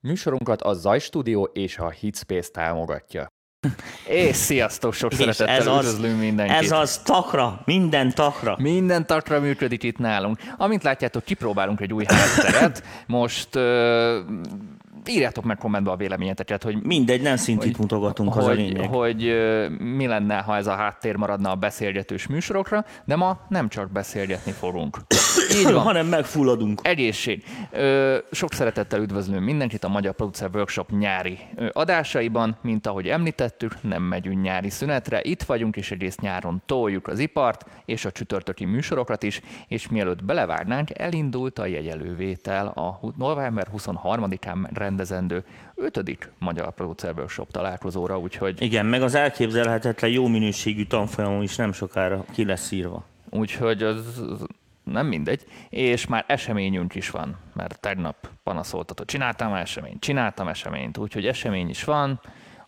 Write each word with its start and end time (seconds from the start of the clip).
Műsorunkat 0.00 0.62
a 0.62 0.72
Zaj 0.72 0.98
Studio 0.98 1.42
és 1.42 1.78
a 1.78 1.90
Hitspace 1.90 2.50
támogatja. 2.50 3.26
És 4.06 4.36
sziasztok, 4.36 4.92
sok 4.94 5.12
És 5.12 5.16
szeretettel 5.18 5.56
ez 5.56 5.66
az- 5.66 5.84
üdvözlünk 5.84 6.20
mindenkit. 6.20 6.56
Ez 6.56 6.70
az 6.70 6.98
takra, 6.98 7.62
minden 7.64 8.14
takra. 8.14 8.56
Minden 8.58 9.06
takra 9.06 9.40
működik 9.40 9.82
itt 9.82 9.98
nálunk. 9.98 10.38
Amint 10.56 10.82
látjátok, 10.82 11.24
kipróbálunk 11.24 11.80
egy 11.80 11.92
új 11.92 12.04
hátteret. 12.08 12.82
Most 13.06 13.54
uh, 13.56 13.62
írjátok 15.08 15.44
meg 15.44 15.56
kommentbe 15.56 15.90
a 15.90 15.96
véleményeteket, 15.96 16.62
hogy 16.62 16.82
Mindegy, 16.82 17.22
nem 17.22 17.36
szintit 17.36 17.78
mutogatunk, 17.78 18.36
az 18.36 18.44
a 18.44 18.48
hogy, 18.48 18.56
lényeg. 18.56 18.88
hogy 18.88 19.34
mi 19.78 20.06
lenne, 20.06 20.36
ha 20.36 20.56
ez 20.56 20.66
a 20.66 20.74
háttér 20.74 21.16
maradna 21.16 21.50
a 21.50 21.54
beszélgetős 21.54 22.26
műsorokra, 22.26 22.84
de 23.04 23.16
ma 23.16 23.40
nem 23.48 23.68
csak 23.68 23.90
beszélgetni 23.90 24.52
fogunk. 24.52 24.98
Így 25.58 25.72
van. 25.72 25.82
Hanem 25.82 26.06
megfulladunk. 26.06 26.80
Egészség. 26.82 27.44
Sok 28.30 28.52
szeretettel 28.52 29.00
üdvözlünk 29.00 29.44
mindenkit 29.44 29.84
a 29.84 29.88
Magyar 29.88 30.14
Producer 30.14 30.50
Workshop 30.54 30.90
nyári 30.90 31.38
adásaiban. 31.72 32.56
Mint 32.62 32.86
ahogy 32.86 33.08
említettük, 33.08 33.82
nem 33.82 34.02
megyünk 34.02 34.42
nyári 34.42 34.70
szünetre. 34.70 35.20
Itt 35.22 35.42
vagyunk, 35.42 35.76
és 35.76 35.90
egész 35.90 36.16
nyáron 36.16 36.62
toljuk 36.66 37.08
az 37.08 37.18
ipart, 37.18 37.64
és 37.84 38.04
a 38.04 38.10
csütörtöki 38.10 38.64
műsorokat 38.64 39.22
is, 39.22 39.40
és 39.68 39.88
mielőtt 39.88 40.24
belevágnánk, 40.24 40.98
elindult 40.98 41.58
a 41.58 41.66
jegyelővétel 41.66 42.66
a 42.66 43.00
november 43.16 43.66
23-án 43.76 44.68
rendezendő 44.90 45.44
5. 45.74 46.30
Magyar 46.38 46.74
Producer 46.74 47.12
Workshop 47.16 47.50
találkozóra, 47.50 48.18
úgyhogy 48.18 48.62
Igen, 48.62 48.86
meg 48.86 49.02
az 49.02 49.14
elképzelhetetlen 49.14 50.10
jó 50.10 50.26
minőségű 50.26 50.84
tanfolyamon 50.84 51.42
is 51.42 51.56
nem 51.56 51.72
sokára 51.72 52.24
ki 52.32 52.44
lesz 52.44 52.70
írva. 52.70 53.04
Úgyhogy 53.30 53.82
az 53.82 54.22
az 54.30 54.46
nem 54.84 55.06
mindegy. 55.06 55.44
És 55.68 56.06
már 56.06 56.24
eseményünk 56.26 56.94
is 56.94 57.10
van, 57.10 57.36
mert 57.52 57.80
tegnap 57.80 58.28
panaszoltatott. 58.42 59.06
Csináltam 59.06 59.54
eseményt, 59.54 60.00
csináltam 60.00 60.48
eseményt, 60.48 60.98
úgyhogy 60.98 61.26
esemény 61.26 61.68
is 61.68 61.84
van. 61.84 62.20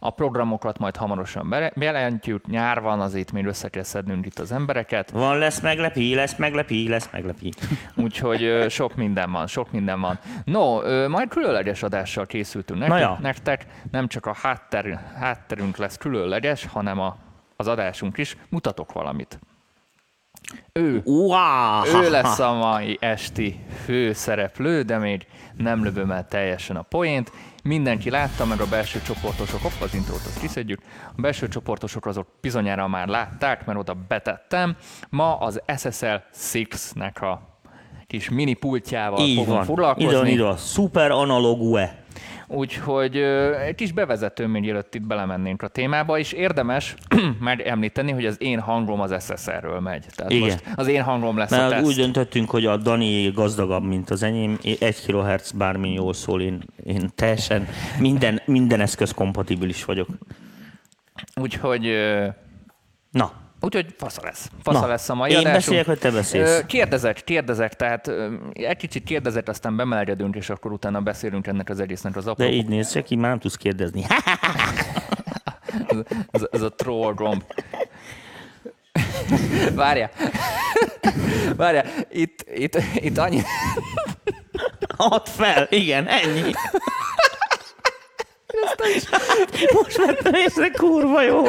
A 0.05 0.11
programokat 0.11 0.79
majd 0.79 0.97
hamarosan 0.97 1.49
bejelentjük, 1.75 2.47
nyár 2.47 2.81
van, 2.81 3.01
azért 3.01 3.33
még 3.33 3.47
össze 3.47 3.69
kell 3.69 3.83
szednünk 3.83 4.27
itt 4.27 4.39
az 4.39 4.53
embereket, 4.53 5.11
Van, 5.11 5.39
lesz 5.39 5.61
meglepi, 5.61 6.15
lesz 6.15 6.37
meglepi, 6.37 6.89
lesz 6.89 7.09
meglepi. 7.13 7.53
úgyhogy 7.97 8.67
sok 8.69 8.95
minden 8.95 9.33
van, 9.33 9.47
sok 9.47 9.73
minden 9.73 10.01
van. 10.01 10.19
No, 10.45 10.81
majd 11.09 11.29
különleges 11.29 11.83
adással 11.83 12.27
készültünk 12.27 12.81
nektek, 12.81 13.01
ja. 13.01 13.19
nektek. 13.21 13.67
nem 13.91 14.09
csak 14.09 14.27
a 14.27 14.35
hátter, 14.43 15.13
hátterünk 15.19 15.77
lesz 15.77 15.97
különleges, 15.97 16.67
hanem 16.67 17.01
a, 17.01 17.17
az 17.57 17.69
adásunk 17.69 18.19
is. 18.19 18.37
Mutatok 18.49 18.93
valamit. 18.93 19.39
Ő 20.73 21.01
Wow! 21.05 22.03
Ő 22.03 22.11
lesz 22.11 22.39
a 22.39 22.53
mai 22.53 22.97
esti 23.01 23.61
főszereplő, 23.85 24.83
de 24.83 24.99
még 24.99 25.27
nem 25.57 25.85
lövöm 25.85 26.11
el 26.11 26.29
teljesen 26.29 26.77
a 26.77 26.83
poént. 26.83 27.33
Mindenki 27.63 28.11
látta 28.11 28.45
meg 28.45 28.61
a 28.61 28.67
belső 28.67 29.01
csoportosok, 29.03 29.63
hopp, 29.63 29.81
az 29.81 29.95
intrót 29.95 30.17
azt 30.27 30.41
kiszedjük. 30.41 30.81
A 31.17 31.21
belső 31.21 31.49
csoportosok 31.49 32.07
azok 32.07 32.27
bizonyára 32.41 32.89
már 32.89 33.09
látták, 33.09 33.67
mert 33.67 33.79
oda 33.79 33.95
betettem. 34.09 34.77
Ma 35.09 35.37
az 35.39 35.61
SSL 35.77 36.15
6-nek 36.53 37.21
a 37.21 37.41
kis 38.07 38.29
mini 38.31 38.53
pultjával 38.55 39.21
Így 39.27 39.37
fogunk 39.37 39.57
van. 39.57 39.65
foglalkozni. 39.65 40.09
Ide 40.09 40.17
van 40.19 40.27
ide. 40.27 40.57
Super 40.57 41.11
analog 41.11 41.61
UE. 41.61 42.02
Úgyhogy 42.53 43.17
egy 43.67 43.75
kis 43.75 43.93
bevezető, 43.93 44.47
még 44.47 44.69
előtt 44.69 44.95
itt 44.95 45.07
belemennénk 45.07 45.63
a 45.63 45.69
témába, 45.69 46.19
és 46.19 46.33
érdemes 46.33 46.95
megemlíteni, 47.41 48.13
hogy 48.13 48.27
az 48.27 48.43
én 48.43 48.61
hangom 48.61 49.01
az 49.01 49.15
SSR-ről 49.25 49.81
megy. 49.81 50.05
Tehát 50.15 50.33
Igen. 50.33 50.43
most 50.45 50.65
az 50.75 50.87
én 50.87 51.03
hangom 51.03 51.37
lesz 51.37 51.53
a 51.53 51.57
Mert 51.57 51.71
teszt. 51.71 51.87
úgy 51.87 51.95
döntöttünk, 51.95 52.51
hogy 52.51 52.67
a 52.67 52.77
Dani 52.77 53.31
gazdagabb, 53.31 53.85
mint 53.85 54.11
az 54.11 54.23
enyém. 54.23 54.59
Egy 54.63 55.07
kHz 55.07 55.51
bármi 55.51 55.93
jól 55.93 56.13
szól, 56.13 56.43
én, 56.43 56.63
én 56.85 57.11
teljesen 57.15 57.67
minden, 57.99 58.43
minden 58.45 58.81
eszköz 58.81 59.11
kompatibilis 59.11 59.85
vagyok. 59.85 60.09
Úgyhogy, 61.35 61.93
Na, 63.11 63.33
úgyhogy 63.63 63.95
fasza 63.99 64.21
lesz. 64.25 64.51
Fasza 64.63 64.81
Na, 64.81 64.87
lesz 64.87 65.09
a 65.09 65.15
mai 65.15 65.31
én 65.31 65.37
adásunk. 65.37 65.57
beszéljek, 65.57 65.87
vagy 65.87 65.99
te 65.99 66.11
beszélsz? 66.11 66.63
Kérdezek, 66.67 67.25
kérdezek, 67.25 67.75
tehát 67.75 68.11
egy 68.53 68.77
kicsit 68.77 69.05
kérdezek, 69.05 69.49
aztán 69.49 69.77
bemelegedünk, 69.77 70.37
és 70.37 70.51
akkor 70.51 70.73
utána 70.73 71.01
beszélünk 71.01 71.47
ennek 71.47 71.69
az 71.69 71.81
egésznek 71.81 72.17
az 72.17 72.27
apró. 72.27 72.45
de 72.45 72.51
így 72.51 72.69
néz 72.69 73.01
ki, 73.05 73.17
már 73.17 73.31
nem 73.31 73.39
tudsz 73.39 73.57
kérdezni. 73.57 74.07
Ez, 75.89 75.99
ez, 76.31 76.43
ez 76.51 76.63
a 76.63 76.69
troll 76.75 77.15
gomb. 77.15 77.43
Várja. 79.75 80.11
Várja, 81.57 81.85
itt, 82.11 82.45
itt, 82.55 82.79
itt 82.95 83.19
annyi... 83.19 83.43
Add 84.97 85.27
fel, 85.27 85.67
igen, 85.71 86.07
ennyi. 86.07 86.53
Most 89.73 89.97
vettem 89.97 90.35
észre, 90.35 90.71
kurva 90.71 91.23
jó. 91.23 91.43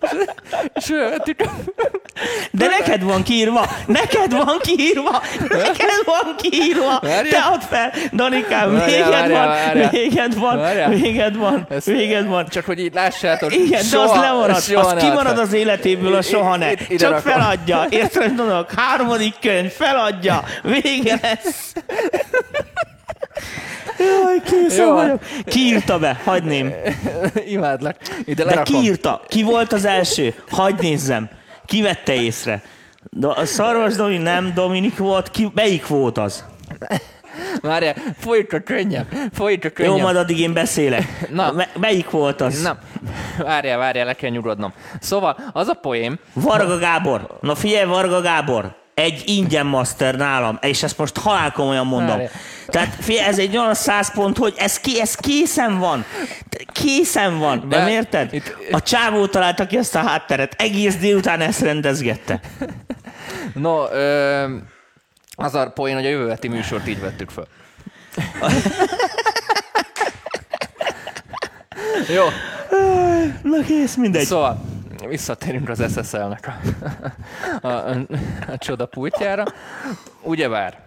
Sőt, 0.86 1.36
De 2.50 2.66
neked 2.66 3.02
van 3.02 3.22
kiírva, 3.22 3.66
neked 3.86 4.32
van 4.32 4.58
kiírva, 4.62 5.22
neked 5.48 6.02
van 6.04 6.34
kiírva. 6.36 6.98
Várjál. 7.02 7.24
Te 7.28 7.38
add 7.38 7.60
fel, 7.60 7.92
Danikám, 8.12 8.72
Várjál, 8.72 8.86
véged 8.86 9.10
várjál, 9.10 9.46
van, 9.46 9.48
várjál. 9.48 9.90
véged 9.90 10.34
van, 10.38 10.56
Várjál. 10.58 10.88
véged 10.90 11.36
van, 11.36 11.66
Ez- 11.70 11.84
véged 11.84 12.26
van. 12.26 12.48
Csak 12.48 12.64
hogy 12.64 12.78
így 12.78 12.94
lássátok. 12.94 13.54
Igen, 13.54 13.68
de 13.70 13.76
az 13.76 13.88
soha- 13.88 14.20
lemarad, 14.20 14.62
soha 14.62 14.86
az 14.86 15.02
kimarad 15.02 15.38
az 15.38 15.52
életéből, 15.52 16.14
a 16.14 16.22
soha 16.22 16.56
ne. 16.56 16.72
Itt- 16.72 16.98
Csak 16.98 17.10
rakom. 17.10 17.32
feladja, 17.32 17.86
érted, 18.00 18.34
mondok, 18.34 18.70
harmadik 18.76 19.34
könyv, 19.40 19.70
feladja, 19.70 20.44
vége 20.62 21.18
lesz. 21.22 21.72
Jaj, 23.98 24.42
készen 24.44 24.86
Jó. 24.86 24.92
vagyok. 24.94 25.20
Ki 25.44 25.58
írta 25.58 25.98
be? 25.98 26.20
Hagyném. 26.24 26.72
Imádlak. 27.46 27.96
Ide 28.24 28.44
De 28.44 28.50
lerakom. 28.50 28.74
ki 28.80 28.86
írta? 28.88 29.22
Ki 29.28 29.42
volt 29.42 29.72
az 29.72 29.84
első? 29.84 30.34
Hagyd 30.50 30.80
nézzem. 30.80 31.28
Ki 31.66 31.82
vette 31.82 32.14
észre? 32.14 32.62
Do- 33.10 33.36
a 33.38 33.46
Szarvas 33.46 33.94
Domi 33.94 34.16
nem 34.18 34.52
Dominik 34.54 34.96
volt, 34.98 35.30
ki, 35.30 35.50
melyik 35.54 35.86
volt 35.86 36.18
az? 36.18 36.44
Várjál, 37.62 37.94
folyik 38.18 38.62
könnyebb. 38.64 39.06
Folyik 39.32 39.72
könnyebb. 39.72 39.96
Jó, 39.96 40.02
majd 40.02 40.16
addig 40.16 40.40
én 40.40 40.52
beszélek. 40.52 41.28
Na. 41.30 41.52
Me- 41.52 41.76
melyik 41.80 42.10
volt 42.10 42.40
az? 42.40 42.62
Na, 42.62 42.78
várjál, 43.38 43.78
várjál, 43.78 44.06
le 44.06 44.12
kell 44.14 44.30
nyugodnom. 44.30 44.72
Szóval 45.00 45.36
az 45.52 45.68
a 45.68 45.74
poém, 45.74 46.18
Varga 46.32 46.78
Gábor. 46.78 47.38
Na 47.40 47.54
figyelj, 47.54 47.84
Varga 47.84 48.20
Gábor. 48.20 48.74
Egy 49.00 49.22
ingyen 49.26 49.66
master 49.66 50.14
nálam, 50.14 50.58
és 50.60 50.82
ezt 50.82 50.98
most 50.98 51.16
halálkomolyan 51.18 51.86
mondom. 51.86 52.08
Várjál. 52.08 52.30
Tehát 52.66 52.94
figyelj, 53.00 53.26
ez 53.28 53.38
egy 53.38 53.56
olyan 53.56 53.74
száz 53.74 54.12
pont, 54.12 54.36
hogy 54.38 54.54
ez, 54.58 54.78
ki, 54.80 55.00
ez 55.00 55.14
készen 55.14 55.78
van. 55.78 56.04
Készen 56.72 57.38
van, 57.38 57.68
De 57.68 57.78
nem 57.78 57.88
érted? 57.88 58.32
itt- 58.32 58.56
A 58.70 58.80
csávó 58.82 59.26
találta 59.26 59.66
ki 59.66 59.76
ezt 59.76 59.94
a 59.94 59.98
hátteret, 59.98 60.54
egész 60.58 60.96
délután 60.96 61.40
ezt 61.40 61.60
rendezgette. 61.60 62.40
no, 63.54 63.90
ö, 63.90 64.56
az 65.34 65.54
a 65.54 65.70
poén, 65.70 65.94
hogy 65.94 66.06
a 66.06 66.08
jövő 66.08 66.28
heti 66.28 66.48
műsort 66.48 66.88
így 66.88 67.00
vettük 67.00 67.30
föl. 67.30 67.46
Jó, 72.14 72.24
Na 73.42 73.62
kész, 73.66 73.94
mindegy. 73.94 74.24
szóval 74.24 74.64
visszatérünk 75.08 75.68
az 75.68 76.02
SSL-nek 76.04 76.46
a, 76.46 76.56
a, 77.66 77.70
a, 77.70 77.96
a 78.52 78.58
csoda 78.58 78.86
pultjára. 78.86 79.44
Ugyebár, 80.22 80.80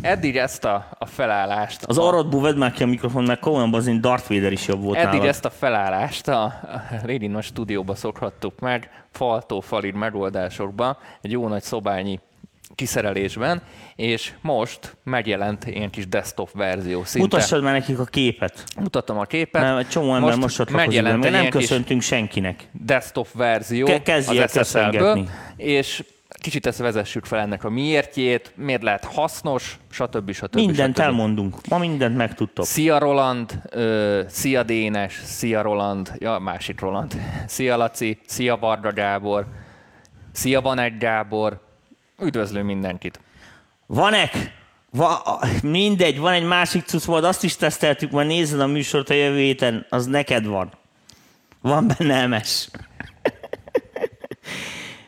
eddig 0.00 0.36
ezt 0.36 0.64
a, 0.64 0.88
a 0.98 1.06
felállást... 1.06 1.84
Az 1.84 1.98
a, 1.98 2.06
arrodból 2.06 2.42
vedd 2.42 2.56
már 2.56 2.72
ki 2.72 2.82
a 2.82 2.86
mikrofon, 2.86 3.24
mert 3.24 3.40
komolyan 3.40 3.74
az 3.74 3.86
én 3.86 4.00
Darth 4.00 4.28
Vader 4.28 4.52
is 4.52 4.66
jobb 4.66 4.82
volt 4.82 4.96
Eddig 4.96 5.12
nálad. 5.12 5.26
ezt 5.26 5.44
a 5.44 5.50
felállást 5.50 6.28
a 6.28 6.42
a 6.42 7.06
Lady 7.06 7.26
Nagy 7.26 7.44
stúdióba 7.44 7.94
szokhattuk 7.94 8.60
meg, 8.60 9.04
faltó 9.10 9.60
falid 9.60 9.94
megoldásokban, 9.94 10.96
egy 11.20 11.30
jó 11.30 11.48
nagy 11.48 11.62
szobányi 11.62 12.20
kiszerelésben, 12.74 13.62
és 13.96 14.32
most 14.40 14.96
megjelent 15.04 15.64
ilyen 15.66 15.90
kis 15.90 16.08
desktop 16.08 16.50
verzió 16.52 17.04
szinte. 17.04 17.18
Mutassad 17.18 17.62
már 17.62 17.72
nekik 17.72 17.98
a 17.98 18.04
képet. 18.04 18.64
Mutatom 18.80 19.18
a 19.18 19.24
képet. 19.24 19.62
Mert 19.62 19.78
egy 19.78 19.88
csomó 19.88 20.14
ember 20.14 20.36
most 20.36 20.64
be, 20.64 20.72
megjelent 20.72 21.30
nem 21.30 21.48
köszöntünk 21.48 22.02
senkinek. 22.02 22.68
desktop 22.72 23.28
verzió 23.32 23.86
Ke- 23.86 24.02
kezdj 24.02 24.38
el 24.38 24.42
az 24.42 24.68
SSL-ből, 24.68 25.28
és 25.56 26.04
kicsit 26.40 26.66
ezt 26.66 26.78
vezessük 26.78 27.24
fel 27.24 27.38
ennek 27.38 27.64
a 27.64 27.70
miértjét, 27.70 28.52
miért 28.56 28.82
lehet 28.82 29.04
hasznos, 29.04 29.78
stb. 29.90 30.32
stb. 30.32 30.54
Mindent 30.54 30.94
stb. 30.94 31.04
elmondunk. 31.04 31.56
Ma 31.68 31.78
mindent 31.78 32.16
megtudtok. 32.16 32.64
Szia 32.64 32.98
Roland, 32.98 33.62
ö, 33.70 34.20
szia 34.28 34.62
Dénes, 34.62 35.20
szia 35.24 35.62
Roland, 35.62 36.12
ja, 36.18 36.38
másik 36.38 36.80
Roland, 36.80 37.14
szia 37.46 37.76
Laci, 37.76 38.18
szia 38.26 38.56
Varga 38.56 38.92
Gábor, 38.92 39.46
szia 40.32 40.60
Van 40.60 40.78
egy 40.78 40.96
Gábor, 40.96 41.60
üdvözlő 42.22 42.62
mindenkit. 42.62 43.20
Vanek? 43.86 44.60
Va, 44.90 45.40
mindegy, 45.62 46.18
van 46.18 46.32
egy 46.32 46.44
másik 46.44 46.84
cucc, 46.84 47.06
majd 47.06 47.24
azt 47.24 47.44
is 47.44 47.56
teszteltük, 47.56 48.10
majd 48.10 48.26
nézed 48.26 48.60
a 48.60 48.66
műsort 48.66 49.10
a 49.10 49.14
jövő 49.14 49.38
héten, 49.38 49.86
az 49.88 50.06
neked 50.06 50.46
van. 50.46 50.72
Van 51.60 51.86
benne 51.86 52.26
MS. 52.26 52.68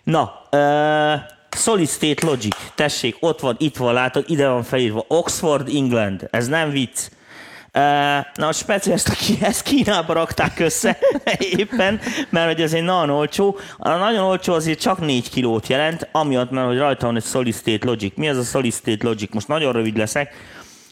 Na, 0.04 0.48
uh, 0.50 1.20
Solid 1.50 1.88
State 1.88 2.26
Logic, 2.26 2.56
tessék, 2.74 3.16
ott 3.20 3.40
van, 3.40 3.56
itt 3.58 3.76
van, 3.76 3.92
látod, 3.92 4.24
ide 4.28 4.48
van 4.48 4.62
felírva. 4.62 5.04
Oxford, 5.08 5.68
England, 5.68 6.28
ez 6.30 6.48
nem 6.48 6.70
vicc. 6.70 7.10
Na, 8.34 8.46
a 8.48 8.52
speciális, 8.52 9.04
aki 9.04 9.38
ezt 9.40 9.62
Kínába 9.62 10.12
rakták 10.12 10.58
össze 10.58 10.98
éppen, 11.58 12.00
mert 12.30 12.46
hogy 12.46 12.60
ez 12.60 12.72
egy 12.72 12.82
nagyon 12.82 13.10
olcsó. 13.10 13.58
A 13.76 13.88
nagyon 13.88 14.24
olcsó 14.24 14.52
azért 14.52 14.80
csak 14.80 14.98
4 14.98 15.30
kilót 15.30 15.66
jelent, 15.66 16.08
amiatt, 16.12 16.50
mert 16.50 16.66
hogy 16.66 16.78
rajta 16.78 17.06
van 17.06 17.16
egy 17.16 17.24
Solid 17.24 17.54
State 17.54 17.86
Logic. 17.86 18.16
Mi 18.16 18.28
ez 18.28 18.36
a 18.36 18.42
Solid 18.42 18.72
State 18.72 19.06
Logic? 19.06 19.32
Most 19.34 19.48
nagyon 19.48 19.72
rövid 19.72 19.96
leszek. 19.96 20.34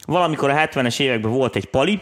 Valamikor 0.05 0.51
a 0.51 0.55
70-es 0.55 1.01
években 1.01 1.31
volt 1.31 1.57
egy 1.57 1.67
pali, 1.67 2.01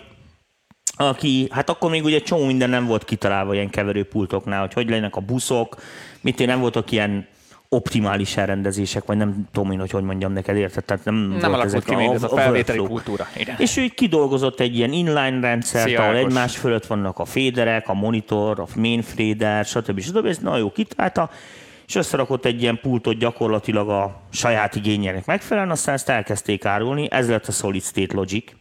aki, 0.97 1.49
hát 1.51 1.71
akkor 1.71 1.91
még 1.91 2.05
ugye 2.05 2.21
csomó 2.21 2.45
minden 2.45 2.71
nem 2.71 2.87
volt 2.87 3.05
kitalálva 3.05 3.55
ilyen 3.55 3.71
keverőpultoknál, 3.71 4.61
hogy 4.61 4.73
hogy 4.73 4.89
legyenek 4.89 5.17
a 5.17 5.21
buszok, 5.21 5.77
mit 6.21 6.41
én 6.41 6.47
nem 6.47 6.61
voltak 6.61 6.91
ilyen 6.91 7.27
optimális 7.73 8.37
elrendezések, 8.37 9.05
vagy 9.05 9.17
nem 9.17 9.49
tudom 9.53 9.71
én, 9.71 9.79
hogy 9.79 9.91
hogy 9.91 10.03
mondjam 10.03 10.33
neked, 10.33 10.57
érted? 10.57 10.85
Tehát 10.85 11.05
nem, 11.05 11.15
nem 11.15 11.53
alakult 11.53 11.85
ki 11.85 11.95
még 11.95 12.11
ez 12.11 12.23
a 12.23 12.29
felvételi 12.29 12.79
kultúra. 12.79 13.29
Igen. 13.37 13.55
És 13.59 13.77
ő 13.77 13.87
kidolgozott 13.87 14.61
egy 14.61 14.77
ilyen 14.77 14.93
inline 14.93 15.41
rendszert, 15.41 15.87
Sziákos. 15.87 16.07
ahol 16.07 16.17
egymás 16.17 16.57
fölött 16.57 16.87
vannak 16.87 17.19
a 17.19 17.25
féderek, 17.25 17.89
a 17.89 17.95
monitor, 17.95 18.61
a 18.61 18.67
main 18.75 19.03
fader, 19.03 19.65
stb. 19.65 20.01
stb. 20.01 20.27
Ez 20.27 20.39
nagyon 20.39 20.59
jó 20.59 20.73
kitalálta, 20.73 21.31
és 21.87 21.95
összerakott 21.95 22.45
egy 22.45 22.63
ilyen 22.63 22.81
pultot 22.81 23.19
gyakorlatilag 23.19 23.89
a 23.89 24.21
saját 24.31 24.75
igényének 24.75 25.27
megfelelően, 25.27 25.73
aztán 25.73 25.95
ezt 25.95 26.09
elkezdték 26.09 26.65
árulni, 26.65 27.09
ez 27.11 27.29
lett 27.29 27.47
a 27.47 27.53
Solid 27.53 27.83
State 27.83 28.15
Logic. 28.15 28.53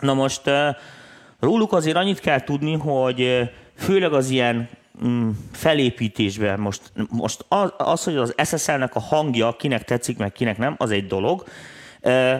Na 0.00 0.14
most 0.14 0.42
róluk 1.40 1.72
azért 1.72 1.96
annyit 1.96 2.20
kell 2.20 2.40
tudni, 2.40 2.72
hogy 2.72 3.50
főleg 3.76 4.12
az 4.12 4.30
ilyen 4.30 4.68
felépítésben 5.52 6.60
most, 6.60 6.92
most 7.10 7.44
az, 7.76 8.04
hogy 8.04 8.16
az 8.16 8.34
SSL-nek 8.44 8.94
a 8.94 9.00
hangja 9.00 9.56
kinek 9.58 9.84
tetszik, 9.84 10.18
meg 10.18 10.32
kinek 10.32 10.58
nem, 10.58 10.74
az 10.78 10.90
egy 10.90 11.06
dolog, 11.06 11.44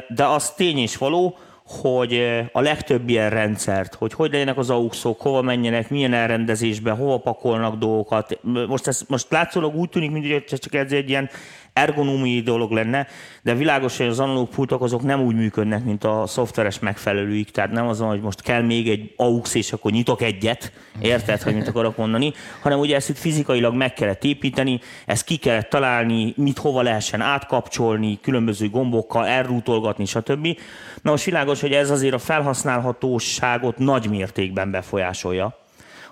de 0.08 0.24
az 0.24 0.50
tény 0.50 0.78
és 0.78 0.96
való, 0.96 1.38
hogy 1.66 2.42
a 2.52 2.60
legtöbb 2.60 3.08
ilyen 3.08 3.30
rendszert, 3.30 3.94
hogy 3.94 4.12
hogy 4.12 4.32
legyenek 4.32 4.58
az 4.58 4.70
AUX-ok, 4.70 5.20
hova 5.20 5.42
menjenek, 5.42 5.90
milyen 5.90 6.12
elrendezésbe, 6.12 6.90
hova 6.90 7.18
pakolnak 7.18 7.76
dolgokat. 7.78 8.38
Most, 8.42 8.86
ez, 8.86 9.02
most 9.08 9.30
látszólag 9.30 9.74
úgy 9.74 9.88
tűnik, 9.88 10.10
mint 10.10 10.44
csak 10.44 10.74
ez 10.74 10.92
egy 10.92 11.08
ilyen 11.08 11.30
ergonómiai 11.76 12.40
dolog 12.40 12.70
lenne, 12.70 13.06
de 13.42 13.54
világos, 13.54 13.96
hogy 13.96 14.06
az 14.06 14.20
analóg 14.20 14.48
pultok 14.48 14.82
azok 14.82 15.02
nem 15.02 15.20
úgy 15.20 15.34
működnek, 15.34 15.84
mint 15.84 16.04
a 16.04 16.26
szoftveres 16.26 16.78
megfelelőik, 16.78 17.50
tehát 17.50 17.70
nem 17.70 17.86
az, 17.86 18.00
hogy 18.00 18.20
most 18.20 18.42
kell 18.42 18.62
még 18.62 18.88
egy 18.88 19.12
AUX, 19.16 19.54
és 19.54 19.72
akkor 19.72 19.90
nyitok 19.90 20.22
egyet, 20.22 20.72
érted, 21.00 21.42
hogy 21.42 21.54
mit 21.54 21.68
akarok 21.68 21.96
mondani, 21.96 22.32
hanem 22.60 22.78
ugye 22.78 22.96
ezt 22.96 23.08
itt 23.08 23.18
fizikailag 23.18 23.74
meg 23.74 23.92
kellett 23.92 24.24
építeni, 24.24 24.80
ezt 25.06 25.24
ki 25.24 25.36
kellett 25.36 25.68
találni, 25.68 26.34
mit 26.36 26.58
hova 26.58 26.82
lehessen 26.82 27.20
átkapcsolni, 27.20 28.18
különböző 28.20 28.70
gombokkal 28.70 29.26
elrútolgatni, 29.26 30.04
stb. 30.04 30.58
Na 31.02 31.10
most 31.10 31.24
világos, 31.24 31.60
hogy 31.60 31.72
ez 31.72 31.90
azért 31.90 32.14
a 32.14 32.18
felhasználhatóságot 32.18 33.78
nagy 33.78 34.10
mértékben 34.10 34.70
befolyásolja, 34.70 35.58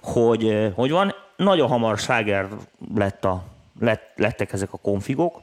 hogy, 0.02 0.72
hogy 0.74 0.90
van, 0.90 1.14
nagyon 1.36 1.68
hamar 1.68 1.98
sláger 1.98 2.46
lett 2.94 3.24
a, 3.24 3.42
lett, 3.80 4.12
lettek 4.16 4.52
ezek 4.52 4.72
a 4.72 4.78
konfigok, 4.78 5.40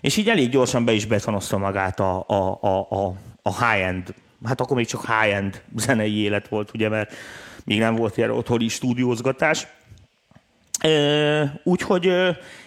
és 0.00 0.16
így 0.16 0.28
elég 0.28 0.50
gyorsan 0.50 0.84
be 0.84 0.92
is 0.92 1.06
betonozta 1.06 1.58
magát 1.58 2.00
a, 2.00 2.24
a, 2.26 2.58
a, 2.60 2.86
a, 2.90 3.14
a 3.42 3.66
high-end, 3.66 4.14
hát 4.44 4.60
akkor 4.60 4.76
még 4.76 4.86
csak 4.86 5.06
high-end 5.06 5.62
zenei 5.76 6.16
élet 6.16 6.48
volt, 6.48 6.70
ugye, 6.74 6.88
mert 6.88 7.14
még 7.64 7.78
nem 7.78 7.94
volt 7.94 8.16
ilyen 8.16 8.30
otthoni 8.30 8.68
stúdiózgatás. 8.68 9.66
Úgyhogy 11.62 12.12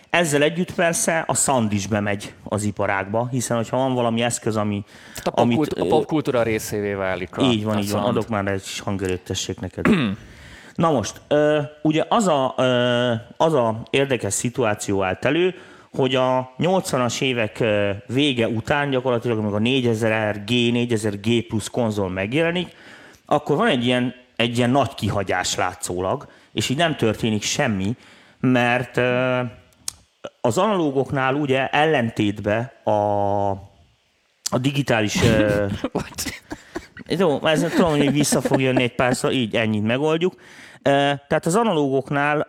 ezzel 0.10 0.42
együtt 0.42 0.74
persze 0.74 1.24
a 1.28 1.34
szand 1.34 1.74
is 1.74 1.88
bemegy 1.88 2.34
az 2.44 2.64
iparágba, 2.64 3.28
hiszen 3.32 3.58
hogyha 3.58 3.78
van 3.78 3.94
valami 3.94 4.22
eszköz, 4.22 4.56
ami... 4.56 4.84
A, 5.24 5.30
popkult, 5.30 5.74
amit, 5.74 5.92
a 5.92 5.96
popkultúra 5.96 6.44
részévé 6.44 6.94
válik. 6.94 7.38
A, 7.38 7.42
így 7.42 7.64
van, 7.64 7.78
így 7.78 7.92
van. 7.92 8.04
Adok 8.04 8.28
már 8.28 8.48
egy 8.48 8.80
hangerőt, 8.80 9.60
neked. 9.60 9.88
Na 10.76 10.92
most, 10.92 11.22
ugye 11.82 12.06
az 12.10 12.28
a, 12.28 12.56
az 13.38 13.54
a 13.54 13.82
érdekes 13.90 14.34
szituáció 14.34 15.04
állt 15.04 15.26
elő, 15.26 15.56
hogy 15.98 16.16
a 16.16 16.54
80-as 16.60 17.22
évek 17.22 17.64
vége 18.08 18.48
után 18.48 18.90
gyakorlatilag, 18.90 19.38
amikor 19.38 19.58
a 19.58 19.64
4000G, 19.64 20.46
4000G 20.46 21.46
plusz 21.48 21.68
konzol 21.68 22.10
megjelenik, 22.10 22.76
akkor 23.26 23.58
van 23.58 23.68
egy 23.68 23.86
ilyen, 23.86 24.14
egy 24.36 24.58
ilyen 24.58 24.70
nagy 24.70 24.96
kihagyás 24.96 25.56
látszólag, 25.56 26.28
és 26.54 26.70
így 26.70 26.78
nem 26.78 26.96
történik 26.96 27.44
semmi, 27.44 27.96
mert 28.40 28.98
az 30.42 30.58
analógoknál 30.58 31.34
ugye 31.34 31.68
ellentétbe 31.68 32.82
a, 32.84 33.50
a 34.50 34.58
digitális... 34.62 35.20
Jó, 37.08 37.46
ez 37.46 37.66
tudom, 37.76 37.90
hogy 37.90 38.12
vissza 38.12 38.42
fog 38.42 38.62
jönni 38.62 38.84
egy 38.84 38.96
párszor, 38.96 39.32
így 39.32 39.56
ennyit 39.56 39.84
megoldjuk. 39.84 40.36
Tehát 41.28 41.46
az 41.46 41.56
analógoknál 41.56 42.48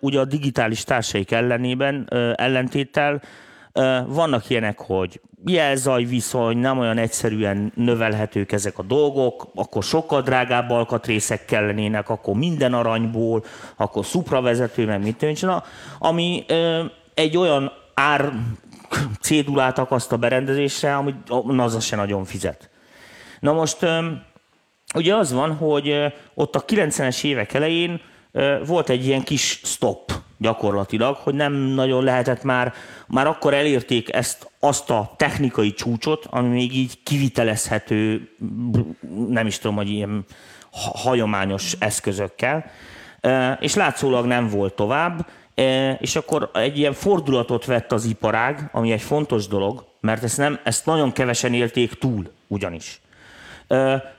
ugye 0.00 0.20
a 0.20 0.24
digitális 0.24 0.84
társaik 0.84 1.30
ellenében, 1.30 2.08
ellentéttel 2.34 3.22
vannak 4.06 4.50
ilyenek, 4.50 4.78
hogy 4.78 5.20
jelzaj 5.44 6.04
viszony, 6.04 6.56
nem 6.56 6.78
olyan 6.78 6.98
egyszerűen 6.98 7.72
növelhetők 7.74 8.52
ezek 8.52 8.78
a 8.78 8.82
dolgok, 8.82 9.48
akkor 9.54 9.82
sokkal 9.82 10.22
drágább 10.22 10.70
alkatrészek 10.70 11.44
kellenének, 11.44 12.08
akkor 12.08 12.34
minden 12.34 12.74
aranyból, 12.74 13.44
akkor 13.76 14.06
szupravezető, 14.06 14.86
meg 14.86 15.02
mit 15.02 15.16
tűncsen, 15.16 15.62
ami 15.98 16.44
egy 17.14 17.36
olyan 17.36 17.72
ár 17.94 18.32
cédulát 19.20 19.78
akaszt 19.78 20.12
a 20.12 20.16
berendezésre, 20.16 20.96
ami 20.96 21.14
az 21.56 21.84
se 21.84 21.96
nagyon 21.96 22.24
fizet. 22.24 22.70
Na 23.40 23.52
most 23.52 23.86
ugye 24.98 25.14
az 25.14 25.32
van, 25.32 25.56
hogy 25.56 26.12
ott 26.34 26.54
a 26.54 26.64
90-es 26.64 27.24
évek 27.24 27.54
elején 27.54 28.00
volt 28.66 28.88
egy 28.88 29.06
ilyen 29.06 29.22
kis 29.22 29.60
stop 29.64 30.12
gyakorlatilag, 30.38 31.16
hogy 31.16 31.34
nem 31.34 31.52
nagyon 31.52 32.04
lehetett 32.04 32.42
már, 32.42 32.72
már 33.06 33.26
akkor 33.26 33.54
elérték 33.54 34.14
ezt, 34.14 34.50
azt 34.60 34.90
a 34.90 35.14
technikai 35.16 35.72
csúcsot, 35.72 36.26
ami 36.30 36.48
még 36.48 36.76
így 36.76 37.02
kivitelezhető, 37.02 38.28
nem 39.28 39.46
is 39.46 39.58
tudom, 39.58 39.76
hogy 39.76 39.90
ilyen 39.90 40.24
hagyományos 40.72 41.76
eszközökkel, 41.78 42.70
és 43.60 43.74
látszólag 43.74 44.26
nem 44.26 44.48
volt 44.48 44.74
tovább, 44.74 45.26
és 45.98 46.16
akkor 46.16 46.50
egy 46.54 46.78
ilyen 46.78 46.92
fordulatot 46.92 47.64
vett 47.64 47.92
az 47.92 48.04
iparág, 48.04 48.68
ami 48.72 48.92
egy 48.92 49.02
fontos 49.02 49.46
dolog, 49.46 49.84
mert 50.00 50.22
ezt, 50.22 50.36
nem, 50.36 50.58
ezt 50.64 50.86
nagyon 50.86 51.12
kevesen 51.12 51.54
élték 51.54 51.92
túl 51.92 52.30
ugyanis. 52.46 53.00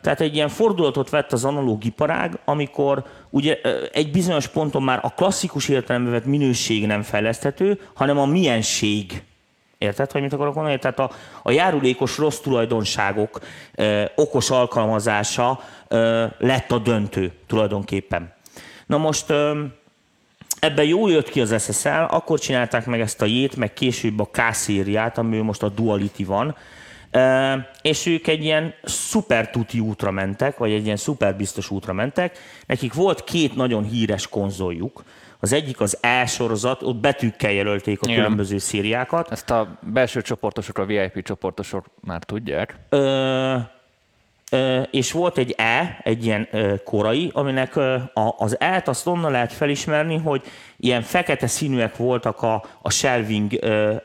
Tehát 0.01 0.21
egy 0.21 0.35
ilyen 0.35 0.49
fordulatot 0.49 1.09
vett 1.09 1.31
az 1.31 1.45
analóg 1.45 1.85
iparág, 1.85 2.39
amikor 2.45 3.03
ugye 3.29 3.57
egy 3.91 4.11
bizonyos 4.11 4.47
ponton 4.47 4.83
már 4.83 4.99
a 5.01 5.13
klasszikus 5.13 5.69
értelemben 5.69 6.11
vett 6.11 6.25
minőség 6.25 6.85
nem 6.85 7.01
fejleszthető, 7.01 7.81
hanem 7.94 8.18
a 8.18 8.25
milyenség 8.25 9.23
Érted, 9.79 10.11
hogy 10.11 10.21
mit 10.21 10.33
akarok 10.33 10.56
mondani? 10.56 10.79
Tehát 10.79 10.99
a, 10.99 11.11
a 11.44 11.51
járulékos 11.51 12.18
rossz 12.18 12.39
tulajdonságok 12.39 13.39
ö, 13.75 14.03
okos 14.15 14.49
alkalmazása 14.49 15.59
ö, 15.87 16.25
lett 16.37 16.71
a 16.71 16.77
döntő 16.77 17.31
tulajdonképpen. 17.47 18.33
Na 18.85 18.97
most 18.97 19.29
ö, 19.29 19.63
ebben 20.59 20.85
jó 20.85 21.07
jött 21.07 21.29
ki 21.29 21.41
az 21.41 21.63
SSL, 21.63 22.03
akkor 22.09 22.39
csinálták 22.39 22.85
meg 22.85 23.01
ezt 23.01 23.21
a 23.21 23.25
J-t, 23.25 23.56
meg 23.56 23.73
később 23.73 24.19
a 24.19 24.29
K-szériát, 24.31 25.18
ami 25.18 25.37
most 25.37 25.63
a 25.63 25.69
Duality 25.69 26.23
van, 26.25 26.56
és 27.81 28.06
ők 28.06 28.28
egy 28.28 28.44
ilyen 28.44 28.73
szuper 28.83 29.49
tuti 29.49 29.80
útra 29.80 30.11
mentek, 30.11 30.57
vagy 30.57 30.71
egy 30.71 30.85
ilyen 30.85 30.97
szuper 30.97 31.35
biztos 31.35 31.69
útra 31.69 31.94
mentek. 31.94 32.37
Nekik 32.66 32.94
volt 32.94 33.23
két 33.23 33.56
nagyon 33.56 33.83
híres 33.83 34.28
konzoljuk. 34.28 35.04
Az 35.39 35.54
egyik 35.54 35.80
az 35.80 35.97
E 36.01 36.25
sorozat, 36.25 36.83
ott 36.83 36.95
betűkkel 36.95 37.51
jelölték 37.51 38.01
a 38.01 38.06
Igen. 38.06 38.21
különböző 38.21 38.57
szériákat. 38.57 39.31
Ezt 39.31 39.49
a 39.49 39.80
belső 39.81 40.21
csoportosok, 40.21 40.78
a 40.78 40.85
VIP 40.85 41.23
csoportosok 41.23 41.85
már 42.01 42.23
tudják. 42.23 42.75
Ö, 42.89 43.56
és 44.91 45.11
volt 45.11 45.37
egy 45.37 45.53
E, 45.57 45.99
egy 46.03 46.25
ilyen 46.25 46.47
korai, 46.83 47.31
aminek 47.33 47.79
az 48.37 48.59
E-t 48.59 48.87
azt 48.87 49.07
onnan 49.07 49.31
lehet 49.31 49.53
felismerni, 49.53 50.18
hogy 50.18 50.41
ilyen 50.77 51.01
fekete 51.01 51.47
színűek 51.47 51.97
voltak 51.97 52.41
a, 52.41 52.63
a 52.81 52.89
shelving 52.89 53.59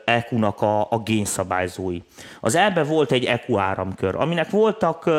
EQ-nak 0.05 0.61
a, 0.61 0.87
a 0.89 0.99
génszabályzói. 0.99 1.99
Az 2.41 2.55
E-be 2.55 2.83
volt 2.83 3.11
egy 3.11 3.25
EQ 3.25 3.57
áramkör, 3.57 4.15
aminek 4.15 4.49
voltak 4.49 5.09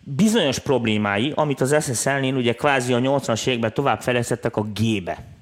bizonyos 0.00 0.58
problémái, 0.58 1.32
amit 1.34 1.60
az 1.60 1.76
SSL-nél 1.84 2.34
ugye 2.34 2.52
kvázi 2.52 2.92
a 2.92 2.98
80-as 2.98 3.46
években 3.46 3.74
tovább 3.74 4.00
fejlesztettek 4.00 4.56
a 4.56 4.62
G-be. 4.62 5.35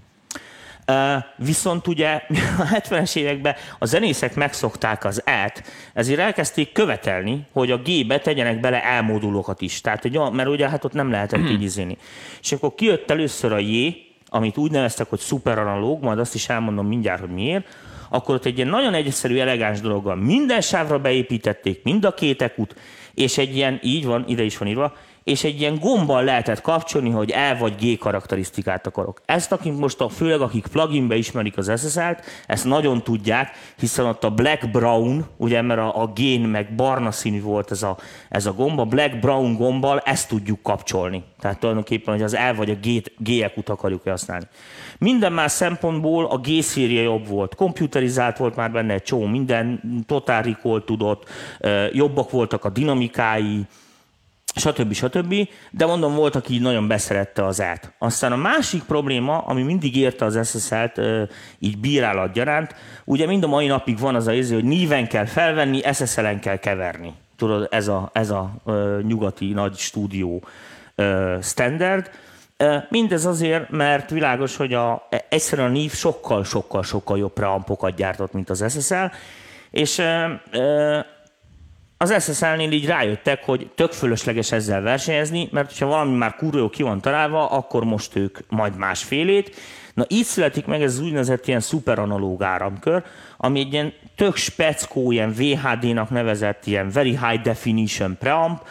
Viszont 1.37 1.87
ugye 1.87 2.11
a 2.59 2.62
70-es 2.62 3.17
években 3.17 3.55
a 3.79 3.87
zenészek 3.87 4.35
megszokták 4.35 5.05
az 5.05 5.23
E-t, 5.25 5.62
ezért 5.95 6.21
elkezdték 6.21 6.73
követelni, 6.73 7.47
hogy 7.53 7.71
a 7.71 7.79
G-be 7.79 8.19
tegyenek 8.19 8.61
bele 8.61 8.85
elmódulokat 8.85 9.61
is. 9.61 9.81
Tehát, 9.81 10.03
hogy, 10.03 10.21
mert 10.33 10.49
ugye 10.49 10.69
hát 10.69 10.85
ott 10.85 10.93
nem 10.93 11.11
lehetett 11.11 11.41
hmm. 11.41 11.50
így 11.50 11.62
izéni. 11.62 11.97
És 12.41 12.53
akkor 12.53 12.75
kijött 12.75 13.11
először 13.11 13.53
a 13.53 13.59
J, 13.59 13.88
amit 14.29 14.57
úgy 14.57 14.71
neveztek, 14.71 15.11
hogy 15.11 15.19
szuper 15.19 15.59
analóg, 15.59 16.03
majd 16.03 16.19
azt 16.19 16.35
is 16.35 16.49
elmondom 16.49 16.87
mindjárt, 16.87 17.21
hogy 17.21 17.31
miért, 17.31 17.67
akkor 18.09 18.35
ott 18.35 18.45
egy 18.45 18.57
ilyen 18.57 18.69
nagyon 18.69 18.95
egyszerű, 18.95 19.38
elegáns 19.38 19.81
dologgal 19.81 20.17
minden 20.17 20.61
sávra 20.61 20.99
beépítették 20.99 21.83
mind 21.83 22.05
a 22.05 22.14
két 22.14 22.43
ekut, 22.43 22.75
és 23.14 23.38
egy 23.38 23.57
ilyen, 23.57 23.79
így 23.83 24.05
van, 24.05 24.25
ide 24.29 24.43
is 24.43 24.59
van 24.59 24.69
írva, 24.69 24.97
és 25.25 25.45
egy 25.45 25.61
ilyen 25.61 25.78
gombbal 25.78 26.25
lehetett 26.25 26.61
kapcsolni, 26.61 27.11
hogy 27.11 27.31
E 27.31 27.54
vagy 27.54 27.75
G 27.75 27.99
karakterisztikát 27.99 28.87
akarok. 28.87 29.21
Ezt, 29.25 29.52
akik 29.52 29.73
most 29.73 30.00
a, 30.00 30.09
főleg 30.09 30.40
akik 30.40 30.66
pluginbe 30.66 31.16
ismerik 31.16 31.57
az 31.59 31.73
SSL-t, 31.76 32.25
ezt 32.47 32.64
nagyon 32.64 33.02
tudják, 33.02 33.50
hiszen 33.78 34.07
ott 34.07 34.25
a 34.25 34.31
black-brown, 34.31 35.25
ugye 35.37 35.62
mert 35.62 35.81
a, 35.81 36.02
a 36.02 36.07
gén 36.07 36.40
meg 36.40 36.75
barna 36.75 37.11
színű 37.11 37.40
volt 37.40 37.71
ez 37.71 37.83
a, 37.83 37.97
ez 38.28 38.47
a 38.47 38.52
gomba, 38.52 38.83
a 38.83 38.87
black-brown 38.87 39.57
gombbal 39.57 39.99
ezt 39.99 40.28
tudjuk 40.28 40.62
kapcsolni. 40.62 41.23
Tehát 41.40 41.59
tulajdonképpen, 41.59 42.14
hogy 42.14 42.23
az 42.23 42.35
E 42.35 42.52
vagy 42.52 42.71
a 42.71 42.75
G, 42.75 43.12
G-ekut 43.19 43.69
akarjuk 43.69 44.02
használni. 44.02 44.47
Minden 44.99 45.33
más 45.33 45.52
szempontból 45.52 46.26
a 46.26 46.38
G-széria 46.38 47.02
jobb 47.02 47.28
volt. 47.28 47.54
Komputerizált 47.54 48.37
volt 48.37 48.57
már 48.57 48.73
benne 48.73 48.93
egy 48.93 49.02
csomó 49.02 49.26
minden, 49.26 49.81
Total 50.07 50.43
Recall 50.43 50.83
tudott, 50.85 51.28
jobbak 51.93 52.31
voltak 52.31 52.64
a 52.64 52.69
dinamikái, 52.69 53.66
stb. 54.55 54.93
stb. 54.93 55.35
De 55.71 55.87
mondom, 55.87 56.15
volt, 56.15 56.35
aki 56.35 56.59
nagyon 56.59 56.89
beszerette 56.89 57.45
az 57.45 57.61
át. 57.61 57.93
Aztán 57.99 58.33
a 58.33 58.37
másik 58.37 58.83
probléma, 58.83 59.39
ami 59.39 59.63
mindig 59.63 59.97
érte 59.97 60.25
az 60.25 60.49
SSL-t 60.49 61.01
így 61.59 61.79
bírálat 61.79 62.33
ugye 63.05 63.27
mind 63.27 63.45
a 63.45 63.47
mai 63.47 63.67
napig 63.67 63.99
van 63.99 64.15
az 64.15 64.27
a 64.27 64.33
érző, 64.33 64.55
hogy 64.55 64.65
níven 64.65 65.09
kell 65.09 65.25
felvenni, 65.25 65.81
SSL-en 65.93 66.41
kell 66.41 66.57
keverni. 66.57 67.15
Tudod, 67.37 67.69
ez 67.71 67.89
a, 67.89 68.11
ez 68.13 68.31
a 68.31 68.51
uh, 68.65 69.03
nyugati 69.03 69.53
nagy 69.53 69.77
stúdió 69.77 70.43
uh, 70.97 71.43
standard. 71.43 72.11
Mindez 72.89 73.25
azért, 73.25 73.71
mert 73.71 74.11
világos, 74.11 74.57
hogy 74.57 74.73
a, 74.73 75.09
egyszerűen 75.29 75.69
a 75.69 75.71
NIV 75.71 75.93
sokkal, 75.93 76.45
sokkal, 76.45 76.83
sokkal 76.83 77.19
jobb 77.19 77.33
preampokat 77.33 77.95
gyártott, 77.95 78.33
mint 78.33 78.51
az 78.51 78.65
SSL, 78.69 79.05
és 79.71 80.03
az 82.11 82.35
SSL-nél 82.35 82.73
így 82.73 82.87
rájöttek, 82.87 83.45
hogy 83.45 83.71
tök 83.75 83.93
fölösleges 83.93 84.53
ezzel 84.53 84.81
versenyezni, 84.81 85.49
mert 85.53 85.79
ha 85.79 85.87
valami 85.87 86.17
már 86.17 86.35
kurva 86.35 86.59
jó 86.59 86.69
ki 86.69 86.83
van 86.83 87.01
találva, 87.01 87.47
akkor 87.47 87.85
most 87.85 88.17
ők 88.17 88.39
majd 88.49 88.77
másfélét. 88.77 89.57
Na 89.95 90.05
így 90.09 90.25
születik 90.25 90.67
meg 90.67 90.83
ez 90.83 90.93
az 90.93 91.01
úgynevezett 91.01 91.47
ilyen 91.47 91.61
szuperanalóg 91.61 92.43
áramkör, 92.43 93.05
ami 93.37 93.61
egy 93.61 93.73
ilyen 93.73 93.93
tök 94.17 94.37
speckó, 94.37 95.13
ilyen 95.13 95.33
VHD-nak 95.33 96.11
nevezett 96.11 96.67
ilyen 96.67 96.91
Very 96.91 97.19
High 97.19 97.43
Definition 97.43 98.17
Preamp, 98.19 98.63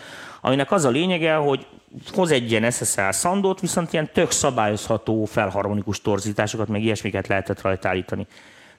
aminek 0.41 0.71
az 0.71 0.85
a 0.85 0.89
lényege, 0.89 1.33
hogy 1.33 1.65
hoz 2.13 2.31
egy 2.31 2.51
ilyen 2.51 2.71
SSL 2.71 3.09
szandót, 3.09 3.59
viszont 3.59 3.93
ilyen 3.93 4.09
tök 4.13 4.31
szabályozható 4.31 5.25
felharmonikus 5.25 6.01
torzításokat, 6.01 6.67
meg 6.67 6.83
ilyesmiket 6.83 7.27
lehetett 7.27 7.61
rajta 7.61 7.87
állítani. 7.87 8.27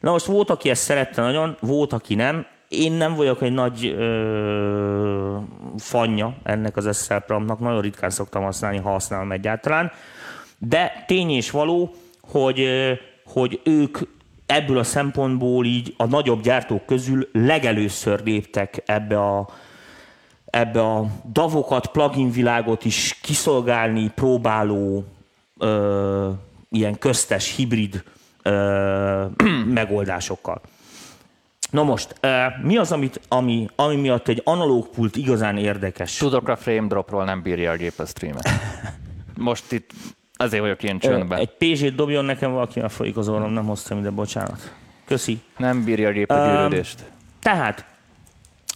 Na 0.01 0.11
most 0.11 0.27
volt, 0.27 0.51
aki 0.51 0.71
ezt 0.71 0.83
szerette 0.83 1.23
nagyon, 1.23 1.57
volt, 1.61 1.93
aki 1.93 2.15
nem. 2.15 2.47
Én 2.79 2.93
nem 2.93 3.15
vagyok 3.15 3.43
egy 3.43 3.53
nagy 3.53 3.87
ö, 3.87 5.39
fanya 5.77 6.35
ennek 6.43 6.77
az 6.77 7.03
SSL 7.03 7.15
programnak, 7.15 7.59
nagyon 7.59 7.81
ritkán 7.81 8.11
szoktam 8.11 8.43
használni, 8.43 8.79
ha 8.79 8.91
használom 8.91 9.33
egyáltalán, 9.33 9.93
de 10.59 11.05
tény 11.07 11.31
és 11.31 11.51
való, 11.51 11.95
hogy, 12.21 12.69
hogy 13.25 13.61
ők 13.65 13.99
ebből 14.47 14.79
a 14.79 14.85
szempontból 14.85 15.65
így 15.65 15.95
a 15.97 16.07
nagyobb 16.07 16.43
gyártók 16.43 16.87
közül 16.87 17.29
legelőször 17.33 18.21
léptek 18.25 18.83
ebbe 18.87 19.19
a, 19.19 19.49
ebbe 20.45 20.81
a 20.81 21.07
davokat, 21.33 21.87
plugin 21.87 22.31
világot 22.31 22.85
is 22.85 23.19
kiszolgálni 23.23 24.11
próbáló 24.15 25.05
ö, 25.59 26.31
ilyen 26.71 26.99
köztes, 26.99 27.57
hibrid 27.57 28.03
ö, 28.43 29.25
megoldásokkal. 29.81 30.61
Na 31.75 31.83
most, 31.83 32.15
mi 32.63 32.77
az, 32.77 32.93
amit, 32.93 33.21
ami, 33.29 33.69
ami 33.77 33.97
miatt 33.97 34.29
egy 34.29 34.41
analóg 34.45 34.89
pult 34.89 35.17
igazán 35.17 35.57
érdekes? 35.57 36.17
Tudok 36.17 36.49
a 36.49 36.57
frame 36.57 36.87
dropról 36.87 37.25
nem 37.25 37.43
bírja 37.43 37.71
a 37.71 37.77
gép 37.77 37.99
a 37.99 38.07
streamet. 38.07 38.49
Most 39.39 39.73
itt 39.73 39.91
azért 40.37 40.63
vagyok 40.63 40.83
ilyen 40.83 40.99
csöndben. 40.99 41.39
Egy 41.39 41.51
pz 41.59 41.95
dobjon 41.95 42.25
nekem 42.25 42.53
valaki, 42.53 42.81
a 42.81 42.89
folyik 42.89 43.17
az 43.17 43.29
orrom, 43.29 43.53
nem 43.53 43.67
hoztam 43.67 43.99
ide, 43.99 44.11
bocsánat. 44.11 44.75
Köszi. 45.05 45.39
Nem 45.57 45.85
bírja 45.85 46.09
a 46.09 46.13
gép 46.13 46.31
a 46.31 46.47
gyűrődést. 46.47 47.01
Um, 47.01 47.07
tehát, 47.41 47.85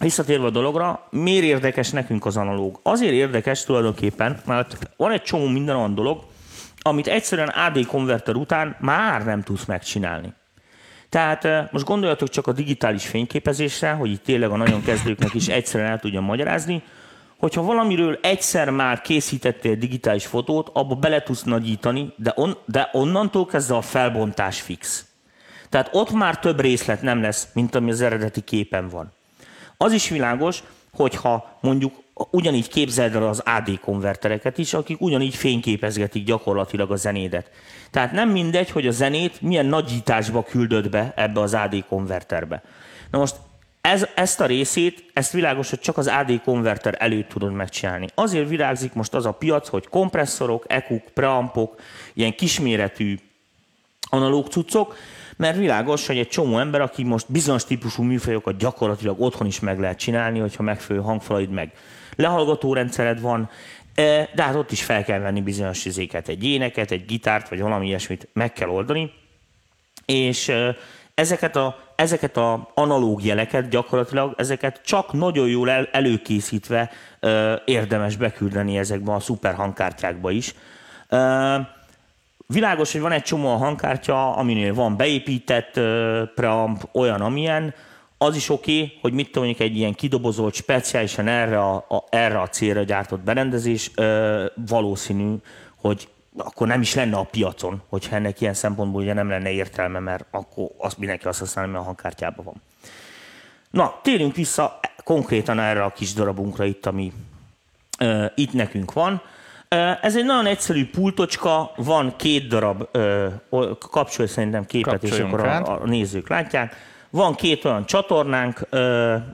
visszatérve 0.01 0.47
a 0.47 0.51
dologra, 0.51 1.07
miért 1.11 1.45
érdekes 1.45 1.91
nekünk 1.91 2.27
az 2.27 2.37
analóg? 2.37 2.81
Azért 2.83 3.13
érdekes 3.13 3.65
tulajdonképpen, 3.65 4.41
mert 4.45 4.79
van 4.97 5.11
egy 5.11 5.23
csomó 5.23 5.47
minden 5.47 5.77
olyan 5.77 5.95
dolog, 5.95 6.25
amit 6.83 7.07
egyszerűen 7.07 7.49
AD 7.49 7.87
konverter 7.87 8.35
után 8.35 8.77
már 8.81 9.25
nem 9.25 9.43
tudsz 9.43 9.65
megcsinálni. 9.65 10.33
Tehát 11.09 11.73
most 11.73 11.85
gondoljatok 11.85 12.29
csak 12.29 12.47
a 12.47 12.53
digitális 12.53 13.07
fényképezésre, 13.07 13.91
hogy 13.91 14.11
itt 14.11 14.25
tényleg 14.25 14.51
a 14.51 14.57
nagyon 14.57 14.83
kezdőknek 14.83 15.35
is 15.35 15.49
egyszerűen 15.49 15.91
el 15.91 15.99
tudjam 15.99 16.25
magyarázni, 16.25 16.83
hogyha 17.39 17.63
valamiről 17.63 18.19
egyszer 18.23 18.71
már 18.71 19.01
készítettél 19.01 19.75
digitális 19.75 20.27
fotót, 20.27 20.71
abba 20.73 20.95
bele 20.95 21.23
tudsz 21.23 21.43
nagyítani, 21.43 22.13
de, 22.17 22.33
on, 22.37 22.57
de 22.65 22.89
onnantól 22.93 23.47
kezdve 23.47 23.77
a 23.77 23.81
felbontás 23.81 24.61
fix. 24.61 25.07
Tehát 25.69 25.89
ott 25.93 26.11
már 26.11 26.39
több 26.39 26.61
részlet 26.61 27.03
nem 27.03 27.23
lesz, 27.23 27.49
mint 27.53 27.75
ami 27.75 27.91
az 27.91 28.01
eredeti 28.01 28.41
képen 28.41 28.89
van. 28.89 29.13
Az 29.77 29.93
is 29.93 30.09
világos, 30.09 30.63
hogyha 30.93 31.59
mondjuk 31.61 31.95
ugyanígy 32.31 32.69
képzeld 32.69 33.15
el 33.15 33.27
az 33.27 33.43
AD 33.45 33.81
konvertereket 33.81 34.59
is, 34.59 34.75
akik 34.75 35.01
ugyanígy 35.01 35.35
fényképezgetik 35.35 36.25
gyakorlatilag 36.25 36.91
a 36.91 36.97
zenédet. 36.97 37.51
Tehát 37.91 38.13
nem 38.13 38.29
mindegy, 38.29 38.71
hogy 38.71 38.87
a 38.87 38.91
zenét 38.91 39.41
milyen 39.41 39.67
nagyításba 39.67 40.43
küldöd 40.43 40.91
be 40.91 41.13
ebbe 41.17 41.41
az 41.41 41.55
AD 41.55 41.85
konverterbe. 41.89 42.63
Na 43.11 43.19
most 43.19 43.35
ez, 43.81 44.07
ezt 44.15 44.41
a 44.41 44.47
részét, 44.47 45.11
ezt 45.13 45.33
világos, 45.33 45.71
hogy 45.71 45.81
csak 45.81 45.97
az 45.97 46.07
AD 46.07 46.41
konverter 46.45 46.95
előtt 46.99 47.29
tudod 47.29 47.53
megcsinálni. 47.53 48.07
Azért 48.15 48.49
virágzik 48.49 48.93
most 48.93 49.15
az 49.15 49.27
a 49.27 49.33
piac, 49.33 49.69
hogy 49.69 49.89
kompresszorok, 49.89 50.65
EQ-k, 50.69 51.09
preampok, 51.15 51.81
ilyen 52.15 52.35
kisméretű 52.35 53.19
analóg 54.11 54.47
cuccok, 54.47 54.97
mert 55.37 55.57
világos, 55.57 56.07
hogy 56.07 56.19
egy 56.19 56.29
csomó 56.29 56.59
ember, 56.59 56.81
aki 56.81 57.03
most 57.03 57.27
bizonyos 57.29 57.65
típusú 57.65 58.03
műfajokat 58.03 58.57
gyakorlatilag 58.57 59.21
otthon 59.21 59.47
is 59.47 59.61
meg 59.61 59.81
lehet 59.81 59.99
csinálni, 59.99 60.39
hogyha 60.39 60.63
megfelelő 60.63 61.05
hangfalaid 61.05 61.51
meg 61.51 61.73
lehallgató 62.19 62.75
rendszered 62.75 63.21
van, 63.21 63.51
e, 63.95 64.29
de 64.35 64.43
hát 64.43 64.55
ott 64.55 64.71
is 64.71 64.85
fel 64.85 65.05
kell 65.05 65.19
venni 65.19 65.41
bizonyos 65.41 65.85
izéket, 65.85 66.29
egy 66.29 66.45
éneket, 66.45 66.91
egy 66.91 67.05
gitárt, 67.05 67.49
vagy 67.49 67.61
valami 67.61 67.87
ilyesmit 67.87 68.29
meg 68.33 68.53
kell 68.53 68.69
oldani, 68.69 69.13
és 70.05 70.49
e, 70.49 70.77
ezeket 71.15 71.57
a, 71.57 71.77
ezeket 71.97 72.37
a 72.37 72.71
analóg 72.75 73.25
jeleket 73.25 73.69
gyakorlatilag, 73.69 74.35
ezeket 74.37 74.81
csak 74.85 75.13
nagyon 75.13 75.49
jól 75.49 75.71
el, 75.71 75.89
előkészítve 75.93 76.91
e, 77.21 77.63
érdemes 77.65 78.17
beküldeni 78.17 78.79
ezekbe 78.79 79.13
a 79.13 79.21
szuper 79.21 79.55
hangkártyákba 79.55 80.31
is. 80.31 80.55
Világos, 82.47 82.93
hogy 82.93 83.01
van 83.01 83.13
egy 83.13 83.23
csomó 83.23 83.57
hangkártya, 83.57 84.37
aminél 84.37 84.75
van 84.75 84.97
beépített 84.97 85.73
preamp, 86.35 86.89
olyan, 86.93 87.21
amilyen, 87.21 87.75
az 88.19 88.37
is 88.37 88.49
oké, 88.49 88.83
okay, 88.83 88.99
hogy 89.01 89.13
mit 89.13 89.31
tudom, 89.31 89.55
egy 89.59 89.77
ilyen 89.77 89.95
kidobozolt, 89.95 90.55
speciálisan 90.55 91.29
erre 91.29 91.61
a, 91.61 91.75
a, 91.75 92.05
erre 92.11 92.41
a 92.41 92.49
célra 92.49 92.83
gyártott 92.83 93.21
berendezés, 93.21 93.91
ö, 93.95 94.45
valószínű, 94.69 95.35
hogy 95.77 96.09
akkor 96.37 96.67
nem 96.67 96.81
is 96.81 96.95
lenne 96.95 97.17
a 97.17 97.23
piacon, 97.23 97.83
hogyha 97.89 98.17
ennek 98.17 98.41
ilyen 98.41 98.55
szempontból 98.55 99.03
ugye 99.03 99.13
nem 99.13 99.29
lenne 99.29 99.51
értelme, 99.51 99.99
mert 99.99 100.25
akkor 100.31 100.69
azt 100.79 100.99
mindenki 100.99 101.27
azt 101.27 101.39
használja, 101.39 101.71
mert 101.71 101.83
a 101.83 101.87
hangkártyában 101.87 102.45
van. 102.45 102.63
Na, 103.71 104.01
térjünk 104.03 104.35
vissza 104.35 104.81
konkrétan 105.05 105.59
erre 105.59 105.85
a 105.85 105.93
kis 105.93 106.13
darabunkra 106.13 106.65
itt, 106.65 106.87
ami 106.87 107.13
ö, 107.99 108.25
itt 108.35 108.53
nekünk 108.53 108.93
van. 108.93 109.23
Ez 110.03 110.17
egy 110.17 110.25
nagyon 110.25 110.47
egyszerű 110.47 110.91
pultocska, 110.91 111.73
van 111.77 112.17
két 112.17 112.47
darab, 112.47 112.89
kapcsolja 113.91 114.31
szerintem 114.31 114.67
képet, 114.67 115.03
és 115.03 115.19
akkor 115.19 115.47
a, 115.47 115.83
a 115.83 115.87
nézők 115.87 116.29
látják 116.29 116.77
van 117.11 117.35
két 117.35 117.65
olyan 117.65 117.87
csatornánk, 117.87 118.61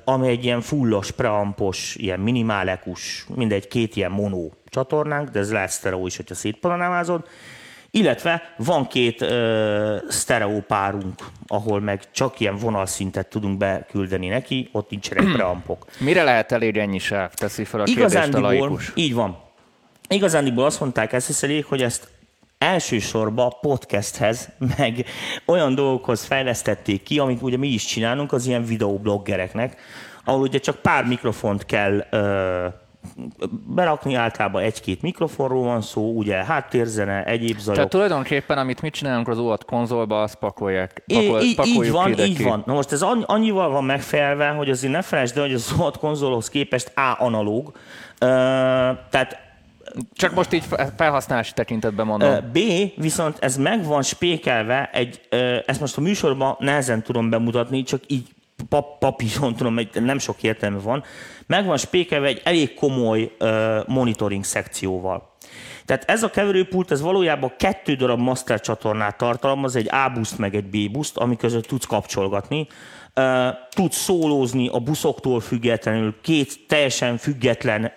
ami 0.04 0.28
egy 0.28 0.45
ilyen 0.45 0.61
fullos, 0.61 1.11
preampos, 1.11 1.95
ilyen 1.95 2.21
minimálekus, 2.21 3.26
mindegy, 3.35 3.69
két 3.69 3.97
ilyen 3.97 4.11
mono 4.11 4.49
csatornánk, 4.69 5.28
de 5.28 5.38
ez 5.38 5.52
lehet 5.52 5.71
sztereó 5.71 6.07
is, 6.07 6.16
hogyha 6.16 6.35
szétpanorámázod. 6.35 7.26
Illetve 7.90 8.54
van 8.57 8.87
két 8.87 9.21
ö, 9.21 9.97
sztereó 10.09 10.61
párunk, 10.61 11.23
ahol 11.47 11.81
meg 11.81 12.11
csak 12.11 12.40
ilyen 12.40 12.57
vonalszintet 12.57 13.26
tudunk 13.26 13.59
beküldeni 13.59 14.28
neki, 14.28 14.69
ott 14.73 14.90
nincsenek 14.90 15.33
preampok. 15.33 15.87
Mire 15.99 16.23
lehet 16.23 16.52
elérni 16.52 16.78
ennyi 16.78 16.99
sáv? 16.99 17.35
Teszi 17.35 17.64
fel 17.64 17.81
a 17.81 17.85
kérdést 17.85 18.35
a 18.35 18.40
laikus. 18.40 18.93
Így 18.95 19.14
van. 19.14 19.38
Igazándiból 20.09 20.64
azt 20.64 20.81
mondták 20.81 21.12
ezt 21.12 21.45
hogy 21.69 21.83
ezt 21.83 22.09
elsősorban 22.64 23.52
podcasthez, 23.61 24.49
meg 24.76 25.04
olyan 25.47 25.75
dolgokhoz 25.75 26.25
fejlesztették 26.25 27.02
ki, 27.02 27.18
amit 27.18 27.42
ugye 27.42 27.56
mi 27.56 27.68
is 27.68 27.85
csinálunk 27.85 28.33
az 28.33 28.47
ilyen 28.47 28.64
videobloggereknek, 28.64 29.76
ahol 30.25 30.40
ugye 30.40 30.59
csak 30.59 30.76
pár 30.76 31.04
mikrofont 31.04 31.66
kell 31.66 32.06
ö, 32.11 32.66
berakni, 33.66 34.14
általában 34.14 34.62
egy-két 34.62 35.02
mikrofonról 35.02 35.64
van 35.64 35.80
szó, 35.80 36.12
ugye 36.16 36.44
háttérzene, 36.44 37.25
egyéb 37.25 37.59
zajok. 37.59 37.75
Tehát 37.75 37.90
tulajdonképpen, 37.90 38.59
amit 38.59 38.83
mit 38.83 38.94
csinálunk 38.94 39.28
az 39.28 39.38
UAT 39.38 39.64
konzolba, 39.64 40.23
azt 40.23 40.35
pakolják. 40.35 41.04
Pakol, 41.06 41.40
így, 41.40 41.61
így 41.64 41.90
van, 41.90 42.18
így 42.18 42.42
van. 42.42 42.62
Na 42.66 42.73
most 42.73 42.92
ez 42.92 43.02
annyival 43.26 43.71
van 43.71 43.85
megfelelve, 43.85 44.49
hogy 44.49 44.71
azért 44.71 44.92
ne 44.92 45.02
felejtsd 45.02 45.38
hogy 45.38 45.54
az 45.54 45.75
UAT 45.78 45.99
konzolhoz 45.99 46.49
képest 46.49 46.92
A 46.97 47.16
analóg, 47.18 47.66
uh, 47.66 47.76
tehát 49.11 49.44
csak 50.13 50.35
most 50.35 50.53
így 50.53 50.65
felhasználási 50.97 51.53
tekintetben 51.53 52.07
mondom. 52.07 52.51
B, 52.53 52.59
viszont 52.97 53.39
ez 53.41 53.57
meg 53.57 53.85
van 53.85 54.03
spékelve, 54.03 54.91
egy, 54.93 55.21
ezt 55.67 55.81
most 55.81 55.97
a 55.97 56.01
műsorban 56.01 56.57
nehezen 56.59 57.03
tudom 57.03 57.31
bemutatni, 57.31 57.83
csak 57.83 58.01
így 58.07 58.27
pap, 58.69 58.99
papíron 58.99 59.55
tudom, 59.55 59.79
nem 59.93 60.19
sok 60.19 60.43
értelme 60.43 60.79
van, 60.79 61.05
meg 61.47 61.65
van 61.65 61.77
spékelve 61.77 62.27
egy 62.27 62.41
elég 62.45 62.75
komoly 62.75 63.37
monitoring 63.87 64.45
szekcióval. 64.45 65.33
Tehát 65.85 66.05
ez 66.11 66.23
a 66.23 66.31
keverőpult, 66.31 66.91
ez 66.91 67.01
valójában 67.01 67.53
kettő 67.59 67.95
darab 67.95 68.19
master 68.19 68.61
csatornát 68.61 69.17
tartalmaz, 69.17 69.77
egy 69.77 69.89
A-buszt 69.91 70.39
meg 70.39 70.55
egy 70.55 70.65
B-buszt, 70.65 71.17
ami 71.17 71.37
között 71.37 71.67
tudsz 71.67 71.87
kapcsolgatni 71.87 72.67
tud 73.71 73.92
szólózni 73.92 74.68
a 74.68 74.78
buszoktól 74.78 75.40
függetlenül, 75.40 76.14
két 76.23 76.59
teljesen 76.68 77.16
független 77.16 77.92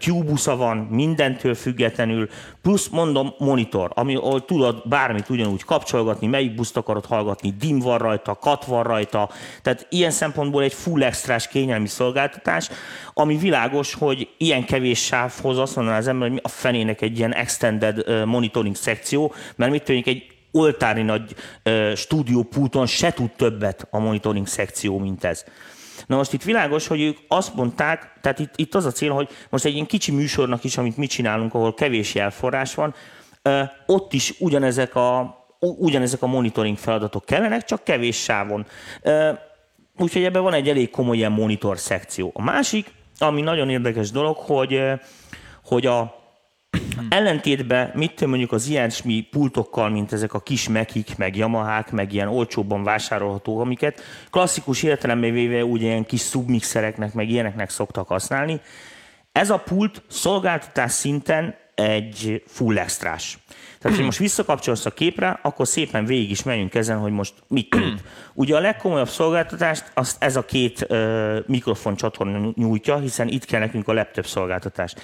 Q-busza 0.00 0.56
van, 0.56 0.76
mindentől 0.76 1.54
függetlenül, 1.54 2.28
plusz 2.62 2.88
mondom 2.88 3.34
monitor, 3.38 3.90
ami, 3.94 4.14
ahol 4.14 4.44
tudod 4.44 4.88
bármit 4.88 5.28
ugyanúgy 5.28 5.64
kapcsolgatni, 5.64 6.26
melyik 6.26 6.54
buszt 6.54 6.76
akarod 6.76 7.06
hallgatni, 7.06 7.54
dim 7.58 7.78
van 7.78 7.98
rajta, 7.98 8.34
kat 8.34 8.64
van 8.64 8.82
rajta, 8.82 9.30
tehát 9.62 9.86
ilyen 9.90 10.10
szempontból 10.10 10.62
egy 10.62 10.74
full 10.74 11.02
extrás 11.02 11.48
kényelmi 11.48 11.88
szolgáltatás, 11.88 12.68
ami 13.14 13.36
világos, 13.36 13.94
hogy 13.94 14.28
ilyen 14.38 14.64
kevés 14.64 15.04
sávhoz 15.04 15.58
azt 15.58 15.76
mondaná 15.76 15.98
az 15.98 16.08
ember, 16.08 16.28
hogy 16.28 16.40
a 16.42 16.48
fenének 16.48 17.00
egy 17.00 17.18
ilyen 17.18 17.34
extended 17.34 18.24
monitoring 18.26 18.74
szekció, 18.74 19.34
mert 19.56 19.70
mit 19.70 19.82
tűnik 19.82 20.06
egy 20.06 20.35
oltári 20.56 21.02
nagy 21.02 21.34
uh, 21.64 21.94
stúdiópulton 21.94 22.86
se 22.86 23.12
tud 23.12 23.30
többet 23.30 23.86
a 23.90 23.98
monitoring 23.98 24.46
szekció, 24.46 24.98
mint 24.98 25.24
ez. 25.24 25.44
Na 26.06 26.16
most 26.16 26.32
itt 26.32 26.42
világos, 26.42 26.86
hogy 26.86 27.00
ők 27.00 27.16
azt 27.28 27.54
mondták, 27.54 28.12
tehát 28.20 28.38
itt, 28.38 28.52
itt 28.56 28.74
az 28.74 28.84
a 28.84 28.90
cél, 28.90 29.12
hogy 29.12 29.28
most 29.50 29.64
egy 29.64 29.74
ilyen 29.74 29.86
kicsi 29.86 30.12
műsornak 30.12 30.64
is, 30.64 30.76
amit 30.76 30.96
mi 30.96 31.06
csinálunk, 31.06 31.54
ahol 31.54 31.74
kevés 31.74 32.14
jelforrás 32.14 32.74
van, 32.74 32.94
uh, 33.44 33.60
ott 33.86 34.12
is 34.12 34.34
ugyanezek 34.38 34.94
a, 34.94 35.36
ugyanezek 35.58 36.22
a 36.22 36.26
monitoring 36.26 36.76
feladatok 36.76 37.24
kellenek, 37.24 37.64
csak 37.64 37.84
kevés 37.84 38.22
sávon. 38.22 38.66
Uh, 39.02 39.38
úgyhogy 39.98 40.24
ebben 40.24 40.42
van 40.42 40.52
egy 40.52 40.68
elég 40.68 40.90
komoly 40.90 41.16
ilyen 41.16 41.32
monitor 41.32 41.78
szekció. 41.78 42.30
A 42.34 42.42
másik, 42.42 42.92
ami 43.18 43.40
nagyon 43.40 43.68
érdekes 43.70 44.10
dolog, 44.10 44.36
hogy, 44.36 44.82
hogy 45.64 45.86
a, 45.86 46.25
Ellentétben 47.08 47.90
mit 47.94 48.26
mondjuk 48.26 48.52
az 48.52 48.68
ilyesmi 48.68 49.26
pultokkal, 49.30 49.88
mint 49.88 50.12
ezek 50.12 50.34
a 50.34 50.40
kis 50.40 50.68
mekik, 50.68 51.16
meg 51.16 51.36
Yamahák, 51.36 51.90
meg 51.90 52.12
ilyen 52.12 52.28
olcsóbban 52.28 52.84
vásárolható, 52.84 53.60
amiket 53.60 54.00
klasszikus 54.30 54.82
értelemben 54.82 55.32
véve 55.32 55.64
ugye 55.64 55.86
ilyen 55.86 56.04
kis 56.04 56.22
submixereknek, 56.22 57.12
meg 57.12 57.30
ilyeneknek 57.30 57.70
szoktak 57.70 58.08
használni. 58.08 58.60
Ez 59.32 59.50
a 59.50 59.58
pult 59.58 60.02
szolgáltatás 60.08 60.92
szinten 60.92 61.54
egy 61.74 62.42
full 62.46 62.78
extrás. 62.78 63.38
Tehát, 63.80 63.96
hogy 63.96 64.06
most 64.06 64.18
visszakapcsolsz 64.18 64.86
a 64.86 64.90
képre, 64.90 65.38
akkor 65.42 65.66
szépen 65.66 66.04
végig 66.04 66.30
is 66.30 66.42
megyünk 66.42 66.74
ezen, 66.74 66.98
hogy 66.98 67.12
most 67.12 67.34
mit 67.48 67.70
tud. 67.70 68.02
Ugye 68.34 68.56
a 68.56 68.60
legkomolyabb 68.60 69.08
szolgáltatást 69.08 69.90
azt 69.94 70.22
ez 70.22 70.36
a 70.36 70.44
két 70.44 70.86
uh, 70.88 71.38
mikrofon 71.46 71.96
csatorna 71.96 72.52
nyújtja, 72.54 72.98
hiszen 72.98 73.28
itt 73.28 73.44
kell 73.44 73.60
nekünk 73.60 73.88
a 73.88 73.92
laptop 73.92 74.26
szolgáltatás. 74.26 74.94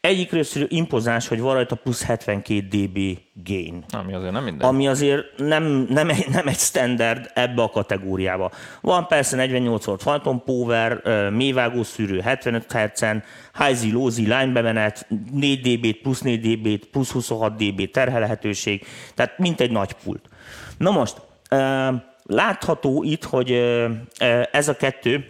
Egyik 0.00 0.32
részről 0.32 0.66
impozáns, 0.68 1.28
hogy 1.28 1.40
van 1.40 1.54
rajta 1.54 1.74
plusz 1.74 2.04
72 2.04 2.66
dB 2.68 3.18
gain. 3.44 3.84
Ami 3.90 4.14
azért 4.14 4.32
nem 4.32 4.44
minden. 4.44 4.68
Ami 4.68 4.88
azért 4.88 5.24
nem, 5.36 5.86
nem, 5.88 6.08
egy, 6.08 6.28
nem 6.28 6.48
egy 6.48 6.58
standard 6.58 7.30
ebbe 7.34 7.62
a 7.62 7.68
kategóriába. 7.68 8.50
Van 8.80 9.06
persze 9.06 9.36
48 9.36 9.84
volt 9.84 10.02
Phantom 10.02 10.42
Power, 10.44 11.02
mélyvágó 11.30 11.82
szűrő 11.82 12.20
75 12.20 12.72
Hz-en, 12.72 13.24
high 13.58 13.92
lózi 13.92 14.22
line 14.22 14.46
bemenet, 14.46 15.06
4 15.32 15.60
dB, 15.60 15.92
plusz 16.02 16.20
4 16.20 16.40
dB, 16.40 16.84
plusz 16.90 17.10
26 17.10 17.56
dB 17.56 17.90
terhelhetőség, 17.90 18.86
tehát 19.14 19.38
mint 19.38 19.60
egy 19.60 19.70
nagy 19.70 19.92
pult. 20.04 20.28
Na 20.78 20.90
most, 20.90 21.20
látható 22.22 23.02
itt, 23.02 23.24
hogy 23.24 23.50
ez 24.52 24.68
a 24.68 24.76
kettő, 24.76 25.24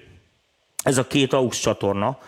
ez 0.83 0.99
a 0.99 1.07
két 1.07 1.33
AUX 1.33 1.61
csatorna, 1.61 2.19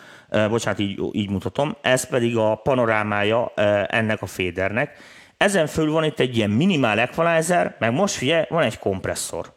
bocsánat, 0.48 0.78
így, 0.78 1.00
így 1.12 1.30
mutatom, 1.30 1.76
ez 1.80 2.08
pedig 2.08 2.36
a 2.36 2.54
panorámája 2.54 3.52
ennek 3.86 4.22
a 4.22 4.26
fédernek. 4.26 4.96
Ezen 5.36 5.66
fölül 5.66 5.92
van 5.92 6.04
itt 6.04 6.20
egy 6.20 6.36
ilyen 6.36 6.50
minimál 6.50 6.98
equalizer, 6.98 7.76
meg 7.78 7.92
most 7.92 8.14
figyelj, 8.14 8.44
van 8.48 8.62
egy 8.62 8.78
kompresszor. 8.78 9.52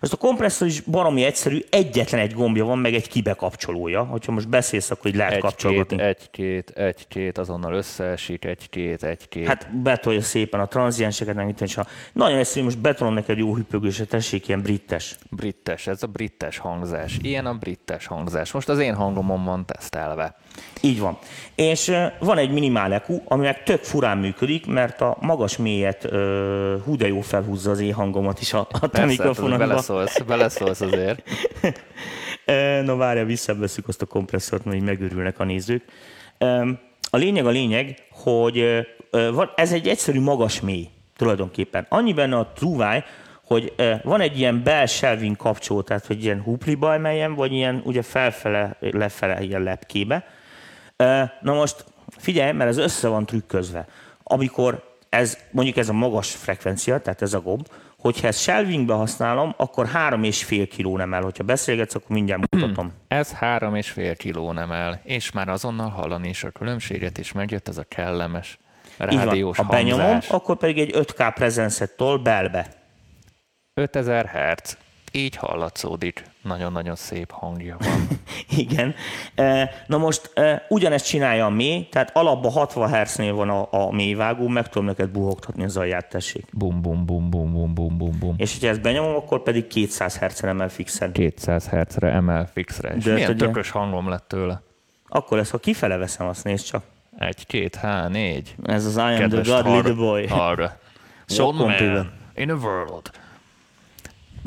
Most 0.00 0.12
a 0.12 0.16
kompresszor 0.16 0.66
is 0.66 0.80
baromi 0.80 1.24
egyszerű, 1.24 1.60
egyetlen 1.70 2.20
egy 2.20 2.32
gombja 2.32 2.64
van, 2.64 2.78
meg 2.78 2.94
egy 2.94 3.08
kibekapcsolója. 3.08 4.04
Hogyha 4.04 4.32
most 4.32 4.48
beszélsz, 4.48 4.90
akkor 4.90 5.10
így 5.10 5.16
lehet 5.16 5.32
egy 5.32 5.40
kapcsolgatni. 5.40 6.00
Egy-két, 6.00 6.70
egy-két, 6.70 7.38
azonnal 7.38 7.74
összeesik, 7.74 8.44
egy-két, 8.44 9.02
egy-két. 9.02 9.46
Hát 9.46 9.76
betolja 9.82 10.22
szépen 10.22 10.60
a 10.60 10.66
tranzienseket, 10.66 11.34
nem 11.34 11.48
itt 11.48 11.74
ha 11.74 11.86
Nagyon 12.12 12.38
egyszerű, 12.38 12.64
most 12.64 12.78
betolom 12.78 13.14
neked 13.14 13.38
jó 13.38 13.54
hüppögőse, 13.54 14.04
tessék, 14.04 14.48
ilyen 14.48 14.62
brittes. 14.62 15.18
Brittes, 15.30 15.86
ez 15.86 16.02
a 16.02 16.06
brittes 16.06 16.58
hangzás. 16.58 17.18
Ilyen 17.22 17.46
a 17.46 17.54
brittes 17.54 18.06
hangzás. 18.06 18.52
Most 18.52 18.68
az 18.68 18.78
én 18.78 18.94
hangomon 18.94 19.44
van 19.44 19.66
tesztelve. 19.66 20.36
Így 20.80 21.00
van. 21.00 21.18
És 21.54 21.92
van 22.18 22.38
egy 22.38 22.50
minimál 22.50 22.92
EQ, 22.92 23.22
ami 23.24 23.42
meg 23.42 23.62
tök 23.62 23.82
furán 23.82 24.18
működik, 24.18 24.66
mert 24.66 25.00
a 25.00 25.16
magas 25.20 25.56
mélyet 25.56 26.04
uh, 26.04 26.82
hú 26.84 26.96
de 26.96 27.06
jó 27.06 27.20
felhúzza 27.20 27.70
az 27.70 27.80
én 27.80 27.92
hangomat 27.92 28.40
is 28.40 28.52
a, 28.52 28.66
a 28.80 28.88
te 28.88 29.00
hát 29.00 29.08
mikrofonokba. 29.08 29.66
Beleszólsz, 29.66 30.20
beleszólsz 30.20 30.80
azért. 30.80 31.22
Na 32.84 32.96
várja, 32.96 33.24
visszaveszük 33.24 33.88
azt 33.88 34.02
a 34.02 34.06
kompresszort, 34.06 34.64
mert 34.64 34.76
így 34.76 34.82
megőrülnek 34.82 35.38
a 35.38 35.44
nézők. 35.44 35.84
A 37.10 37.16
lényeg 37.16 37.46
a 37.46 37.50
lényeg, 37.50 38.02
hogy 38.10 38.86
ez 39.54 39.72
egy 39.72 39.88
egyszerű 39.88 40.20
magas 40.20 40.60
mély 40.60 40.88
tulajdonképpen. 41.16 41.86
Annyi 41.88 42.12
benne 42.12 42.36
a 42.36 42.52
trúváj, 42.54 43.04
hogy 43.46 43.74
van 44.02 44.20
egy 44.20 44.38
ilyen 44.38 44.62
bell 44.62 44.86
shelving 44.86 45.36
kapcsoló, 45.36 45.82
tehát 45.82 46.06
hogy 46.06 46.24
ilyen 46.24 46.42
hupliba 46.42 46.92
emeljen, 46.92 47.34
vagy 47.34 47.52
ilyen 47.52 47.82
ugye 47.84 48.02
felfele, 48.02 48.76
lefele 48.80 49.42
ilyen 49.42 49.62
lepkébe, 49.62 50.24
Na 51.40 51.52
most 51.52 51.84
figyelj, 52.08 52.52
mert 52.52 52.70
ez 52.70 52.76
össze 52.76 53.08
van 53.08 53.26
trükközve. 53.26 53.86
Amikor 54.22 54.96
ez, 55.08 55.38
mondjuk 55.50 55.76
ez 55.76 55.88
a 55.88 55.92
magas 55.92 56.34
frekvencia, 56.34 57.00
tehát 57.00 57.22
ez 57.22 57.34
a 57.34 57.40
gomb, 57.40 57.68
hogyha 57.98 58.26
ezt 58.26 58.40
shelvingbe 58.40 58.94
használom, 58.94 59.54
akkor 59.56 59.86
három 59.86 60.22
és 60.22 60.44
fél 60.44 60.66
kiló 60.68 60.96
nem 60.96 61.14
el. 61.14 61.22
Hogyha 61.22 61.44
beszélgetsz, 61.44 61.94
akkor 61.94 62.16
mindjárt 62.16 62.40
mutatom. 62.50 62.92
Ez 63.08 63.32
három 63.32 63.74
és 63.74 63.90
fél 63.90 64.16
kiló 64.16 64.52
nem 64.52 64.72
el, 64.72 65.00
és 65.04 65.32
már 65.32 65.48
azonnal 65.48 65.88
hallani 65.88 66.28
is 66.28 66.44
a 66.44 66.50
különbséget, 66.50 67.18
és 67.18 67.32
megjött 67.32 67.68
ez 67.68 67.78
a 67.78 67.84
kellemes 67.88 68.58
rádiós 68.96 69.56
Ha 69.56 69.64
benyomom, 69.64 70.18
akkor 70.28 70.56
pedig 70.56 70.78
egy 70.78 70.90
5K 70.94 71.32
prezencettól 71.34 72.18
belbe. 72.18 72.68
5000 73.74 74.26
Hz 74.26 74.76
így 75.12 75.36
hallatszódik. 75.36 76.24
Nagyon-nagyon 76.42 76.94
szép 76.94 77.30
hangja 77.30 77.76
van. 77.78 78.08
Igen. 78.64 78.94
Na 79.86 79.98
most 79.98 80.32
ugyanezt 80.68 81.06
csinálja 81.06 81.46
a 81.46 81.50
mély, 81.50 81.88
tehát 81.90 82.16
alapban 82.16 82.52
60 82.52 82.88
Hz-nél 82.88 83.34
van 83.34 83.50
a, 83.50 83.68
a 83.70 83.92
mélyvágó, 83.92 84.48
meg 84.48 84.68
tudom 84.68 84.86
neked 84.86 85.08
buhogtatni 85.08 85.64
az 85.64 85.76
alját, 85.76 86.08
tessék. 86.08 86.44
Bum, 86.52 86.82
bum, 86.82 87.04
bum, 87.04 87.30
bum, 87.30 87.52
bum, 87.52 87.74
bum, 87.74 87.96
bum, 87.96 88.18
bum. 88.18 88.34
És 88.36 88.52
hogyha 88.52 88.68
ezt 88.68 88.82
benyomom, 88.82 89.14
akkor 89.14 89.42
pedig 89.42 89.66
200 89.66 90.18
Hz-re 90.18 90.48
emel 90.48 90.68
fixen. 90.68 91.12
200 91.12 91.68
Hz-re 91.68 92.08
emel 92.08 92.48
fixre. 92.52 92.94
És 92.94 93.04
De 93.04 93.12
milyen 93.12 93.30
ugye... 93.30 93.46
tökös 93.46 93.70
hangom 93.70 94.08
lett 94.08 94.28
tőle. 94.28 94.62
Akkor 95.08 95.38
ezt, 95.38 95.50
ha 95.50 95.58
kifele 95.58 95.96
veszem, 95.96 96.26
azt 96.26 96.44
nézd 96.44 96.66
csak. 96.66 96.82
Egy, 97.18 97.46
két, 97.46 97.74
há, 97.74 98.08
négy. 98.08 98.54
Ez 98.62 98.84
az 98.84 98.96
I 98.96 99.00
am 99.00 99.28
the 99.28 99.40
God 99.42 99.74
little 99.74 99.92
boy. 99.92 100.26
Arra. 100.28 100.78
Sok 101.26 101.54
man 101.54 101.72
in 102.34 102.50
a 102.50 102.54
world 102.54 103.10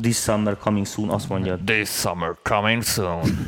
This 0.00 0.16
summer 0.16 0.56
coming 0.56 0.86
soon, 0.86 1.08
azt 1.08 1.28
mondja. 1.28 1.58
This 1.64 1.88
summer 1.88 2.36
coming 2.42 2.82
soon. 2.82 3.22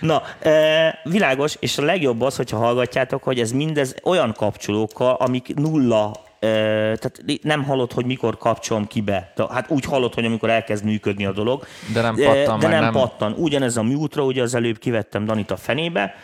Na, 0.00 0.22
e, 0.40 0.98
világos, 1.04 1.56
és 1.60 1.78
a 1.78 1.82
legjobb 1.82 2.20
az, 2.20 2.36
hogyha 2.36 2.56
hallgatjátok, 2.56 3.22
hogy 3.22 3.40
ez 3.40 3.52
mindez 3.52 3.94
olyan 4.04 4.32
kapcsolókkal, 4.32 5.14
amik 5.14 5.54
nulla 5.54 6.12
e, 6.40 6.48
tehát 6.96 7.22
nem 7.42 7.64
hallod, 7.64 7.92
hogy 7.92 8.06
mikor 8.06 8.36
kapcsolom 8.38 8.86
ki 8.86 9.00
be. 9.00 9.32
Hát 9.50 9.70
úgy 9.70 9.84
hallod, 9.84 10.14
hogy 10.14 10.24
amikor 10.24 10.50
elkezd 10.50 10.84
működni 10.84 11.26
a 11.26 11.32
dolog. 11.32 11.66
De 11.92 12.00
nem 12.00 12.14
pattan. 12.14 12.58
De 12.58 12.68
nem, 12.68 12.80
nem 12.80 12.92
pattan. 12.92 13.32
Ugyanez 13.32 13.76
a 13.76 13.82
mute 13.82 14.20
ugye 14.20 14.42
az 14.42 14.54
előbb 14.54 14.78
kivettem 14.78 15.24
Danit 15.24 15.50
a 15.50 15.56
fenébe, 15.56 16.14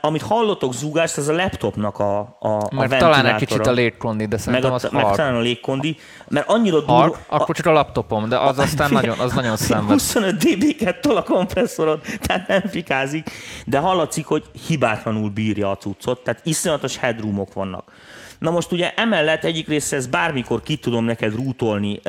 amit 0.00 0.22
hallotok 0.22 0.74
zúgást, 0.74 1.16
az 1.16 1.28
a 1.28 1.32
laptopnak 1.32 1.98
a, 1.98 2.18
a, 2.18 2.48
a 2.48 2.68
Mert 2.70 2.98
talán 2.98 3.26
egy 3.26 3.34
kicsit 3.34 3.66
a 3.66 3.72
légkondi, 3.72 4.24
de 4.24 4.36
meg, 4.36 4.40
szerintem 4.40 4.72
a, 4.72 4.74
az 4.74 4.88
meg 4.90 5.10
talán 5.10 5.34
a 5.34 5.40
légkondi, 5.40 5.96
mert 6.28 6.48
annyira 6.48 6.80
durva, 6.80 7.16
akkor 7.26 7.54
csak 7.54 7.66
a 7.66 7.72
laptopom, 7.72 8.28
de 8.28 8.38
az 8.38 8.58
aztán 8.58 8.90
nagyon, 8.90 9.18
az 9.18 9.32
nagyon 9.32 9.56
szenved. 9.56 9.90
25 9.90 10.36
dB-ket 10.36 11.00
tol 11.00 11.16
a 11.16 11.22
kompresszorod, 11.22 12.00
tehát 12.20 12.48
nem 12.48 12.60
fikázik, 12.60 13.30
de 13.66 13.78
hallatszik, 13.78 14.26
hogy 14.26 14.44
hibátlanul 14.66 15.30
bírja 15.30 15.70
a 15.70 15.76
cuccot, 15.76 16.24
tehát 16.24 16.40
iszonyatos 16.44 16.96
headroomok 16.96 17.52
vannak. 17.52 17.92
Na 18.42 18.50
most 18.50 18.72
ugye 18.72 18.94
emellett 18.94 19.44
egyik 19.44 19.68
része 19.68 19.96
ez 19.96 20.06
bármikor 20.06 20.62
ki 20.62 20.76
tudom 20.76 21.04
neked 21.04 21.34
rútolni 21.34 22.00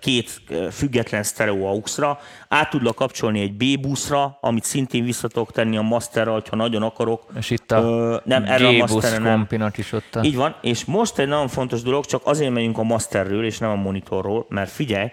két 0.00 0.40
független 0.70 1.22
stereo 1.22 1.66
auxra, 1.66 2.18
át 2.48 2.70
tudlak 2.70 2.94
kapcsolni 2.94 3.40
egy 3.40 3.52
B-buszra, 3.52 4.38
amit 4.40 4.64
szintén 4.64 5.04
vissza 5.04 5.28
tudok 5.28 5.52
tenni 5.52 5.76
a 5.76 5.82
masterra, 5.82 6.42
ha 6.50 6.56
nagyon 6.56 6.82
akarok. 6.82 7.22
És 7.38 7.50
itt 7.50 7.72
a 7.72 7.80
Ö, 7.80 8.16
nem, 8.24 8.44
erre 8.44 8.68
a 8.68 8.72
masterre 8.72 9.18
nem. 9.18 9.46
is 9.76 9.92
ott 9.92 10.14
a... 10.14 10.24
Így 10.24 10.36
van, 10.36 10.56
és 10.60 10.84
most 10.84 11.18
egy 11.18 11.28
nagyon 11.28 11.48
fontos 11.48 11.82
dolog, 11.82 12.04
csak 12.04 12.20
azért 12.24 12.52
megyünk 12.52 12.78
a 12.78 12.82
masterről, 12.82 13.44
és 13.44 13.58
nem 13.58 13.70
a 13.70 13.74
monitorról, 13.74 14.46
mert 14.48 14.70
figyelj, 14.70 15.10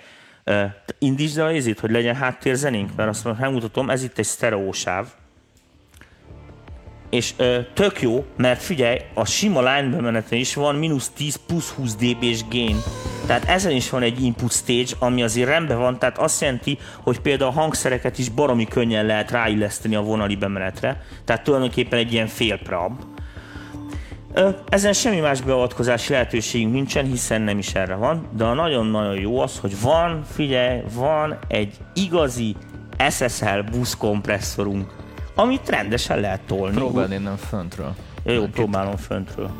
indítsd 0.99 1.37
el 1.37 1.47
a 1.47 1.51
hogy 1.79 1.91
legyen 1.91 2.15
háttérzenénk, 2.15 2.95
mert 2.95 3.09
azt 3.09 3.23
mondom, 3.23 3.41
megmutatom, 3.43 3.89
ez 3.89 4.03
itt 4.03 4.17
egy 4.17 4.25
sztereósáv, 4.25 5.07
és 7.13 7.33
ö, 7.37 7.59
tök 7.73 8.01
jó, 8.01 8.25
mert 8.37 8.61
figyelj, 8.61 8.97
a 9.13 9.25
sima 9.25 9.59
line 9.59 9.95
bemeneten 9.95 10.39
is 10.39 10.55
van 10.55 10.75
mínusz 10.75 11.09
10 11.09 11.35
plusz 11.47 11.69
20 11.69 11.95
dB-s 11.95 12.43
gain. 12.49 12.77
Tehát 13.25 13.45
ezen 13.45 13.71
is 13.71 13.89
van 13.89 14.01
egy 14.01 14.23
input 14.23 14.51
stage, 14.51 14.91
ami 14.99 15.23
azért 15.23 15.49
rendben 15.49 15.77
van, 15.77 15.99
tehát 15.99 16.17
azt 16.17 16.41
jelenti, 16.41 16.77
hogy 17.03 17.19
például 17.19 17.49
a 17.49 17.53
hangszereket 17.53 18.17
is 18.17 18.29
baromi 18.29 18.65
könnyen 18.65 19.05
lehet 19.05 19.31
ráilleszteni 19.31 19.95
a 19.95 20.01
vonali 20.01 20.35
bemenetre, 20.35 21.01
tehát 21.25 21.43
tulajdonképpen 21.43 21.99
egy 21.99 22.13
ilyen 22.13 22.27
fél 22.27 22.57
preamp. 22.57 23.01
Ezen 24.69 24.93
semmi 24.93 25.19
más 25.19 25.41
beavatkozási 25.41 26.11
lehetőségünk 26.11 26.73
nincsen, 26.73 27.05
hiszen 27.05 27.41
nem 27.41 27.57
is 27.57 27.73
erre 27.73 27.95
van, 27.95 28.27
de 28.37 28.43
a 28.43 28.53
nagyon-nagyon 28.53 29.19
jó 29.19 29.39
az, 29.39 29.59
hogy 29.59 29.81
van, 29.81 30.23
figyelj, 30.31 30.81
van 30.93 31.37
egy 31.47 31.73
igazi 31.93 32.55
SSL 33.09 33.59
busz 33.71 33.97
kompresszorunk, 33.97 35.02
amit 35.35 35.69
rendesen 35.69 36.19
lehet 36.19 36.41
tolni. 36.41 36.75
Próbáld 36.75 37.11
innen 37.11 37.37
föntről. 37.37 37.95
Ja, 38.23 38.31
jó, 38.31 38.45
próbálom 38.45 38.95
föntről. 38.95 39.51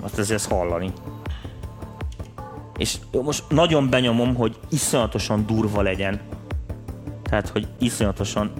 Azt 0.00 0.18
azért 0.18 0.38
ezt 0.38 0.50
hallani. 0.50 0.92
És 2.76 2.96
jó, 3.10 3.22
most 3.22 3.44
nagyon 3.48 3.90
benyomom, 3.90 4.34
hogy 4.34 4.56
iszonyatosan 4.68 5.46
durva 5.46 5.82
legyen. 5.82 6.20
Tehát, 7.22 7.48
hogy 7.48 7.66
iszonyatosan 7.78 8.52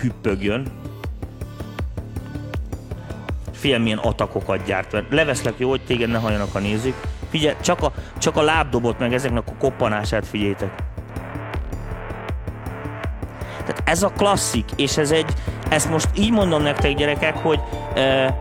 hüppögjön. 0.00 0.66
Figyelj, 3.52 3.82
milyen 3.82 3.98
atakokat 3.98 4.64
gyárt. 4.64 5.04
Leveszlek 5.10 5.54
jó, 5.56 5.68
hogy 5.68 5.84
téged 5.84 6.10
ne 6.10 6.18
halljanak 6.18 6.54
a 6.54 6.58
nézők. 6.58 7.00
Figyelj, 7.34 7.56
csak 7.60 7.82
a, 7.82 7.92
csak 8.18 8.36
a 8.36 8.42
lábdobot 8.42 8.98
meg 8.98 9.14
ezeknek 9.14 9.42
a 9.46 9.52
koppanását 9.58 10.26
figyeljétek. 10.26 10.70
Tehát 13.58 13.82
ez 13.84 14.02
a 14.02 14.08
klasszik, 14.08 14.64
és 14.76 14.96
ez 14.96 15.10
egy, 15.10 15.32
ezt 15.68 15.90
most 15.90 16.08
így 16.16 16.30
mondom 16.30 16.62
nektek 16.62 16.94
gyerekek, 16.94 17.36
hogy 17.36 17.60
e, 17.94 18.38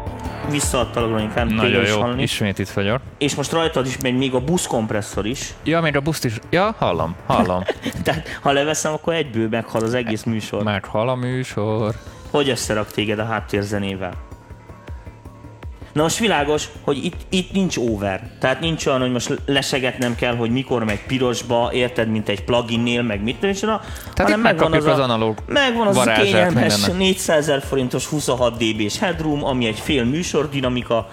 visszaadtalak 0.49 1.21
inkább 1.21 1.49
Nagyon 1.51 1.85
jó, 1.85 1.99
hallani. 1.99 2.21
ismét 2.21 2.59
itt 2.59 2.69
vagyok. 2.69 3.01
És 3.17 3.35
most 3.35 3.51
rajtad 3.51 3.85
is 3.85 3.97
megy 3.97 4.17
még 4.17 4.33
a 4.33 4.39
buszkompresszor 4.39 5.25
is. 5.25 5.53
Ja, 5.63 5.81
még 5.81 5.95
a 5.95 6.01
buszt 6.01 6.25
is. 6.25 6.39
Ja, 6.49 6.75
hallom, 6.77 7.15
hallom. 7.25 7.63
Tehát 8.03 8.39
ha 8.41 8.51
leveszem, 8.51 8.93
akkor 8.93 9.13
egyből 9.13 9.47
meghal 9.49 9.83
az 9.83 9.93
egész 9.93 10.23
műsor. 10.23 10.63
Mert 10.63 10.85
hall 10.85 11.09
a 11.09 11.15
műsor. 11.15 11.95
Hogy 12.31 12.49
összerak 12.49 12.91
téged 12.91 13.19
a 13.19 13.25
háttérzenével? 13.25 14.13
Na 15.93 16.01
most 16.01 16.17
világos, 16.17 16.69
hogy 16.81 17.05
itt, 17.05 17.15
itt 17.29 17.51
nincs 17.51 17.77
over. 17.77 18.29
Tehát 18.39 18.59
nincs 18.59 18.85
olyan, 18.85 18.99
hogy 18.99 19.11
most 19.11 19.41
lesegetnem 19.45 20.15
kell, 20.15 20.35
hogy 20.35 20.49
mikor 20.49 20.83
megy 20.83 21.05
pirosba, 21.05 21.69
érted, 21.73 22.09
mint 22.09 22.29
egy 22.29 22.43
pluginnél, 22.43 23.01
meg 23.01 23.23
mit 23.23 23.37
tudom, 23.59 23.79
Tehát 24.13 24.31
itt 24.31 24.41
megkapjuk 24.41 24.85
az 24.85 24.99
analóg 24.99 25.37
Megvan 25.47 25.87
az 25.87 25.97
a 25.97 26.11
kényelmes 26.11 26.75
mindennek. 26.75 26.97
400 26.97 27.37
ezer 27.37 27.61
forintos 27.61 28.05
26 28.05 28.57
dB-s 28.57 28.99
headroom, 28.99 29.45
ami 29.45 29.65
egy 29.65 29.79
fél 29.79 30.03
műsor 30.03 30.49
dinamika, 30.49 31.09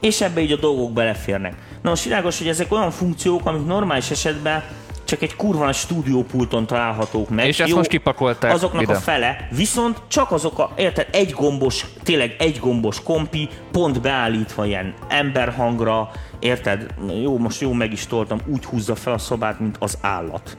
és 0.00 0.20
ebbe 0.20 0.40
így 0.40 0.52
a 0.52 0.56
dolgok 0.56 0.92
beleférnek. 0.92 1.54
Na 1.82 1.88
most 1.90 2.04
világos, 2.04 2.38
hogy 2.38 2.48
ezek 2.48 2.72
olyan 2.72 2.90
funkciók, 2.90 3.46
amik 3.46 3.66
normális 3.66 4.10
esetben 4.10 4.62
csak 5.10 5.22
egy 5.22 5.36
kurva 5.36 5.64
nagy 5.64 5.74
stúdiópulton 5.74 6.66
találhatók 6.66 7.30
meg. 7.30 7.46
És 7.46 7.60
ezt 7.60 7.74
most 7.74 7.88
kipakolták 7.88 8.52
Azoknak 8.52 8.82
ide. 8.82 8.92
a 8.92 8.96
fele, 8.96 9.48
viszont 9.50 10.02
csak 10.08 10.30
azok 10.30 10.58
a, 10.58 10.72
érted, 10.76 11.08
egy 11.12 11.30
gombos, 11.30 11.86
tényleg 12.02 12.36
egy 12.38 12.58
gombos 12.58 13.02
kompi, 13.02 13.48
pont 13.70 14.00
beállítva 14.00 14.66
ilyen 14.66 14.94
emberhangra, 15.08 16.10
érted, 16.38 16.86
jó, 17.22 17.38
most 17.38 17.60
jó 17.60 17.72
meg 17.72 17.92
is 17.92 18.06
toltam, 18.06 18.38
úgy 18.46 18.64
húzza 18.64 18.94
fel 18.94 19.12
a 19.12 19.18
szobát, 19.18 19.60
mint 19.60 19.76
az 19.78 19.98
állat. 20.00 20.56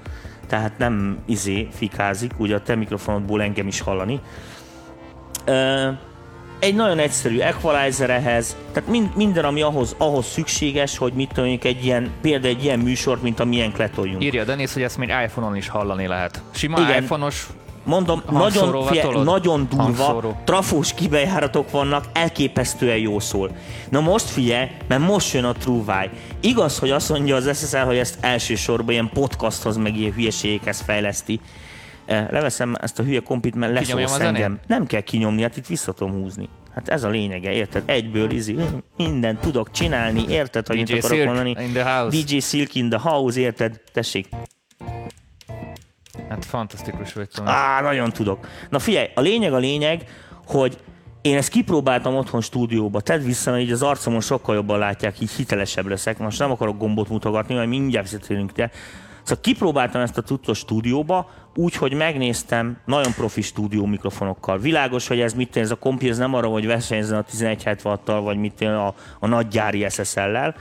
Tehát 0.48 0.78
nem 0.78 1.18
izé 1.26 1.68
fikázik, 1.72 2.32
ugye 2.38 2.56
a 2.56 2.62
te 2.62 2.76
mikrofonodból 2.76 3.42
engem 3.42 3.68
is 3.68 3.82
hallani. 3.82 4.20
Ö, 5.46 5.90
egy 6.62 6.76
nagyon 6.76 7.00
egyszerű 7.00 7.40
equalizer 7.40 8.10
ehhez, 8.10 8.56
tehát 8.72 8.90
mind, 8.90 9.16
minden, 9.16 9.46
ami 9.46 9.62
ahhoz, 9.62 9.96
ahhoz 9.98 10.26
szükséges, 10.26 10.98
hogy 10.98 11.14
mit 11.14 11.38
én, 11.38 11.60
egy 11.64 11.86
ilyen, 11.86 12.10
például 12.22 12.56
egy 12.56 12.64
ilyen 12.64 12.80
műsort, 12.80 13.22
mint 13.22 13.40
amilyen 13.40 13.72
kletoljunk. 13.72 14.24
Írja 14.24 14.44
Denis, 14.44 14.74
hogy 14.74 14.82
ezt 14.82 14.98
még 14.98 15.10
iPhone-on 15.26 15.56
is 15.56 15.68
hallani 15.68 16.08
lehet. 16.08 16.42
Sima 16.52 16.80
Igen. 16.82 17.04
iPhone-os 17.04 17.48
Mondom, 17.84 18.22
nagyon, 18.32 18.86
fie, 18.86 19.08
nagyon 19.24 19.68
durva, 19.70 19.84
Hangszóró. 19.84 20.42
trafós 20.44 20.94
kibejáratok 20.94 21.72
vannak, 21.72 22.06
elképesztően 22.14 22.98
jó 22.98 23.20
szól. 23.20 23.52
Na 23.90 24.00
most 24.00 24.26
figyelj, 24.26 24.68
mert 24.88 25.02
most 25.02 25.34
jön 25.34 25.44
a 25.44 25.52
TrueWire. 25.52 26.12
Igaz, 26.40 26.80
hogy 26.80 26.90
azt 26.92 27.10
mondja 27.10 27.36
az 27.36 27.68
SSL, 27.68 27.78
hogy 27.78 27.98
ezt 27.98 28.18
elsősorban 28.20 28.90
ilyen 28.92 29.10
podcasthoz, 29.14 29.78
meg 29.78 29.98
ilyen 29.98 30.14
hülyeségekhez 30.14 30.82
fejleszti. 30.82 31.40
Eh, 32.12 32.28
Leveszem 32.30 32.76
ezt 32.82 33.00
a 33.00 33.04
hülye 33.04 33.20
kompit, 33.20 33.56
mert 33.56 33.74
leszólsz 33.74 34.20
engem. 34.20 34.60
Nem 34.68 34.86
kell 34.86 35.02
kinyomni, 35.02 35.42
hát 35.42 35.58
itt 35.58 35.68
vissza 35.68 35.92
tudom 35.92 36.14
húzni. 36.14 36.50
Hát 36.74 36.90
ez 36.90 37.04
a 37.04 37.10
lényege, 37.10 37.52
érted? 37.52 37.84
Egyből 37.86 38.32
izi, 38.32 38.56
mindent 38.98 39.40
tudok 39.40 39.72
csinálni, 39.72 40.26
érted, 40.30 40.68
hogy 40.68 40.84
DJ 40.84 40.94
mit 40.94 41.04
akarok 41.04 41.18
Silk 41.18 41.26
mondani? 41.36 41.64
in 41.66 41.72
the 41.72 41.84
house. 41.84 42.18
DJ 42.24 42.38
Silk 42.40 42.76
in 42.76 42.90
the 42.90 43.00
house, 43.00 43.40
érted? 43.40 43.82
Tessék, 43.94 44.28
Hát 46.30 46.46
fantasztikus 46.46 47.14
vagy, 47.14 47.30
Tomi. 47.30 47.50
Á, 47.50 47.82
nagyon 47.82 48.12
tudok. 48.12 48.48
Na 48.70 48.80
figyelj, 48.80 49.08
a 49.16 49.22
lényeg 49.22 49.54
a 49.54 49.58
lényeg, 49.58 50.04
hogy 50.46 50.78
én 51.22 51.38
ezt 51.38 51.50
kipróbáltam 51.50 52.16
otthon 52.16 52.42
stúdióba, 52.42 53.02
tedd 53.02 53.22
vissza, 53.24 53.52
mert 53.52 53.64
így 53.64 53.72
az 53.72 53.82
arcomon 53.82 54.22
sokkal 54.22 54.56
jobban 54.56 54.80
látják, 54.80 55.20
így 55.20 55.32
hitelesebb 55.32 55.86
leszek. 55.88 56.18
Most 56.18 56.40
nem 56.40 56.52
akarok 56.52 56.78
gombot 56.78 57.10
mutogatni, 57.10 57.56
mert 57.56 57.68
mindjárt 57.70 58.10
visszatérünk 58.10 58.52
te. 58.52 58.72
Szóval 59.24 59.42
kipróbáltam 59.42 60.02
ezt 60.02 60.18
a 60.18 60.22
tudtos 60.22 60.58
stúdióba, 60.58 61.30
úgy, 61.56 61.76
hogy 61.76 61.94
megnéztem 61.94 62.78
nagyon 62.86 63.14
profi 63.14 63.42
stúdió 63.42 63.86
mikrofonokkal. 63.86 64.58
Világos, 64.58 65.08
hogy 65.08 65.20
ez 65.20 65.34
mit 65.34 65.58
ez 65.58 65.72
a 65.72 65.76
kompi, 65.76 66.10
ez 66.10 66.18
nem 66.18 66.34
arra, 66.34 66.48
hogy 66.48 66.66
versenyezzen 66.66 67.18
a 67.18 67.24
1176-tal, 67.24 68.20
vagy 68.24 68.38
mit 68.38 68.62
a, 68.62 68.96
a 69.20 69.28
nagy 69.28 69.48
gyári 69.48 69.86
SSL-lel. 69.90 70.56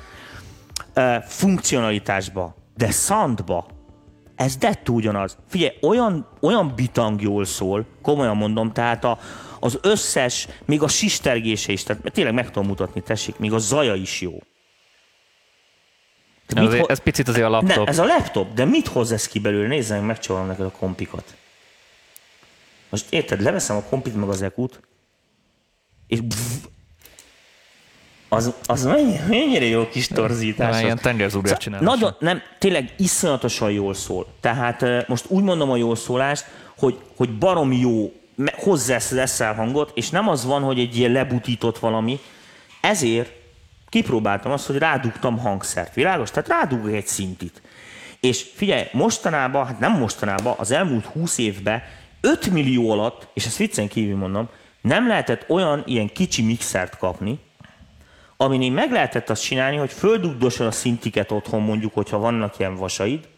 Ö, 0.94 1.16
funkcionalitásba, 1.26 2.54
de 2.76 2.90
soundba, 2.90 3.66
ez 4.36 4.56
dettó 4.56 4.94
ugyanaz. 4.94 5.36
Figyelj, 5.48 5.76
olyan, 5.82 6.26
olyan 6.40 6.72
bitang 6.76 7.22
jól 7.22 7.44
szól, 7.44 7.86
komolyan 8.02 8.36
mondom, 8.36 8.72
tehát 8.72 9.04
a, 9.04 9.18
az 9.60 9.78
összes, 9.82 10.48
még 10.64 10.82
a 10.82 10.88
sistergése 10.88 11.72
is, 11.72 11.82
tehát 11.82 12.12
tényleg 12.12 12.34
meg 12.34 12.50
tudom 12.50 12.68
mutatni, 12.68 13.00
tessék, 13.00 13.38
még 13.38 13.52
a 13.52 13.58
zaja 13.58 13.94
is 13.94 14.20
jó. 14.20 14.38
Te 16.54 16.60
Ez, 16.60 16.74
ho- 16.78 16.90
ez 16.90 16.98
picit 16.98 17.28
azért 17.28 17.46
a 17.46 17.48
laptop. 17.48 17.76
nem, 17.76 17.86
ez 17.86 17.98
a 17.98 18.04
laptop, 18.04 18.54
de 18.54 18.64
mit 18.64 18.86
hoz 18.88 19.12
ez 19.12 19.26
ki 19.28 19.38
belőle? 19.38 19.82
Meg, 19.88 20.02
megcsinálom 20.02 20.46
neked 20.46 20.64
a 20.64 20.70
kompikat. 20.70 21.34
Most 22.88 23.04
érted, 23.10 23.40
leveszem 23.42 23.76
a 23.76 23.82
kompit 23.82 24.14
meg 24.16 24.28
az 24.28 24.42
ekut, 24.42 24.80
és 26.06 26.20
bzz, 26.20 26.54
az, 28.28 28.52
az 28.66 28.84
mennyi- 28.84 29.20
mennyire 29.28 29.64
jó 29.64 29.88
kis 29.88 30.06
torzítás. 30.08 30.72
Már 30.72 30.82
ilyen 30.84 30.98
tengerzúrját 30.98 31.58
csinálnak. 31.58 31.88
Nagyon, 31.94 32.14
nem, 32.18 32.42
tényleg 32.58 32.94
iszonyatosan 32.98 33.70
jól 33.70 33.94
szól. 33.94 34.26
Tehát 34.40 34.82
eh, 34.82 35.04
most 35.08 35.24
úgy 35.28 35.42
mondom 35.42 35.70
a 35.70 35.76
jól 35.76 35.96
szólást, 35.96 36.44
hogy, 36.78 36.98
hogy 37.16 37.38
baromi 37.38 37.76
jó, 37.76 38.12
hozzá 38.52 38.94
ezt 38.94 39.12
az 39.12 39.38
hangot, 39.56 39.90
és 39.94 40.10
nem 40.10 40.28
az 40.28 40.44
van, 40.44 40.62
hogy 40.62 40.78
egy 40.78 40.96
ilyen 40.96 41.12
lebutított 41.12 41.78
valami. 41.78 42.18
Ezért 42.80 43.32
kipróbáltam 43.90 44.52
azt, 44.52 44.66
hogy 44.66 44.78
rádugtam 44.78 45.38
hangszert. 45.38 45.94
Világos? 45.94 46.30
Tehát 46.30 46.48
rádugok 46.48 46.92
egy 46.92 47.06
szintit. 47.06 47.62
És 48.20 48.46
figyelj, 48.54 48.84
mostanában, 48.92 49.66
hát 49.66 49.78
nem 49.78 49.98
mostanában, 49.98 50.54
az 50.58 50.70
elmúlt 50.70 51.04
20 51.04 51.38
évben 51.38 51.82
5 52.20 52.50
millió 52.50 52.90
alatt, 52.90 53.28
és 53.34 53.46
ezt 53.46 53.56
viccen 53.56 53.88
kívül 53.88 54.16
mondom, 54.16 54.48
nem 54.80 55.06
lehetett 55.06 55.44
olyan 55.48 55.82
ilyen 55.86 56.08
kicsi 56.12 56.42
mixert 56.42 56.96
kapni, 56.96 57.38
amin 58.36 58.62
így 58.62 58.72
meg 58.72 58.92
lehetett 58.92 59.30
azt 59.30 59.42
csinálni, 59.42 59.76
hogy 59.76 59.92
földugdosan 59.92 60.66
a 60.66 60.70
szintiket 60.70 61.30
otthon 61.30 61.62
mondjuk, 61.62 61.94
hogyha 61.94 62.18
vannak 62.18 62.58
ilyen 62.58 62.74
vasaid, 62.74 63.28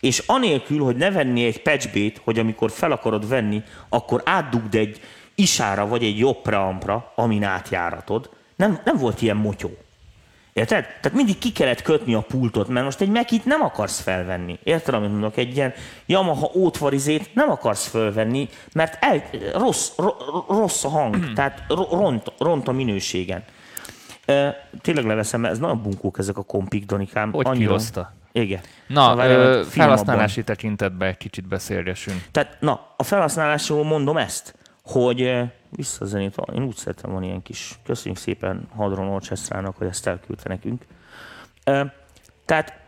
és 0.00 0.22
anélkül, 0.26 0.78
hogy 0.78 0.96
ne 0.96 1.10
venni 1.10 1.44
egy 1.44 1.62
patchbét, 1.62 2.20
hogy 2.24 2.38
amikor 2.38 2.70
fel 2.70 2.92
akarod 2.92 3.28
venni, 3.28 3.62
akkor 3.88 4.22
átdugd 4.24 4.74
egy 4.74 5.00
isára 5.34 5.86
vagy 5.86 6.04
egy 6.04 6.18
jobb 6.18 6.42
preampra, 6.42 7.12
amin 7.16 7.44
átjáratod. 7.44 8.30
Nem, 8.56 8.80
nem 8.84 8.96
volt 8.96 9.22
ilyen 9.22 9.36
motyó. 9.36 9.70
Érted? 10.54 10.84
Tehát 10.84 11.12
mindig 11.12 11.38
ki 11.38 11.52
kellett 11.52 11.82
kötni 11.82 12.14
a 12.14 12.20
pultot, 12.20 12.68
mert 12.68 12.84
most 12.84 13.00
egy 13.00 13.08
Mekit 13.08 13.44
nem 13.44 13.62
akarsz 13.62 14.00
felvenni. 14.00 14.58
Érted, 14.62 14.94
amit 14.94 15.10
mondok? 15.10 15.36
Egy 15.36 15.56
ilyen 15.56 15.72
Yamaha 16.06 16.50
ótvarizét 16.54 17.34
nem 17.34 17.50
akarsz 17.50 17.86
felvenni, 17.86 18.48
mert 18.72 18.98
el, 19.00 19.22
rossz, 19.52 19.90
rossz 20.48 20.84
a 20.84 20.88
hang, 20.88 21.32
tehát 21.32 21.64
ront, 21.68 22.32
ront 22.38 22.68
a 22.68 22.72
minőségen. 22.72 23.44
E, 24.24 24.68
tényleg 24.82 25.04
leveszem, 25.04 25.40
mert 25.40 25.52
ez 25.52 25.58
nagyon 25.58 25.82
bunkók 25.82 26.18
ezek 26.18 26.38
a 26.38 26.42
kompik, 26.42 26.84
Danikám. 26.84 27.32
Hogy 27.32 27.46
Annyira... 27.46 27.66
kihozta? 27.66 28.12
Igen. 28.32 28.60
Na, 28.86 29.08
szóval, 29.08 29.30
ö, 29.30 29.62
felhasználási 29.68 30.44
tekintetben 30.44 31.08
egy 31.08 31.16
kicsit 31.16 31.48
beszélgessünk. 31.48 32.24
Tehát, 32.30 32.56
na, 32.60 32.94
a 32.96 33.02
felhasználásról 33.02 33.84
mondom 33.84 34.16
ezt, 34.16 34.54
hogy 34.84 35.42
vissza 35.76 36.04
a 36.36 36.52
én 36.52 36.62
úgy 36.62 36.76
szeretem 36.76 37.12
van 37.12 37.22
ilyen 37.22 37.42
kis, 37.42 37.78
köszönjük 37.84 38.20
szépen 38.20 38.68
Hadron 38.76 39.08
Orchestrának, 39.08 39.76
hogy 39.76 39.86
ezt 39.86 40.06
elküldte 40.06 40.48
nekünk. 40.48 40.86
Tehát 42.44 42.80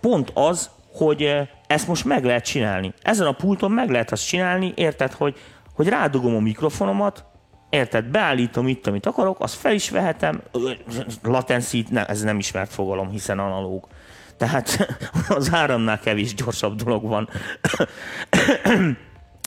pont 0.00 0.30
az, 0.34 0.70
hogy 0.92 1.48
ezt 1.66 1.88
most 1.88 2.04
meg 2.04 2.24
lehet 2.24 2.44
csinálni. 2.44 2.92
Ezen 3.02 3.26
a 3.26 3.32
pulton 3.32 3.70
meg 3.70 3.90
lehet 3.90 4.12
azt 4.12 4.26
csinálni, 4.26 4.72
érted, 4.76 5.12
hogy, 5.12 5.36
hogy 5.74 5.88
rádugom 5.88 6.36
a 6.36 6.40
mikrofonomat, 6.40 7.24
érted, 7.70 8.04
beállítom 8.04 8.68
itt, 8.68 8.86
amit 8.86 9.06
akarok, 9.06 9.40
azt 9.40 9.54
fel 9.54 9.72
is 9.72 9.90
vehetem, 9.90 10.42
latency 11.22 11.84
ne, 11.90 12.06
ez 12.06 12.22
nem 12.22 12.38
ismert 12.38 12.72
fogalom, 12.72 13.10
hiszen 13.10 13.38
analóg. 13.38 13.86
Tehát 14.36 14.86
az 15.28 15.52
áramnál 15.52 16.00
kevés 16.00 16.34
gyorsabb 16.34 16.82
dolog 16.82 17.08
van. 17.08 17.28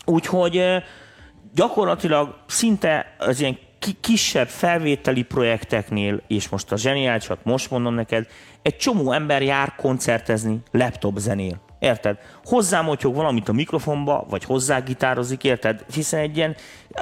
Úgyhogy 0.05 0.83
gyakorlatilag 1.53 2.35
szinte 2.47 3.15
az 3.17 3.39
ilyen 3.39 3.57
kisebb 4.01 4.47
felvételi 4.47 5.23
projekteknél, 5.23 6.21
és 6.27 6.49
most 6.49 6.71
a 6.71 6.77
zseniálisat 6.77 7.39
most 7.43 7.69
mondom 7.69 7.93
neked, 7.93 8.27
egy 8.61 8.77
csomó 8.77 9.11
ember 9.11 9.41
jár 9.41 9.75
koncertezni 9.75 10.59
laptop 10.71 11.17
zenél. 11.17 11.61
Érted? 11.79 12.17
Hozzámotyog 12.43 13.15
valamit 13.15 13.49
a 13.49 13.53
mikrofonba, 13.53 14.25
vagy 14.29 14.43
hozzágitározik, 14.43 15.43
érted? 15.43 15.85
Hiszen 15.93 16.19
egy 16.19 16.37
ilyen, 16.37 16.55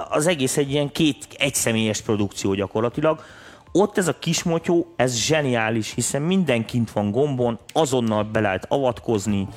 az 0.09 0.27
egész 0.27 0.57
egy 0.57 0.71
ilyen 0.71 0.91
két 0.91 1.27
egyszemélyes 1.37 2.01
produkció 2.01 2.53
gyakorlatilag. 2.53 3.23
Ott 3.71 3.97
ez 3.97 4.07
a 4.07 4.19
kis 4.19 4.43
motyó, 4.43 4.93
ez 4.95 5.15
zseniális, 5.15 5.93
hiszen 5.93 6.21
mindenkint 6.21 6.91
van 6.91 7.11
gombon, 7.11 7.59
azonnal 7.73 8.23
be 8.23 8.39
lehet 8.39 8.65
avatkozni, 8.69 9.47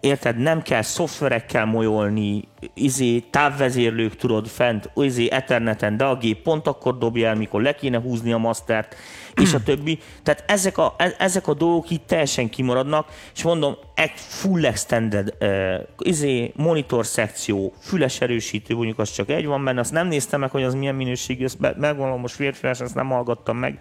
érted, 0.00 0.36
nem 0.36 0.62
kell 0.62 0.82
szoftverekkel 0.82 1.64
molyolni, 1.64 2.48
izé, 2.74 3.18
távvezérlők 3.18 4.16
tudod 4.16 4.46
fent, 4.46 4.90
izé, 4.96 5.30
etherneten, 5.30 5.96
de 5.96 6.04
a 6.04 6.16
gép 6.16 6.42
pont 6.42 6.66
akkor 6.66 6.98
dobja 6.98 7.28
el, 7.28 7.34
mikor 7.34 7.62
le 7.62 7.74
kéne 7.74 8.00
húzni 8.00 8.32
a 8.32 8.38
mastert, 8.38 8.96
és 9.34 9.54
a 9.54 9.62
többi. 9.62 9.98
Tehát 10.22 10.44
ezek 10.46 10.78
a, 10.78 10.94
e, 10.98 11.14
ezek 11.18 11.48
a 11.48 11.54
dolgok 11.54 11.90
itt 11.90 12.06
teljesen 12.06 12.48
kimaradnak, 12.48 13.08
és 13.34 13.42
mondom, 13.42 13.76
egy 13.94 14.12
full 14.14 14.64
extended 14.64 15.34
uh, 15.40 15.74
izé, 15.98 16.52
monitor 16.56 17.06
szekció, 17.06 17.72
füles 17.80 18.20
erősítő, 18.20 18.74
mondjuk 18.74 18.98
az 18.98 19.10
csak 19.10 19.28
egy 19.28 19.46
van 19.46 19.64
benne, 19.64 19.80
azt 19.80 19.92
nem 19.92 20.08
néztem 20.08 20.40
meg, 20.40 20.50
hogy 20.50 20.62
az 20.62 20.74
milyen 20.74 20.94
minőségű, 20.94 21.44
ezt 21.44 21.58
megmondom 21.76 22.20
most 22.20 22.34
férfiás, 22.34 22.80
ezt 22.80 22.94
nem 22.94 23.08
hallgattam 23.08 23.56
meg. 23.56 23.78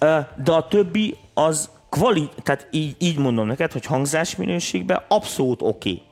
Uh, 0.00 0.26
de 0.44 0.52
a 0.52 0.68
többi 0.68 1.16
az 1.34 1.70
kvali, 1.90 2.28
tehát 2.42 2.68
így, 2.70 2.96
így 2.98 3.18
mondom 3.18 3.46
neked, 3.46 3.72
hogy 3.72 3.86
hangzás 3.86 4.36
minőségben 4.36 5.02
abszolút 5.08 5.62
oké. 5.62 5.90
Okay. 5.90 6.02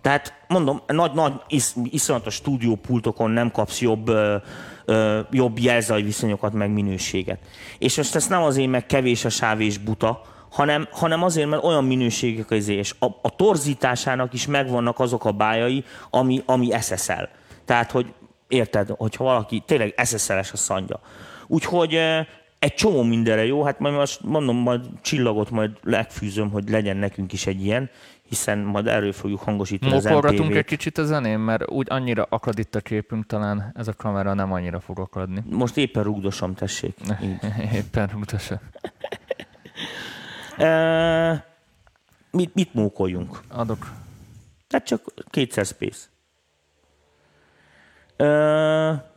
Tehát 0.00 0.34
mondom, 0.48 0.82
nagy, 0.86 1.12
nagy 1.12 1.32
is, 1.48 1.72
iszonyatos 1.84 2.34
stúdiópultokon 2.34 3.30
nem 3.30 3.50
kapsz 3.50 3.80
jobb, 3.80 4.08
ö, 4.08 4.36
ö, 4.84 5.20
jobb 5.30 5.58
jelzaj 5.58 6.02
viszonyokat, 6.02 6.52
meg 6.52 6.70
minőséget. 6.70 7.38
És 7.78 7.96
most 7.96 8.14
ezt 8.14 8.28
nem 8.28 8.42
azért, 8.42 8.70
meg 8.70 8.86
kevés 8.86 9.24
a 9.24 9.28
sáv 9.28 9.60
és 9.60 9.78
buta, 9.78 10.22
hanem, 10.50 10.88
hanem 10.90 11.22
azért, 11.22 11.48
mert 11.48 11.64
olyan 11.64 11.84
minőségek 11.84 12.50
az 12.50 12.68
és 12.68 12.94
a, 12.98 13.06
a 13.22 13.36
torzításának 13.36 14.32
is 14.32 14.46
megvannak 14.46 14.98
azok 14.98 15.24
a 15.24 15.32
bájai, 15.32 15.84
ami, 16.10 16.42
ami 16.46 16.70
SSL. 16.80 17.28
Tehát, 17.64 17.90
hogy 17.90 18.12
érted, 18.48 18.88
hogyha 18.96 19.24
valaki 19.24 19.62
tényleg 19.66 19.94
SSL-es 20.04 20.52
a 20.52 20.56
szandja. 20.56 21.00
Úgyhogy 21.46 21.98
egy 22.60 22.74
csomó 22.74 23.02
mindenre 23.02 23.46
jó, 23.46 23.62
hát 23.62 23.78
majd 23.78 23.94
most 23.94 24.22
mondom, 24.22 24.56
majd 24.56 24.86
csillagot 25.00 25.50
majd 25.50 25.70
legfűzöm, 25.82 26.50
hogy 26.50 26.68
legyen 26.68 26.96
nekünk 26.96 27.32
is 27.32 27.46
egy 27.46 27.64
ilyen, 27.64 27.90
hiszen 28.22 28.58
majd 28.58 28.86
erről 28.86 29.12
fogjuk 29.12 29.40
hangosítani 29.40 29.92
az 29.92 30.04
MTV-t. 30.04 30.54
egy 30.54 30.64
kicsit 30.64 30.98
a 30.98 31.04
zenén, 31.04 31.38
mert 31.38 31.70
úgy 31.70 31.86
annyira 31.90 32.26
akad 32.30 32.58
itt 32.58 32.74
a 32.74 32.80
képünk, 32.80 33.26
talán 33.26 33.72
ez 33.74 33.88
a 33.88 33.92
kamera 33.92 34.34
nem 34.34 34.52
annyira 34.52 34.80
fog 34.80 34.98
akadni. 34.98 35.42
Most 35.50 35.76
éppen 35.76 36.02
rugdosom, 36.02 36.54
tessék. 36.54 36.96
éppen 37.78 38.06
rugdosom. 38.06 38.58
e, 40.66 41.46
mit, 42.30 42.54
mit 42.54 42.74
mókoljunk? 42.74 43.40
Adok. 43.48 43.92
Tehát 44.68 44.86
csak 44.86 45.02
kétszer 45.30 45.64
space. 45.64 46.06
E, 48.16 49.09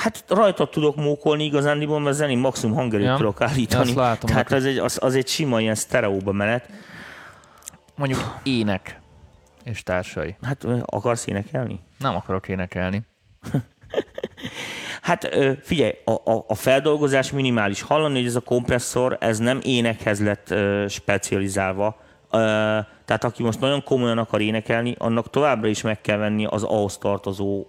Hát 0.00 0.24
rajta 0.28 0.68
tudok 0.68 0.96
mókolni 0.96 1.44
igazán, 1.44 1.78
mert 1.78 2.16
zenén 2.16 2.38
maximum 2.38 2.76
hangerőt 2.76 3.06
ja, 3.06 3.16
tudok 3.16 3.40
állítani. 3.40 3.94
Látom, 3.94 4.30
Tehát 4.30 4.52
az 4.52 4.64
egy, 4.64 4.78
az, 4.78 4.98
az 5.02 5.14
egy 5.14 5.28
sima 5.28 5.60
ilyen 5.60 5.74
sztereóba 5.74 6.32
menet. 6.32 6.68
Mondjuk 7.94 8.38
ének 8.42 9.00
és 9.64 9.82
társai. 9.82 10.36
Hát 10.42 10.66
akarsz 10.84 11.26
énekelni? 11.26 11.80
Nem 11.98 12.14
akarok 12.14 12.48
énekelni. 12.48 13.02
hát 15.02 15.28
figyelj, 15.62 15.92
a, 16.04 16.30
a, 16.30 16.44
a 16.48 16.54
feldolgozás 16.54 17.30
minimális. 17.30 17.82
Hallani, 17.82 18.18
hogy 18.18 18.26
ez 18.26 18.36
a 18.36 18.40
kompresszor, 18.40 19.16
ez 19.20 19.38
nem 19.38 19.60
énekhez 19.62 20.20
lett 20.20 20.54
specializálva. 20.88 22.00
Tehát 23.04 23.24
aki 23.24 23.42
most 23.42 23.60
nagyon 23.60 23.82
komolyan 23.82 24.18
akar 24.18 24.40
énekelni, 24.40 24.94
annak 24.98 25.30
továbbra 25.30 25.68
is 25.68 25.82
meg 25.82 26.00
kell 26.00 26.16
venni 26.16 26.46
az 26.46 26.62
ahhoz 26.62 26.98
tartozó 26.98 27.66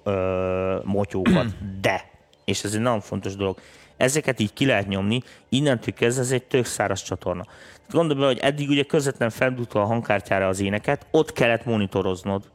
motyókat. 0.84 1.46
De 1.82 2.11
és 2.46 2.64
ez 2.64 2.74
egy 2.74 2.82
nagyon 2.82 3.02
fontos 3.02 3.36
dolog. 3.36 3.60
Ezeket 3.98 4.40
így 4.40 4.54
ki 4.54 4.66
lehet 4.66 4.88
nyomni, 4.88 5.22
innentől 5.50 5.94
kezdve 5.94 6.22
ez 6.22 6.32
egy 6.32 6.44
tök 6.44 6.66
száraz 6.66 7.02
csatorna. 7.02 7.46
Gondolj 7.90 8.20
be, 8.20 8.26
hogy 8.26 8.40
eddig 8.40 8.70
ugye 8.70 8.84
közvetlen 8.84 9.30
feldútva 9.30 9.82
a 9.82 9.86
hangkártyára 9.86 10.48
az 10.48 10.60
éneket, 10.60 11.08
ott 11.12 11.34
kellett 11.34 11.66
monitoroznod. 11.66 12.52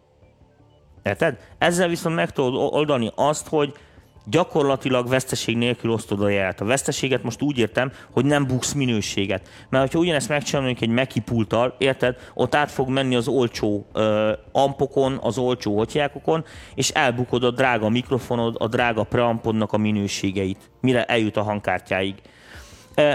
Érted? 1.03 1.39
Ezzel 1.59 1.89
viszont 1.89 2.15
meg 2.15 2.31
tudod 2.31 2.55
oldani 2.75 3.13
azt, 3.15 3.49
hogy 3.49 3.75
gyakorlatilag 4.31 5.09
veszteség 5.09 5.57
nélkül 5.57 5.91
osztod 5.91 6.23
a 6.23 6.29
jelet. 6.29 6.61
A 6.61 6.65
veszteséget 6.65 7.23
most 7.23 7.43
úgy 7.43 7.59
értem, 7.59 7.93
hogy 8.11 8.25
nem 8.25 8.47
buksz 8.47 8.73
minőséget. 8.73 9.49
Mert 9.69 9.93
ha 9.93 9.99
ugyanezt 9.99 10.29
megcsinálunk 10.29 10.81
egy 10.81 10.89
Meki 10.89 11.21
pulttal, 11.21 11.75
érted, 11.79 12.17
ott 12.35 12.55
át 12.55 12.71
fog 12.71 12.89
menni 12.89 13.17
az 13.17 13.29
olcsó 13.29 13.87
uh, 13.95 14.31
ampokon, 14.53 15.19
az 15.23 15.39
olcsó 15.39 15.77
hotyákokon, 15.77 16.45
és 16.75 16.91
elbukod 16.91 17.45
a 17.45 17.51
drága 17.51 17.89
mikrofonod, 17.89 18.57
a 18.59 18.67
drága 18.67 19.03
preampodnak 19.03 19.73
a 19.73 19.77
minőségeit, 19.77 20.71
mire 20.81 21.05
eljut 21.05 21.37
a 21.37 21.43
hangkártyáig. 21.43 22.15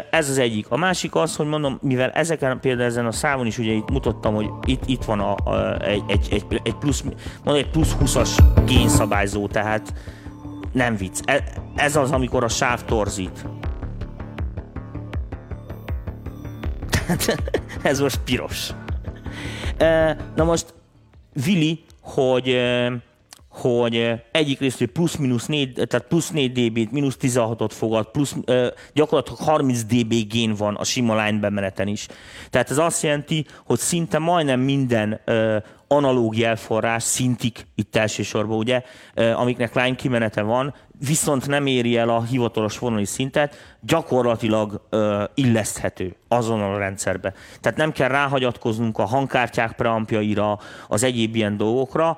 Ez 0.10 0.30
az 0.30 0.38
egyik. 0.38 0.66
A 0.70 0.78
másik 0.78 1.16
az, 1.16 1.36
hogy 1.36 1.46
mondom, 1.46 1.80
mivel 1.82 2.10
ezeken, 2.10 2.60
például 2.60 2.88
ezen 2.88 3.06
a 3.06 3.12
számon 3.12 3.46
is 3.46 3.58
ugye 3.58 3.72
itt 3.72 3.90
mutattam, 3.90 4.36
hogy 4.36 4.50
itt, 4.66 4.84
itt 4.86 5.04
van 5.04 5.20
a, 5.20 5.36
a, 5.44 5.82
egy, 5.82 6.04
egy, 6.08 6.62
egy, 6.64 6.76
plusz, 6.76 7.02
mondom, 7.44 7.64
egy 7.64 7.70
plusz 7.70 7.96
20-as 8.00 8.40
génszabályzó, 8.66 9.48
tehát 9.48 9.94
nem 10.72 10.96
vicc. 10.96 11.20
E, 11.26 11.44
ez 11.76 11.96
az, 11.96 12.12
amikor 12.12 12.44
a 12.44 12.48
sáv 12.48 12.84
torzít. 12.86 13.46
ez 17.84 18.00
most 18.00 18.20
piros. 18.24 18.72
Na 20.36 20.44
most, 20.44 20.74
Vili, 21.34 21.84
hogy 22.02 22.58
hogy 23.52 24.12
egyik 24.32 24.60
részről 24.60 24.88
plusz-minusz 24.88 25.46
4, 25.46 25.74
tehát 25.74 26.08
plusz 26.08 26.30
4 26.30 26.52
dB-t, 26.52 26.92
mínusz 26.92 27.18
16-ot 27.22 27.70
fogad, 27.72 28.12
plusz 28.12 28.36
gyakorlatilag 28.94 29.40
30 29.40 29.84
dB 29.84 30.14
gén 30.28 30.56
van 30.56 30.76
a 30.76 30.84
sima 30.84 31.24
line 31.24 31.40
bemeneten 31.40 31.88
is. 31.88 32.08
Tehát 32.50 32.70
ez 32.70 32.78
azt 32.78 33.04
jelenti, 33.04 33.46
hogy 33.66 33.80
szinte 33.80 34.20
majdnem 34.20 34.60
minden 34.60 35.22
analóg 35.92 36.38
jelforrás 36.38 37.04
szintik 37.04 37.68
itt 37.76 37.96
elsősorban, 37.96 38.58
ugye, 38.58 38.82
amiknek 39.36 39.76
line 39.76 39.96
kimenete 39.96 40.42
van, 40.42 40.74
viszont 41.06 41.48
nem 41.48 41.66
éri 41.66 41.98
el 41.98 42.10
a 42.10 42.24
hivatalos 42.24 42.80
vonali 42.80 43.06
szintet, 43.06 43.56
gyakorlatilag 43.80 44.82
ö, 44.90 45.24
illeszthető 45.34 46.16
azon 46.28 46.62
a 46.62 46.78
rendszerbe. 46.78 47.34
Tehát 47.62 47.78
nem 47.78 47.92
kell 47.92 48.08
ráhagyatkoznunk 48.08 48.98
a 48.98 49.06
hangkártyák 49.06 49.72
preampjaira, 49.72 50.60
az 50.88 51.04
egyéb 51.04 51.36
ilyen 51.36 51.58
dolgokra, 51.58 52.18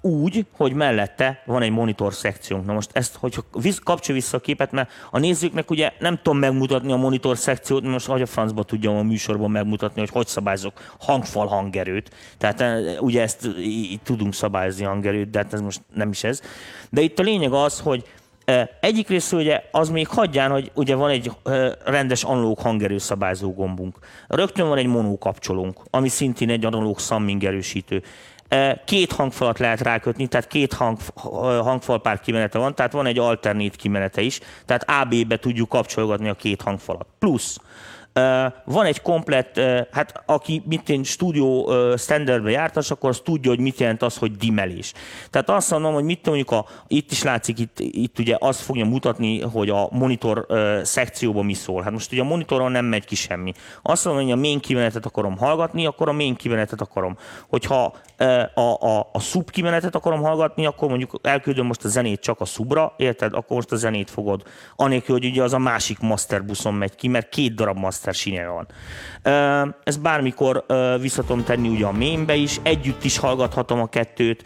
úgy, 0.00 0.46
hogy 0.56 0.72
mellette 0.72 1.42
van 1.46 1.62
egy 1.62 1.70
monitor 1.70 2.14
szekciónk. 2.14 2.66
Na 2.66 2.72
most 2.72 2.90
ezt, 2.92 3.16
hogyha 3.16 3.42
kapcsolja 3.84 4.20
vissza 4.20 4.36
a 4.36 4.40
képet, 4.40 4.72
mert 4.72 4.90
a 5.10 5.18
nézőknek 5.18 5.70
ugye 5.70 5.92
nem 5.98 6.16
tudom 6.22 6.38
megmutatni 6.38 6.92
a 6.92 6.96
monitor 6.96 7.38
szekciót, 7.38 7.82
most 7.82 8.06
hogy 8.06 8.22
a 8.22 8.26
francba 8.26 8.62
tudjam 8.62 8.96
a 8.96 9.02
műsorban 9.02 9.50
megmutatni, 9.50 10.00
hogy 10.00 10.10
hogy 10.10 10.26
szabályzok 10.26 10.96
hangfal 11.00 11.46
hangerőt. 11.46 12.10
Tehát 12.38 12.64
ugye 13.00 13.22
ezt 13.22 13.48
így 13.58 14.00
tudunk 14.02 14.34
szabályozni 14.34 14.84
hangerőt, 14.84 15.30
de 15.30 15.38
hát 15.38 15.52
ez 15.52 15.60
most 15.60 15.80
nem 15.94 16.10
is 16.10 16.24
ez. 16.24 16.40
De 16.90 17.00
itt 17.00 17.18
a 17.18 17.22
lényeg 17.22 17.52
az, 17.52 17.80
hogy 17.80 18.04
egyik 18.80 19.08
része 19.08 19.36
ugye 19.36 19.62
az 19.70 19.88
még 19.88 20.06
hagyján, 20.06 20.50
hogy 20.50 20.70
ugye 20.74 20.94
van 20.94 21.10
egy 21.10 21.30
rendes 21.84 22.24
analóg 22.24 22.58
hangerőszabályzó 22.58 23.52
gombunk. 23.52 23.98
Rögtön 24.28 24.68
van 24.68 24.78
egy 24.78 24.86
monó 24.86 25.18
kapcsolónk, 25.18 25.80
ami 25.90 26.08
szintén 26.08 26.50
egy 26.50 26.64
analóg 26.64 26.98
summing 26.98 27.44
erősítő. 27.44 28.02
Két 28.84 29.12
hangfalat 29.12 29.58
lehet 29.58 29.80
rákötni, 29.80 30.26
tehát 30.26 30.46
két 30.46 30.72
hang, 30.72 30.98
hangfalpár 31.62 32.20
kimenete 32.20 32.58
van, 32.58 32.74
tehát 32.74 32.92
van 32.92 33.06
egy 33.06 33.18
alternét 33.18 33.76
kimenete 33.76 34.20
is, 34.20 34.40
tehát 34.66 34.90
AB-be 34.90 35.36
tudjuk 35.36 35.68
kapcsolgatni 35.68 36.28
a 36.28 36.34
két 36.34 36.62
hangfalat. 36.62 37.06
Plusz 37.18 37.58
van 38.64 38.84
egy 38.84 39.00
komplett, 39.02 39.60
hát 39.90 40.22
aki 40.26 40.62
mit 40.66 40.88
én 40.88 41.02
stúdió 41.02 41.72
standardbe 41.96 42.50
jártas, 42.50 42.90
akkor 42.90 43.08
az 43.08 43.20
tudja, 43.24 43.50
hogy 43.50 43.60
mit 43.60 43.78
jelent 43.78 44.02
az, 44.02 44.16
hogy 44.16 44.36
dimelés. 44.36 44.92
Tehát 45.30 45.50
azt 45.50 45.70
mondom, 45.70 45.94
hogy 45.94 46.04
mit 46.04 46.26
mondjuk, 46.26 46.50
a, 46.50 46.66
itt 46.86 47.10
is 47.10 47.22
látszik, 47.22 47.58
itt, 47.58 47.76
itt 47.78 48.18
ugye 48.18 48.36
azt 48.38 48.60
fogja 48.60 48.84
mutatni, 48.84 49.40
hogy 49.40 49.70
a 49.70 49.88
monitor 49.90 50.46
szekcióban 50.82 51.44
mi 51.44 51.54
szól. 51.54 51.82
Hát 51.82 51.92
most 51.92 52.12
ugye 52.12 52.20
a 52.20 52.24
monitoron 52.24 52.72
nem 52.72 52.84
megy 52.84 53.04
ki 53.04 53.14
semmi. 53.14 53.52
Azt 53.82 54.04
mondom, 54.04 54.22
hogy 54.22 54.32
a 54.32 54.36
main 54.36 54.60
kimenetet 54.60 55.06
akarom 55.06 55.36
hallgatni, 55.36 55.86
akkor 55.86 56.08
a 56.08 56.12
main 56.12 56.36
kimenetet 56.36 56.80
akarom. 56.80 57.16
Hogyha 57.48 57.94
a, 58.54 58.60
a, 58.60 59.08
a 59.12 59.20
sub 59.20 59.50
kimenetet 59.50 59.94
akarom 59.94 60.22
hallgatni, 60.22 60.66
akkor 60.66 60.88
mondjuk 60.88 61.20
elküldöm 61.22 61.66
most 61.66 61.84
a 61.84 61.88
zenét 61.88 62.20
csak 62.20 62.40
a 62.40 62.44
subra, 62.44 62.94
érted? 62.96 63.34
Akkor 63.34 63.56
most 63.56 63.72
a 63.72 63.76
zenét 63.76 64.10
fogod. 64.10 64.42
Anélkül, 64.76 65.14
hogy 65.14 65.24
ugye 65.24 65.42
az 65.42 65.52
a 65.52 65.58
másik 65.58 65.98
master 65.98 66.44
buszon 66.44 66.74
megy 66.74 66.94
ki, 66.94 67.08
mert 67.08 67.28
két 67.28 67.54
darab 67.54 67.76
master 67.76 68.07
sinye 68.12 68.46
van. 68.46 68.66
Ez 69.84 69.96
bármikor 69.96 70.64
vissza 71.00 71.22
tudom 71.22 71.44
tenni 71.44 71.68
ugye 71.68 71.86
a 71.86 71.92
mainbe 71.92 72.34
is, 72.34 72.60
együtt 72.62 73.04
is 73.04 73.18
hallgathatom 73.18 73.80
a 73.80 73.86
kettőt, 73.86 74.44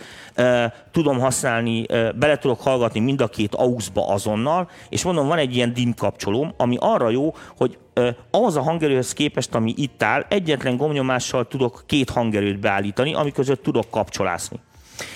tudom 0.90 1.18
használni, 1.18 1.87
bele 2.14 2.38
tudok 2.38 2.61
hallgatni 2.61 3.01
mind 3.01 3.20
a 3.20 3.29
két 3.29 3.55
AUX-ba 3.55 4.09
azonnal, 4.09 4.70
és 4.88 5.03
mondom, 5.05 5.27
van 5.27 5.38
egy 5.38 5.57
ilyen 5.57 5.72
DIM 5.72 5.94
kapcsolóm, 5.94 6.55
ami 6.57 6.77
arra 6.81 7.11
jó, 7.11 7.35
hogy 7.57 7.79
ahhoz 8.31 8.57
a 8.57 8.62
hangerőhöz 8.62 9.12
képest, 9.12 9.55
ami 9.55 9.75
itt 9.77 10.03
áll, 10.03 10.27
egyetlen 10.29 10.77
gomnyomással 10.77 11.48
tudok 11.48 11.83
két 11.87 12.11
hangerőt 12.11 12.61
beállítani, 12.61 13.14
ami 13.14 13.33
között 13.33 13.62
tudok 13.62 13.90
kapcsolászni. 13.90 14.61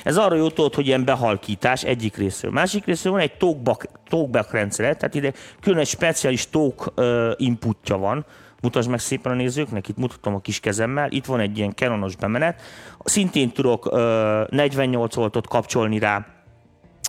Ez 0.04 0.16
arra 0.16 0.36
tudod, 0.36 0.74
hogy 0.74 0.86
ilyen 0.86 1.04
behalkítás 1.04 1.84
egyik 1.84 2.16
részről. 2.16 2.50
Másik 2.50 2.84
részről 2.84 3.12
van 3.12 3.22
egy 3.22 3.36
talkback, 3.36 3.88
talkback 4.08 4.52
rendszere, 4.52 4.94
tehát 4.94 5.14
ide 5.14 5.32
külön 5.60 5.78
egy 5.78 5.86
speciális 5.86 6.50
talk 6.50 6.92
inputja 7.36 7.96
van, 7.96 8.26
Mutasd 8.60 8.90
meg 8.90 8.98
szépen 8.98 9.32
a 9.32 9.34
nézőknek, 9.34 9.88
itt 9.88 9.96
mutatom 9.96 10.34
a 10.34 10.40
kis 10.40 10.60
kezemmel, 10.60 11.10
itt 11.10 11.24
van 11.24 11.40
egy 11.40 11.58
ilyen 11.58 11.74
Canonos 11.74 12.16
bemenet, 12.16 12.62
szintén 13.04 13.50
tudok 13.50 13.86
uh, 13.86 14.48
48 14.48 15.14
voltot 15.14 15.46
kapcsolni 15.48 15.98
rá, 15.98 16.26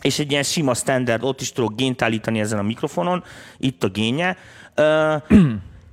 és 0.02 0.20
egy 0.20 0.32
ilyen 0.32 0.44
sima 0.44 0.74
standard, 0.74 1.24
ott 1.24 1.42
is 1.42 1.52
tudok 1.52 1.76
gént 1.76 2.02
állítani 2.02 2.40
ezen 2.40 2.60
a 2.60 2.62
mikrofonon, 2.62 3.24
itt 3.58 3.84
a 3.84 3.88
génje. 3.88 4.38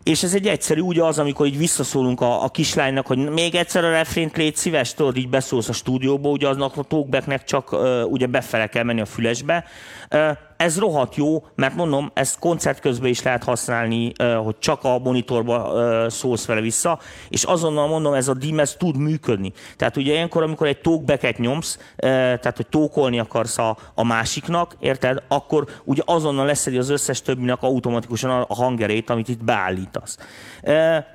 És 0.05 0.23
ez 0.23 0.35
egy 0.35 0.47
egyszerű, 0.47 0.81
ugye 0.81 1.03
az, 1.03 1.19
amikor 1.19 1.47
így 1.47 1.59
visszaszólunk 1.59 2.21
a, 2.21 2.45
a 2.45 2.49
kislánynak, 2.49 3.07
hogy 3.07 3.19
még 3.19 3.55
egyszer 3.55 3.85
a 3.85 3.91
refrént 3.91 4.37
légy 4.37 4.57
szíves, 4.57 4.95
tudod, 4.95 5.17
így 5.17 5.29
beszólsz 5.29 5.69
a 5.69 5.73
stúdióba, 5.73 6.29
ugye 6.29 6.49
aznak 6.49 6.77
a 6.77 6.83
talkbacknek 6.83 7.45
csak 7.45 7.73
uh, 7.73 7.81
ugye 8.05 8.27
befele 8.27 8.67
kell 8.67 8.83
menni 8.83 9.01
a 9.01 9.07
fülesbe. 9.07 9.65
Uh, 10.11 10.37
ez 10.57 10.79
rohadt 10.79 11.15
jó, 11.15 11.47
mert 11.55 11.75
mondom, 11.75 12.11
ezt 12.15 12.39
koncert 12.39 12.81
közben 12.81 13.11
is 13.11 13.23
lehet 13.23 13.45
használni, 13.45 14.13
hogy 14.45 14.59
csak 14.59 14.85
a 14.85 14.99
monitorba 14.99 16.11
szólsz 16.11 16.47
vele 16.47 16.61
vissza, 16.61 16.99
és 17.29 17.43
azonnal 17.43 17.89
mondom, 17.89 18.15
ez 18.15 18.29
a 18.29 18.35
DIM 18.35 18.61
ez 18.61 18.75
tud 18.79 18.97
működni. 18.97 19.53
Tehát 19.77 19.97
ugye 19.97 20.13
ilyenkor, 20.13 20.43
amikor 20.43 20.67
egy 20.67 20.81
talkbacket 20.81 21.39
nyomsz, 21.39 21.79
tehát 21.97 22.57
hogy 22.57 22.67
tókolni 22.67 23.19
akarsz 23.19 23.59
a, 23.59 23.77
a 23.95 24.05
másiknak, 24.05 24.77
érted, 24.81 25.23
akkor 25.29 25.67
ugye 25.85 26.03
azonnal 26.05 26.47
leszedi 26.47 26.79
az 26.79 26.91
összes 26.91 27.23
többinek 27.23 27.63
automatikusan 27.63 28.31
a 28.31 28.55
hangerét, 28.55 29.11
amit 29.11 29.29
itt 29.29 29.45
beállítasz 29.45 30.19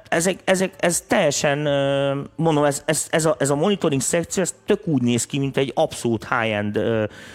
ezek, 0.10 0.40
ezek, 0.44 0.74
ez 0.80 1.04
teljesen, 1.08 1.58
mondom, 2.36 2.64
ez, 2.64 2.84
ez, 2.86 3.08
ez, 3.10 3.26
a, 3.26 3.36
ez 3.40 3.50
a 3.50 3.56
monitoring 3.56 4.02
szekció, 4.02 4.44
ez 4.44 4.56
tök 4.66 4.88
úgy 4.88 5.02
néz 5.02 5.26
ki, 5.26 5.40
mint 5.40 5.58
egy 5.58 5.72
abszolút 5.76 6.28
high-end 6.28 6.80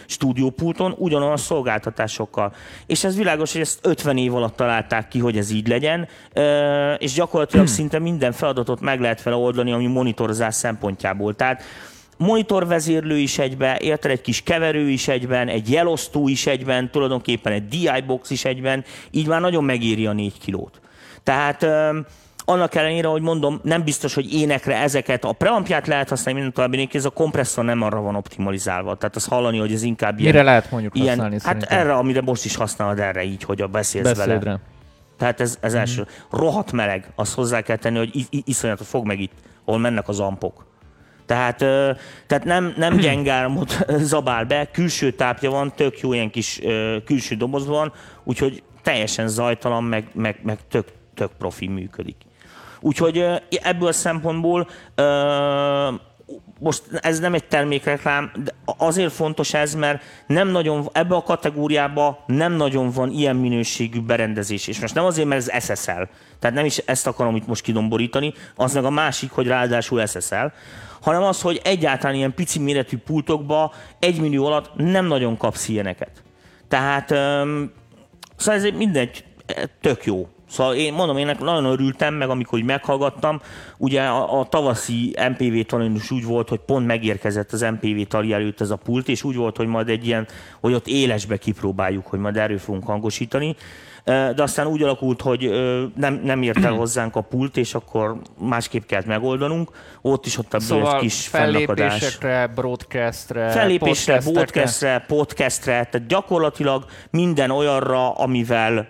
stúdiópulton, 0.07 0.95
ugyanolyan 0.99 1.37
szolgáltatásokkal. 1.37 2.55
És 2.87 3.05
ez 3.05 3.17
világos, 3.17 3.53
hogy 3.53 3.61
ezt 3.61 3.79
50 3.83 4.17
év 4.17 4.35
alatt 4.35 4.57
találták 4.57 5.09
ki, 5.09 5.19
hogy 5.19 5.37
ez 5.37 5.51
így 5.51 5.69
legyen, 5.69 6.09
és 6.99 7.13
gyakorlatilag 7.13 7.67
szinte 7.67 7.99
minden 7.99 8.33
feladatot 8.33 8.81
meg 8.81 9.01
lehet 9.01 9.23
vele 9.23 9.37
oldani, 9.37 9.73
ami 9.73 9.87
monitorozás 9.87 10.55
szempontjából. 10.55 11.35
Tehát 11.35 11.63
monitorvezérlő 12.17 13.17
is 13.17 13.39
egyben, 13.39 13.77
érted, 13.77 14.11
egy 14.11 14.21
kis 14.21 14.43
keverő 14.43 14.89
is 14.89 15.09
egyben, 15.09 15.49
egy 15.49 15.71
jelosztó 15.71 16.29
is 16.29 16.47
egyben, 16.47 16.91
tulajdonképpen 16.91 17.53
egy 17.53 17.69
DI 17.69 18.03
box 18.07 18.31
is 18.31 18.45
egyben, 18.45 18.85
így 19.11 19.27
már 19.27 19.41
nagyon 19.41 19.65
megéri 19.65 20.07
a 20.07 20.13
4 20.13 20.39
kilót. 20.39 20.81
Tehát 21.23 21.67
annak 22.45 22.75
ellenére, 22.75 23.09
hogy 23.09 23.23
mondom, 23.23 23.61
nem 23.63 23.85
biztos, 23.85 24.15
hogy 24.15 24.33
énekre 24.33 24.77
ezeket, 24.77 25.25
a 25.25 25.33
preampját 25.33 25.87
lehet 25.87 26.09
használni, 26.09 26.41
minden 26.41 26.55
további 26.55 26.89
ez 26.93 27.05
a 27.05 27.11
kompresszor 27.11 27.65
nem 27.65 27.83
arra 27.83 28.01
van 28.01 28.15
optimalizálva. 28.15 28.95
Tehát 28.95 29.17
az 29.17 29.25
hallani, 29.25 29.59
hogy 29.59 29.73
ez 29.73 29.83
inkább 29.83 30.19
ilyen... 30.19 30.33
Mire 30.33 30.45
lehet 30.45 30.71
mondjuk 30.71 30.97
ilyen, 30.97 31.09
használni 31.09 31.35
Hát 31.35 31.43
szerintem? 31.43 31.79
erre, 31.79 31.95
amire 31.95 32.21
most 32.21 32.45
is 32.45 32.57
használod 32.57 32.99
erre 32.99 33.25
így, 33.25 33.43
hogy 33.43 33.61
a 33.61 33.67
beszélsz 33.67 34.05
Beszédre. 34.05 34.39
vele. 34.39 34.61
Tehát 35.19 35.41
ez, 35.41 35.59
ez 35.61 35.75
mm. 35.75 35.79
első. 35.79 36.07
Rohadt 36.31 36.73
meleg, 36.73 37.13
azt 37.15 37.35
hozzá 37.35 37.61
kell 37.61 37.77
tenni, 37.77 37.99
hogy 37.99 38.27
iszonyatot 38.45 38.87
fog 38.87 39.07
meg 39.07 39.21
itt, 39.21 39.33
ahol 39.65 39.81
mennek 39.81 40.09
az 40.09 40.21
ampok. 40.21 40.67
Tehát, 41.27 41.59
tehát 42.27 42.45
nem, 42.45 42.75
nem 42.77 42.97
gyengármot 43.07 43.85
zabál 44.13 44.45
be, 44.45 44.69
külső 44.73 45.13
tápja 45.13 45.51
van, 45.51 45.73
tök 45.77 46.01
jó 46.01 46.13
ilyen 46.13 46.31
kis 46.31 46.61
külső 47.05 47.35
doboz 47.35 47.67
van, 47.67 47.93
úgyhogy 48.25 48.63
teljesen 48.83 49.29
zajtalan, 49.29 49.85
meg, 49.85 50.09
meg, 50.13 50.39
meg 50.43 50.59
tök, 50.69 50.87
tök 51.15 51.31
profi 51.39 51.67
működik. 51.69 52.17
Úgyhogy 52.85 53.25
ebből 53.63 53.89
a 53.89 53.93
szempontból 53.93 54.69
most 56.59 56.83
ez 57.01 57.21
nem 57.21 57.35
egy 57.35 57.45
termékreklám, 57.45 58.33
de 58.45 58.55
azért 58.65 59.13
fontos 59.13 59.55
ez, 59.55 59.75
mert 59.75 60.03
nem 60.27 60.49
nagyon, 60.49 60.89
ebbe 60.93 61.15
a 61.15 61.23
kategóriába 61.23 62.25
nem 62.27 62.53
nagyon 62.53 62.91
van 62.91 63.11
ilyen 63.11 63.37
minőségű 63.37 64.01
berendezés. 64.01 64.67
És 64.67 64.81
most 64.81 64.95
nem 64.95 65.05
azért, 65.05 65.29
mert 65.29 65.49
ez 65.49 65.65
SSL, 65.65 66.03
tehát 66.39 66.57
nem 66.57 66.65
is 66.65 66.79
ezt 66.79 67.07
akarom 67.07 67.37
itt 67.37 67.47
most 67.47 67.63
kidomborítani, 67.63 68.35
az 68.57 68.75
meg 68.75 68.85
a 68.85 68.91
másik, 68.91 69.31
hogy 69.31 69.47
ráadásul 69.47 70.07
SSL, 70.07 70.47
hanem 71.01 71.23
az, 71.23 71.41
hogy 71.41 71.61
egyáltalán 71.65 72.17
ilyen 72.17 72.35
pici 72.35 72.59
méretű 72.59 72.97
pultokba 72.97 73.73
egy 73.99 74.21
millió 74.21 74.47
alatt 74.47 74.71
nem 74.77 75.07
nagyon 75.07 75.37
kapsz 75.37 75.69
ilyeneket. 75.69 76.23
Tehát 76.69 77.09
szóval 78.37 78.55
ez 78.55 78.63
mindegy, 78.63 79.25
tök 79.81 80.05
jó. 80.05 80.29
Szóval 80.55 80.75
én 80.75 80.93
mondom, 80.93 81.17
én 81.17 81.37
nagyon 81.39 81.65
örültem, 81.65 82.15
meg 82.15 82.29
amikor 82.29 82.61
meghallgattam, 82.61 83.41
ugye 83.77 84.03
a, 84.03 84.41
a 84.41 84.45
tavaszi 84.45 85.17
MPV 85.31 85.67
talán 85.67 85.95
is 85.95 86.11
úgy 86.11 86.25
volt, 86.25 86.49
hogy 86.49 86.59
pont 86.59 86.87
megérkezett 86.87 87.53
az 87.53 87.61
MPV 87.61 88.01
tali 88.09 88.33
előtt 88.33 88.61
ez 88.61 88.71
a 88.71 88.77
pult, 88.77 89.09
és 89.09 89.25
úgy 89.25 89.37
volt, 89.37 89.57
hogy 89.57 89.67
majd 89.67 89.89
egy 89.89 90.07
ilyen, 90.07 90.27
hogy 90.61 90.73
ott 90.73 90.87
élesbe 90.87 91.37
kipróbáljuk, 91.37 92.07
hogy 92.07 92.19
majd 92.19 92.37
erről 92.37 92.59
fogunk 92.59 92.85
hangosítani 92.85 93.57
de 94.05 94.43
aztán 94.43 94.67
úgy 94.67 94.83
alakult, 94.83 95.21
hogy 95.21 95.51
nem, 95.97 96.21
nem 96.25 96.43
ért 96.43 96.65
el 96.65 96.73
hozzánk 96.73 97.17
a 97.17 97.21
pult, 97.21 97.57
és 97.57 97.75
akkor 97.75 98.21
másképp 98.39 98.85
kellett 98.87 99.07
megoldanunk. 99.07 99.71
Ott 100.03 100.27
is 100.27 100.39
ott 100.39 100.55
a 100.55 100.61
szóval 100.61 100.99
kis 100.99 101.27
fellépésekre, 101.27 102.47
broadcastre, 102.47 103.51
fellépésre, 103.51 104.21
broadcastre, 104.21 105.05
podcastre, 105.07 105.73
tehát 105.73 106.07
gyakorlatilag 106.07 106.85
minden 107.11 107.51
olyanra, 107.51 108.13
amivel 108.13 108.89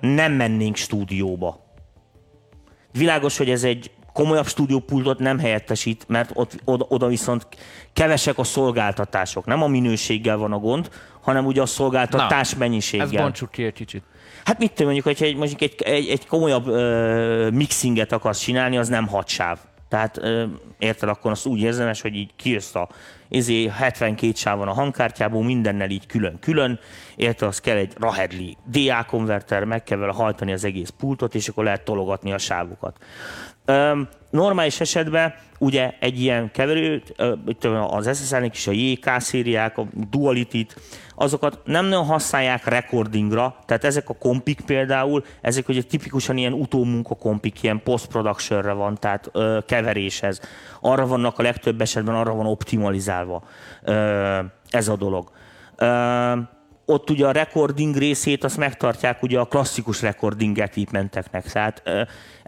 nem 0.00 0.32
mennénk 0.32 0.76
stúdióba. 0.76 1.68
Világos, 2.92 3.36
hogy 3.36 3.50
ez 3.50 3.64
egy 3.64 3.90
komolyabb 4.12 4.46
stúdiópultot 4.46 5.18
nem 5.18 5.38
helyettesít, 5.38 6.04
mert 6.08 6.30
ott, 6.34 6.60
oda, 6.64 6.86
oda 6.88 7.06
viszont 7.06 7.46
kevesek 7.92 8.38
a 8.38 8.44
szolgáltatások. 8.44 9.46
Nem 9.46 9.62
a 9.62 9.66
minőséggel 9.66 10.36
van 10.36 10.52
a 10.52 10.58
gond, 10.58 10.90
hanem 11.20 11.46
ugye 11.46 11.62
a 11.62 11.66
szolgáltatás 11.66 12.52
Na, 12.52 12.58
mennyiséggel. 12.58 13.06
Ez 13.06 13.12
bontsuk 13.12 13.50
ki 13.50 13.64
egy 13.64 13.72
kicsit. 13.72 14.02
Hát 14.44 14.58
mit 14.58 14.70
tudom, 14.70 14.84
mondjuk, 14.84 15.06
hogyha 15.06 15.24
egy, 15.24 15.36
mondjuk 15.36 15.60
egy, 15.60 15.74
egy, 15.82 16.08
egy 16.08 16.26
komolyabb 16.26 16.66
uh, 16.66 17.50
mixinget 17.50 18.12
akarsz 18.12 18.40
csinálni, 18.40 18.78
az 18.78 18.88
nem 18.88 19.06
hat 19.06 19.28
sáv. 19.28 19.58
Tehát 19.88 20.16
uh, 20.16 20.42
érted, 20.78 21.08
akkor 21.08 21.30
azt 21.30 21.46
úgy 21.46 21.60
érzemes, 21.60 22.00
hogy 22.00 22.14
így 22.14 22.30
kijössz 22.36 22.74
a 22.74 22.88
izé, 23.30 23.68
72 23.68 24.32
sávon 24.34 24.68
a 24.68 24.72
hangkártyából, 24.72 25.44
mindennel 25.44 25.90
így 25.90 26.06
külön-külön, 26.06 26.78
érted, 27.16 27.48
az 27.48 27.60
kell 27.60 27.76
egy 27.76 27.92
Rahedli 27.98 28.56
DA 28.70 29.04
konverter, 29.04 29.64
meg 29.64 29.82
kell 29.82 29.98
vele 29.98 30.12
hajtani 30.12 30.52
az 30.52 30.64
egész 30.64 30.92
pultot, 30.98 31.34
és 31.34 31.48
akkor 31.48 31.64
lehet 31.64 31.84
tologatni 31.84 32.32
a 32.32 32.38
sávokat. 32.38 32.96
Normális 34.30 34.80
esetben 34.80 35.34
ugye 35.58 35.94
egy 36.00 36.20
ilyen 36.20 36.50
keverőt, 36.50 37.14
az 37.90 38.18
SSL-nek 38.18 38.54
is 38.54 38.66
a 38.66 38.72
JK 38.72 39.10
szériák, 39.18 39.78
a 39.78 39.86
Duality-t, 40.10 40.76
azokat 41.14 41.60
nem 41.64 41.84
nagyon 41.84 42.04
használják 42.04 42.64
recordingra, 42.64 43.56
tehát 43.66 43.84
ezek 43.84 44.08
a 44.08 44.14
kompik 44.14 44.60
például, 44.60 45.24
ezek 45.40 45.68
ugye 45.68 45.82
tipikusan 45.82 46.36
ilyen 46.36 46.52
utómunka 46.52 47.14
kompik, 47.14 47.62
ilyen 47.62 47.82
post-productionre 47.82 48.72
van, 48.72 48.98
tehát 48.98 49.28
ö, 49.32 49.58
keveréshez. 49.66 50.40
Arra 50.80 51.06
vannak 51.06 51.38
a 51.38 51.42
legtöbb 51.42 51.80
esetben, 51.80 52.14
arra 52.14 52.34
van 52.34 52.46
optimalizálva 52.46 53.42
ö, 53.82 54.38
ez 54.70 54.88
a 54.88 54.96
dolog. 54.96 55.30
Ö, 55.76 56.32
ott 56.90 57.10
ugye 57.10 57.26
a 57.26 57.32
recording 57.32 57.96
részét 57.96 58.44
azt 58.44 58.56
megtartják 58.56 59.22
ugye 59.22 59.38
a 59.38 59.44
klasszikus 59.44 60.02
recording 60.02 60.58
equipmenteknek. 60.58 61.52
Tehát 61.52 61.82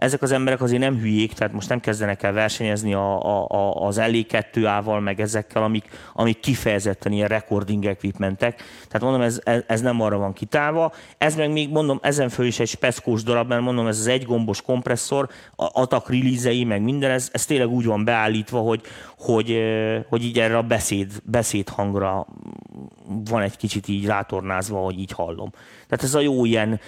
ezek 0.03 0.21
az 0.21 0.31
emberek 0.31 0.61
azért 0.61 0.81
nem 0.81 0.97
hülyék, 0.97 1.33
tehát 1.33 1.53
most 1.53 1.69
nem 1.69 1.79
kezdenek 1.79 2.23
el 2.23 2.31
versenyezni 2.31 2.93
a, 2.93 3.21
a, 3.21 3.47
a, 3.47 3.85
az 3.85 3.99
LE2A-val, 4.01 5.03
meg 5.03 5.19
ezekkel, 5.19 5.63
amik, 5.63 5.89
amik 6.13 6.39
kifejezetten 6.39 7.11
ilyen 7.11 7.27
recording 7.27 7.85
equipmentek. 7.85 8.55
Tehát 8.87 9.01
mondom, 9.01 9.21
ez, 9.21 9.39
ez, 9.67 9.81
nem 9.81 10.01
arra 10.01 10.17
van 10.17 10.33
kitálva. 10.33 10.93
Ez 11.17 11.35
meg 11.35 11.51
még 11.51 11.69
mondom, 11.69 11.99
ezen 12.01 12.29
föl 12.29 12.45
is 12.45 12.59
egy 12.59 12.67
speckós 12.67 13.23
darab, 13.23 13.47
mert 13.47 13.61
mondom, 13.61 13.87
ez 13.87 13.99
az 13.99 14.07
egygombos 14.07 14.61
kompresszor, 14.61 15.29
a 15.55 15.69
atak 15.81 16.09
release 16.09 16.65
meg 16.65 16.81
minden, 16.81 17.11
ez, 17.11 17.29
ez 17.31 17.45
tényleg 17.45 17.69
úgy 17.69 17.85
van 17.85 18.03
beállítva, 18.03 18.59
hogy, 18.59 18.81
hogy, 19.17 19.59
hogy 20.09 20.23
így 20.23 20.39
erre 20.39 20.57
a 20.57 20.61
beszéd, 20.61 21.11
beszéd 21.23 21.69
hangra 21.69 22.27
van 23.29 23.41
egy 23.41 23.57
kicsit 23.57 23.87
így 23.87 24.05
rátornázva, 24.05 24.79
hogy 24.79 24.99
így 24.99 25.11
hallom. 25.11 25.49
Tehát 25.87 26.03
ez 26.03 26.15
a 26.15 26.19
jó 26.19 26.45
ilyen 26.45 26.79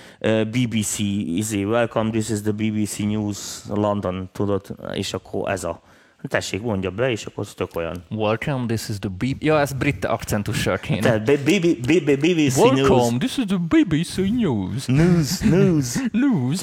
BBC, 0.52 1.00
izé, 1.36 1.64
welcome, 1.64 2.10
this 2.10 2.30
is 2.30 2.42
the 2.42 2.52
BBC 2.52 3.05
News 3.06 3.62
London, 3.68 4.30
tudod, 4.32 4.76
és 4.94 5.14
akkor 5.14 5.50
ez 5.52 5.64
a 5.64 5.82
Tessék, 6.28 6.62
mondja 6.62 6.92
be, 6.92 7.12
és 7.12 7.26
akkor 7.26 7.48
tök 7.48 7.76
olyan. 7.76 8.04
Welcome, 8.10 8.66
this 8.66 8.90
is 8.90 9.00
the 9.00 9.10
BBC... 9.10 9.44
Ja, 9.44 9.60
ez 9.60 9.74
brit 9.74 10.06
akcentussal 10.06 10.78
kéne. 10.78 11.00
Tehát 11.00 11.40
BBC 11.40 12.58
Welcome, 12.58 12.82
News. 12.82 13.18
this 13.18 13.38
is 13.38 13.46
the 13.46 13.58
BBC 13.58 14.16
News. 14.16 14.86
News, 14.86 15.40
news. 15.40 15.96
news. 16.12 16.62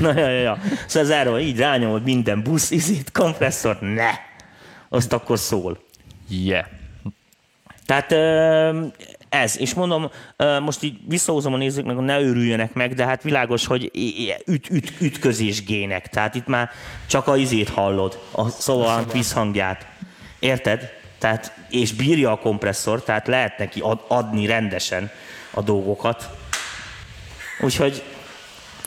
Na, 0.00 0.18
ja, 0.18 0.28
ja, 0.28 0.40
ja. 0.40 0.58
Szóval 0.86 1.10
ez 1.10 1.16
erről 1.16 1.38
így 1.38 1.58
rányomod 1.58 2.02
minden 2.02 2.42
busz, 2.42 2.70
izét, 2.70 3.12
kompresszor, 3.12 3.80
ne! 3.80 4.10
Azt 4.88 5.12
akkor 5.12 5.38
szól. 5.38 5.78
Yeah. 6.28 6.66
Tehát 7.86 8.12
ez, 9.32 9.58
és 9.58 9.74
mondom, 9.74 10.10
most 10.60 10.82
így 10.82 10.98
visszahozom 11.08 11.52
a 11.52 11.56
nézőknek, 11.56 11.98
ne 11.98 12.20
őrüljenek 12.20 12.72
meg, 12.72 12.94
de 12.94 13.04
hát 13.04 13.22
világos, 13.22 13.66
hogy 13.66 13.90
üt, 14.44 14.70
üt, 14.70 14.92
ütközés 15.00 15.64
gének, 15.64 16.08
tehát 16.08 16.34
itt 16.34 16.46
már 16.46 16.70
csak 17.06 17.26
a 17.26 17.36
izét 17.36 17.68
hallod, 17.68 18.18
a 18.30 18.48
szóval 18.48 19.04
visszhangját. 19.12 19.86
Érted? 20.38 20.90
Tehát, 21.18 21.52
és 21.68 21.92
bírja 21.92 22.30
a 22.30 22.38
kompresszor, 22.38 23.02
tehát 23.02 23.26
lehet 23.26 23.58
neki 23.58 23.80
ad, 23.80 24.04
adni 24.08 24.46
rendesen 24.46 25.10
a 25.50 25.62
dolgokat. 25.62 26.28
Úgyhogy 27.60 28.02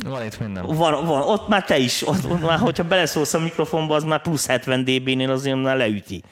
van 0.04 0.26
itt 0.26 0.40
minden. 0.40 0.66
Van, 0.66 1.06
van, 1.06 1.22
ott 1.22 1.48
már 1.48 1.64
te 1.64 1.78
is, 1.78 2.08
ott, 2.08 2.26
ott 2.30 2.42
már, 2.42 2.60
hogyha 2.60 2.84
beleszólsz 2.84 3.34
a 3.34 3.40
mikrofonba, 3.40 3.96
az 3.96 4.04
már 4.04 4.22
plusz 4.22 4.48
70 4.48 4.84
dB-nél 4.84 5.32
azért 5.32 5.62
már 5.62 5.78
leüti. 5.78 6.24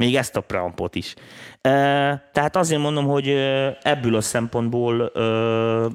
Még 0.00 0.16
ezt 0.16 0.36
a 0.36 0.40
preampot 0.40 0.94
is. 0.94 1.14
Tehát 2.32 2.56
azért 2.56 2.80
mondom, 2.80 3.06
hogy 3.06 3.28
ebből 3.82 4.14
a 4.14 4.20
szempontból 4.20 5.12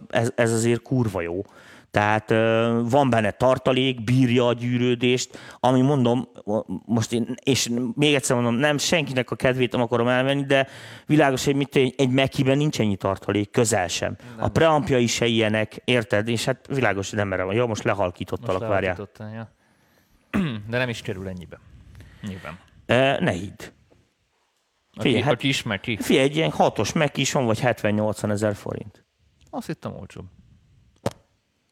ez, 0.09 0.31
ez 0.35 0.51
azért 0.51 0.81
kurva 0.81 1.21
jó. 1.21 1.41
Tehát 1.91 2.29
van 2.89 3.09
benne 3.09 3.31
tartalék, 3.31 4.03
bírja 4.03 4.47
a 4.47 4.53
gyűrődést, 4.53 5.39
ami 5.59 5.81
mondom, 5.81 6.27
most 6.85 7.13
én, 7.13 7.35
és 7.43 7.69
még 7.95 8.13
egyszer 8.13 8.35
mondom, 8.35 8.55
nem 8.55 8.77
senkinek 8.77 9.31
a 9.31 9.35
kedvét 9.35 9.71
nem 9.71 9.81
akarom 9.81 10.07
elvenni, 10.07 10.45
de 10.45 10.67
világos, 11.05 11.45
hogy 11.45 11.55
mit, 11.55 11.75
egy 11.75 12.09
Mekiben 12.09 12.57
nincs 12.57 12.79
ennyi 12.79 12.95
tartalék, 12.95 13.51
közel 13.51 13.87
sem. 13.87 14.15
Nem. 14.35 14.45
A 14.45 14.47
preampja 14.47 14.97
is 14.97 15.13
se 15.13 15.25
ilyenek, 15.25 15.81
érted? 15.85 16.27
És 16.27 16.45
hát 16.45 16.67
világos, 16.67 17.09
hogy 17.09 17.19
nem 17.25 17.45
van. 17.45 17.55
Jó, 17.55 17.67
most 17.67 17.83
lehalkítottalak, 17.83 18.67
várjál. 18.67 19.09
Ja. 19.19 19.51
De 20.69 20.77
nem 20.77 20.89
is 20.89 21.01
kerül 21.01 21.27
ennyibe. 21.27 21.59
Nyilván. 22.21 22.59
Ne 23.23 23.31
hidd. 23.31 23.61
Figyelj, 24.99 25.21
hát, 25.21 25.33
aki 25.33 25.47
ismer 25.47 25.79
ki. 25.79 25.97
Figyelj, 26.01 26.25
egy 26.25 26.35
ilyen 26.35 26.51
hatos 26.51 26.93
meg 26.93 27.17
is 27.17 27.31
van, 27.31 27.45
vagy 27.45 27.59
70-80 27.61 28.31
ezer 28.31 28.55
forint. 28.55 29.05
Azt 29.49 29.67
hittem 29.67 29.95
olcsóbb. 29.95 30.25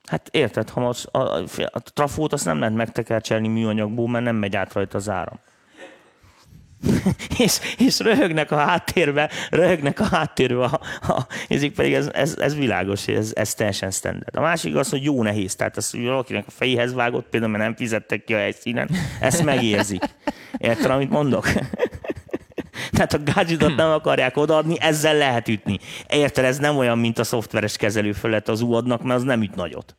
Hát 0.08 0.30
érted, 0.32 0.70
ha 0.70 0.80
most 0.80 1.06
a, 1.06 1.38
a, 1.38 1.44
a 1.72 1.80
trafót 1.80 2.34
azt 2.34 2.46
nem 2.46 2.60
lehet 2.60 2.76
megtekercselni 2.76 3.48
műanyagból, 3.48 4.10
mert 4.10 4.24
nem 4.24 4.36
megy 4.36 4.56
át 4.56 4.74
rajta 4.74 4.98
az 4.98 5.10
áram. 5.10 5.40
és, 7.46 7.60
és 7.78 8.00
röhögnek 8.00 8.52
a 8.52 8.56
háttérbe, 8.56 9.30
röhögnek 9.50 10.00
a 10.00 10.04
háttérbe, 10.04 10.64
a, 10.64 10.80
a, 11.02 11.28
ezek 11.50 11.72
pedig 11.72 11.94
ez, 11.94 12.10
ez, 12.14 12.38
ez 12.38 12.56
világos, 12.56 13.08
ez, 13.08 13.32
ez 13.36 13.54
teljesen 13.54 13.92
standard. 13.92 14.36
A 14.36 14.42
másik 14.42 14.76
az, 14.76 14.90
hogy 14.90 15.04
jó 15.04 15.24
nehéz, 15.24 15.56
tehát 15.56 15.78
az, 15.78 15.92
hogy 15.92 16.04
valakinek 16.04 16.48
a 16.48 16.52
fejéhez 16.52 16.94
vágott, 16.94 17.30
például 17.30 17.52
mert 17.52 17.64
nem 17.64 17.76
fizettek 17.76 18.24
ki 18.24 18.34
a 18.34 18.38
helyszínen, 18.38 18.90
ezt 19.20 19.44
megérzik. 19.44 20.04
Érted, 20.58 20.92
amit 20.92 21.10
mondok? 21.10 21.46
Tehát 22.92 23.14
a 23.14 23.20
gadgetot 23.34 23.76
nem 23.76 23.90
akarják 23.90 24.38
odaadni, 24.38 24.80
ezzel 24.80 25.16
lehet 25.16 25.48
ütni. 25.48 25.80
Érted, 26.10 26.46
ez 26.46 26.58
nem 26.58 26.78
olyan, 26.78 26.98
mint 26.98 27.20
a 27.20 27.24
szoftveres 27.24 27.78
kezelő 27.78 28.12
fölött 28.12 28.48
az 28.48 28.62
UAD-nak, 28.62 29.04
mert 29.04 29.20
az 29.20 29.24
nem 29.24 29.42
üt 29.42 29.56
nagyot. 29.56 29.96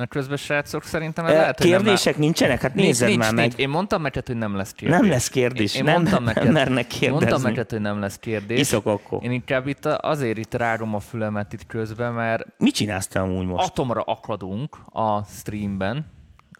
Na 0.00 0.06
közben 0.06 0.36
srácok, 0.36 0.84
szerintem 0.84 1.24
ez 1.24 1.32
lehet, 1.32 1.58
Kérdések 1.58 2.12
nem 2.12 2.22
nincsenek? 2.22 2.60
Hát 2.60 2.74
nézzed 2.74 3.08
nincs, 3.08 3.20
már 3.20 3.32
nincs. 3.32 3.50
meg. 3.50 3.60
Én 3.60 3.68
mondtam 3.68 4.02
neked, 4.02 4.26
hogy 4.26 4.36
nem 4.36 4.56
lesz 4.56 4.72
kérdés. 4.72 4.98
Nem 4.98 5.08
lesz 5.08 5.28
kérdés. 5.28 5.74
Én, 5.74 5.80
én 5.80 5.84
nem, 5.86 5.94
mondtam 5.94 6.24
neked, 6.30 6.42
nem 6.42 6.52
mernek 6.52 6.86
kérdezni. 6.86 7.10
Mondtam 7.10 7.42
neked, 7.42 7.70
hogy 7.70 7.80
nem 7.80 8.00
lesz 8.00 8.18
kérdés. 8.18 8.58
Iszok 8.58 8.86
akkor. 8.86 9.24
Én 9.24 9.30
inkább 9.30 9.66
itt 9.66 9.86
azért 9.86 10.38
itt 10.38 10.54
rárom 10.54 10.94
a 10.94 11.00
fülemet 11.00 11.52
itt 11.52 11.66
közben, 11.66 12.12
mert... 12.12 12.46
Mit 12.58 12.74
csinálsz 12.74 13.06
te 13.06 13.20
amúgy 13.20 13.46
most? 13.46 13.68
Atomra 13.68 14.00
akadunk 14.00 14.76
a 14.92 15.24
streamben, 15.24 16.06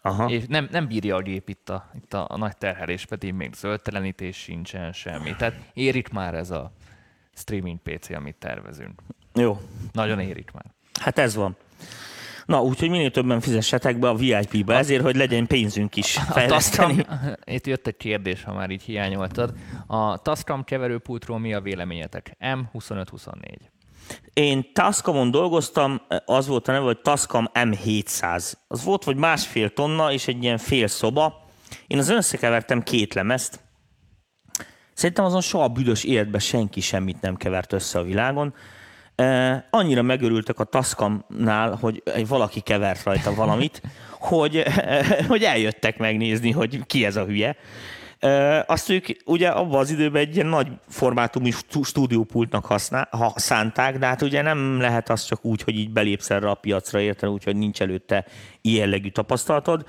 Aha. 0.01 0.29
És 0.29 0.43
nem, 0.47 0.67
nem 0.71 0.87
bírja 0.87 1.15
a 1.15 1.21
gép 1.21 1.49
itt 1.49 1.69
a, 1.69 1.89
itt 1.95 2.13
a, 2.13 2.25
a 2.29 2.37
nagy 2.37 2.57
terhelés, 2.57 3.05
pedig 3.05 3.33
még 3.33 3.53
zöldtelenítés 3.53 4.37
sincsen 4.37 4.93
semmi. 4.93 5.35
Tehát 5.35 5.55
érik 5.73 6.09
már 6.09 6.33
ez 6.33 6.51
a 6.51 6.71
streaming 7.33 7.79
PC, 7.79 8.09
amit 8.09 8.35
tervezünk. 8.35 9.01
Jó. 9.33 9.59
Nagyon 9.91 10.19
érik 10.19 10.51
már. 10.51 10.65
Hát 10.99 11.19
ez 11.19 11.35
van. 11.35 11.55
Na, 12.45 12.61
úgyhogy 12.61 12.89
minél 12.89 13.11
többen 13.11 13.39
fizessetek 13.39 13.99
be 13.99 14.09
a 14.09 14.15
VIP-be, 14.15 14.75
ezért, 14.75 15.03
hogy 15.03 15.15
legyen 15.15 15.47
pénzünk 15.47 15.95
is 15.95 16.11
fejleszteni. 16.33 17.01
A 17.01 17.37
itt 17.55 17.67
jött 17.67 17.87
egy 17.87 17.97
kérdés, 17.97 18.43
ha 18.43 18.53
már 18.53 18.69
így 18.69 18.81
hiányoltad. 18.81 19.53
A 19.87 20.17
Tascam 20.17 20.63
keverőpultról 20.63 21.39
mi 21.39 21.53
a 21.53 21.61
véleményetek? 21.61 22.37
M2524. 22.39 23.55
Én 24.33 24.73
Tascamon 24.73 25.31
dolgoztam, 25.31 26.01
az 26.25 26.47
volt 26.47 26.67
a 26.67 26.71
neve, 26.71 26.85
hogy 26.85 27.01
Tascam 27.01 27.49
M700. 27.53 28.53
Az 28.67 28.83
volt 28.83 29.03
vagy 29.03 29.15
másfél 29.15 29.69
tonna, 29.69 30.11
és 30.11 30.27
egy 30.27 30.43
ilyen 30.43 30.57
fél 30.57 30.87
szoba. 30.87 31.45
Én 31.87 31.97
az 31.97 32.09
összekevertem 32.09 32.83
két 32.83 33.13
lemezt. 33.13 33.59
Szerintem 34.93 35.25
azon 35.25 35.41
soha 35.41 35.67
büdös 35.67 36.03
életben 36.03 36.39
senki 36.39 36.81
semmit 36.81 37.21
nem 37.21 37.35
kevert 37.35 37.73
össze 37.73 37.99
a 37.99 38.03
világon. 38.03 38.53
Annyira 39.69 40.01
megörültek 40.01 40.59
a 40.59 40.63
Tascamnál, 40.63 41.75
hogy 41.81 42.03
valaki 42.27 42.59
kevert 42.59 43.03
rajta 43.03 43.33
valamit, 43.33 43.81
hogy, 44.19 44.63
hogy 45.27 45.43
eljöttek 45.43 45.97
megnézni, 45.97 46.51
hogy 46.51 46.85
ki 46.85 47.05
ez 47.05 47.15
a 47.15 47.25
hülye. 47.25 47.55
Azt 48.65 48.89
ők 48.89 49.05
ugye 49.25 49.49
abban 49.49 49.79
az 49.79 49.89
időben 49.89 50.21
egy 50.21 50.35
ilyen 50.35 50.47
nagy 50.47 50.67
formátumú 50.87 51.49
stúdiópultnak 51.83 52.65
használ, 52.65 53.07
ha 53.11 53.33
szánták, 53.35 53.97
de 53.97 54.05
hát 54.05 54.21
ugye 54.21 54.41
nem 54.41 54.79
lehet 54.79 55.09
az 55.09 55.23
csak 55.23 55.45
úgy, 55.45 55.61
hogy 55.61 55.75
így 55.75 55.91
belépsz 55.91 56.29
erre 56.29 56.49
a 56.49 56.53
piacra, 56.53 56.99
érted, 56.99 57.29
úgyhogy 57.29 57.55
nincs 57.55 57.81
előtte 57.81 58.25
ilyen 58.61 58.79
jellegű 58.85 59.09
tapasztalatod. 59.09 59.85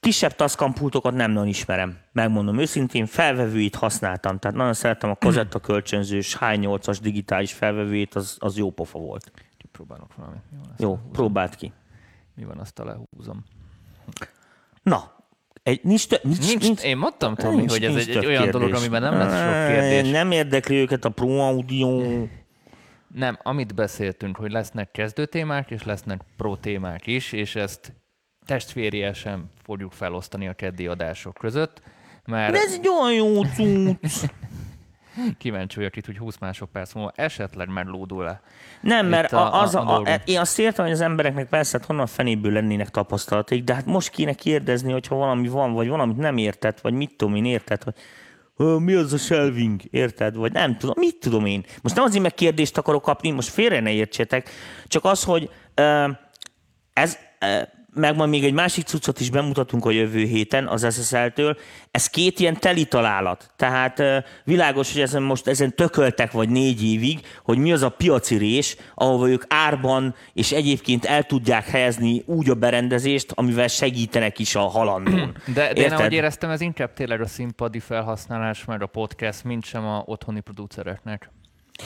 Kisebb 0.00 0.34
Tascam 0.34 0.72
pultokat 0.72 1.14
nem 1.14 1.30
nagyon 1.30 1.48
ismerem, 1.48 1.98
megmondom 2.12 2.58
őszintén, 2.58 3.06
felvevőit 3.06 3.74
használtam, 3.74 4.38
tehát 4.38 4.56
nagyon 4.56 4.74
szeretem 4.74 5.10
a 5.10 5.16
Kazetta 5.16 5.58
kölcsönzős 5.58 6.36
H8-as 6.40 6.98
digitális 7.02 7.52
felvevőit, 7.52 8.14
az, 8.14 8.36
az 8.38 8.56
jó 8.56 8.70
pofa 8.70 8.98
volt. 8.98 9.32
Próbálok 9.72 10.14
valamit. 10.14 10.42
Jó, 10.78 10.88
jó 10.88 10.98
próbáld 11.12 11.56
ki. 11.56 11.72
Mi 12.34 12.44
van, 12.44 12.58
azt 12.58 12.78
lehúzom. 12.78 13.44
Na, 14.82 15.17
egy, 15.68 15.80
nincs, 15.82 16.08
tö- 16.08 16.24
nincs, 16.24 16.46
nincs, 16.46 16.62
nincs, 16.62 16.82
én 16.82 16.96
mondtam, 16.96 17.34
Tomi, 17.34 17.56
nincs, 17.56 17.70
hogy 17.70 17.84
ez 17.84 17.94
nincs 17.94 18.08
egy, 18.08 18.16
egy 18.16 18.26
olyan 18.26 18.42
kérdés. 18.42 18.60
dolog, 18.60 18.74
amiben 18.74 19.02
nem 19.02 19.18
lesz 19.18 19.40
sok 19.40 19.72
kérdés. 19.72 20.10
Nem 20.10 20.30
érdekli 20.30 20.76
őket 20.76 21.04
a 21.04 21.08
Pro 21.08 21.38
Audio. 21.38 22.02
Nem, 23.14 23.38
amit 23.42 23.74
beszéltünk, 23.74 24.36
hogy 24.36 24.50
lesznek 24.50 24.90
kezdő 24.90 25.26
témák, 25.26 25.70
és 25.70 25.84
lesznek 25.84 26.20
pro 26.36 26.56
témák 26.56 27.06
is, 27.06 27.32
és 27.32 27.56
ezt 27.56 27.92
testvériesen 28.46 29.50
fogjuk 29.62 29.92
felosztani 29.92 30.48
a 30.48 30.52
keddi 30.52 30.86
adások 30.86 31.34
között. 31.34 31.82
Mert... 32.26 32.52
De 32.52 32.58
ez 32.58 32.72
egy 32.72 32.88
olyan 32.88 33.12
jó 33.12 33.44
cucc. 33.44 34.30
Kíváncsi 35.38 35.76
vagyok 35.76 35.96
itt, 35.96 36.06
hogy 36.06 36.18
20 36.18 36.38
másodperc 36.38 36.92
múlva 36.92 37.12
esetleg 37.16 37.68
meglódul-e. 37.68 38.40
Nem, 38.80 39.04
Itt 39.04 39.10
mert 39.10 39.32
a- 39.32 39.54
a, 39.54 39.60
az 39.62 39.74
a- 39.74 39.88
a, 39.96 40.02
a 40.02 40.20
én 40.24 40.38
azt 40.38 40.58
értem, 40.58 40.84
hogy 40.84 40.94
az 40.94 41.00
embereknek 41.00 41.48
persze 41.48 41.78
hát 41.78 41.86
honnan 41.86 42.06
fenéből 42.06 42.52
lennének 42.52 42.88
tapasztalaték, 42.88 43.64
de 43.64 43.74
hát 43.74 43.86
most 43.86 44.08
kéne 44.10 44.32
kérdezni, 44.32 44.92
hogyha 44.92 45.14
valami 45.16 45.48
van, 45.48 45.72
vagy 45.72 45.88
valamit 45.88 46.16
nem 46.16 46.36
érted, 46.36 46.78
vagy 46.82 46.92
mit 46.92 47.14
tudom 47.16 47.34
én 47.34 47.44
érted, 47.44 47.82
hogy 47.82 47.94
"Ö, 48.56 48.76
mi 48.78 48.94
az 48.94 49.12
a 49.12 49.16
shelving, 49.16 49.80
érted? 49.90 50.36
Vagy 50.36 50.52
nem 50.52 50.76
tudom, 50.76 50.94
mit 50.98 51.16
tudom 51.20 51.46
én. 51.46 51.64
Most 51.82 51.94
nem 51.94 52.04
azért 52.04 52.22
meg 52.22 52.34
kérdést 52.34 52.78
akarok 52.78 53.02
kapni, 53.02 53.30
most 53.30 53.48
félre 53.48 53.80
ne 53.80 53.90
értsétek, 53.90 54.50
csak 54.86 55.04
az, 55.04 55.24
hogy 55.24 55.50
ez, 56.92 57.18
meg 57.94 58.16
majd 58.16 58.30
még 58.30 58.44
egy 58.44 58.52
másik 58.52 58.86
cuccot 58.86 59.20
is 59.20 59.30
bemutatunk 59.30 59.84
a 59.84 59.90
jövő 59.90 60.24
héten 60.24 60.66
az 60.66 61.02
SSL-től. 61.02 61.56
Ez 61.90 62.06
két 62.06 62.38
ilyen 62.38 62.60
teli 62.60 62.84
találat. 62.84 63.50
Tehát 63.56 64.02
világos, 64.44 64.92
hogy 64.92 65.02
ezen 65.02 65.22
most 65.22 65.46
ezen 65.46 65.74
tököltek 65.74 66.32
vagy 66.32 66.48
négy 66.48 66.84
évig, 66.84 67.20
hogy 67.42 67.58
mi 67.58 67.72
az 67.72 67.82
a 67.82 67.88
piaci 67.88 68.36
rés, 68.36 68.76
ahol 68.94 69.28
ők 69.28 69.42
árban 69.48 70.14
és 70.32 70.52
egyébként 70.52 71.04
el 71.04 71.22
tudják 71.22 71.66
helyezni 71.68 72.22
úgy 72.26 72.50
a 72.50 72.54
berendezést, 72.54 73.32
amivel 73.34 73.68
segítenek 73.68 74.38
is 74.38 74.54
a 74.54 74.60
halandón. 74.60 75.36
De, 75.54 75.72
de 75.72 75.80
én 75.80 75.92
ahogy 75.92 76.12
éreztem, 76.12 76.50
ez 76.50 76.60
inkább 76.60 76.92
tényleg 76.92 77.20
a 77.20 77.26
színpadi 77.26 77.80
felhasználás, 77.80 78.64
meg 78.64 78.82
a 78.82 78.86
podcast, 78.86 79.44
mint 79.44 79.64
sem 79.64 79.86
a 79.86 80.02
otthoni 80.06 80.40
producereknek 80.40 81.30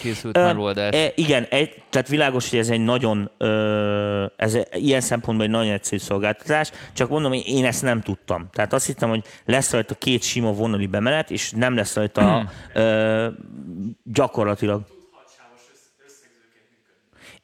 készült 0.01 0.37
Ö, 0.37 0.43
megoldás. 0.43 0.95
E, 0.95 1.13
igen, 1.15 1.45
egy, 1.51 1.83
tehát 1.91 2.09
világos, 2.09 2.51
hogy 2.51 2.59
ez 2.59 2.69
egy 2.69 2.81
nagyon, 2.81 3.31
ö, 3.39 4.27
ez 4.37 4.55
egy- 4.55 4.69
ilyen 4.85 5.01
szempontból 5.01 5.47
egy 5.47 5.53
nagyon 5.53 5.73
egyszerű 5.73 6.01
szolgáltatás, 6.01 6.71
csak 6.93 7.09
mondom, 7.09 7.33
hogy 7.33 7.43
én 7.47 7.65
ezt 7.65 7.83
nem 7.83 8.01
tudtam. 8.01 8.49
Tehát 8.53 8.73
azt 8.73 8.87
hittem, 8.87 9.09
hogy 9.09 9.25
lesz 9.45 9.73
rajta 9.73 9.95
két 9.95 10.23
sima 10.23 10.53
vonali 10.53 10.87
bemenet, 10.87 11.31
és 11.31 11.51
nem 11.51 11.75
lesz 11.77 11.95
rajta 11.95 12.51
ö, 12.75 13.29
gyakorlatilag. 14.05 14.83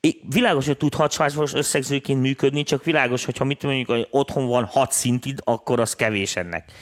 É, 0.00 0.20
Világos, 0.28 0.66
hogy 0.66 0.76
tud 0.76 0.94
hatsávos 0.94 1.52
összegzőként 1.54 2.20
működni, 2.20 2.62
csak 2.62 2.84
világos, 2.84 3.24
hogy 3.24 3.36
ha 3.36 3.44
mit 3.44 3.62
mondjuk, 3.62 3.88
hogy 3.88 4.06
otthon 4.10 4.46
van 4.46 4.64
hat 4.64 4.92
szintid, 4.92 5.38
akkor 5.44 5.80
az 5.80 5.94
kevés 5.94 6.36
ennek. 6.36 6.72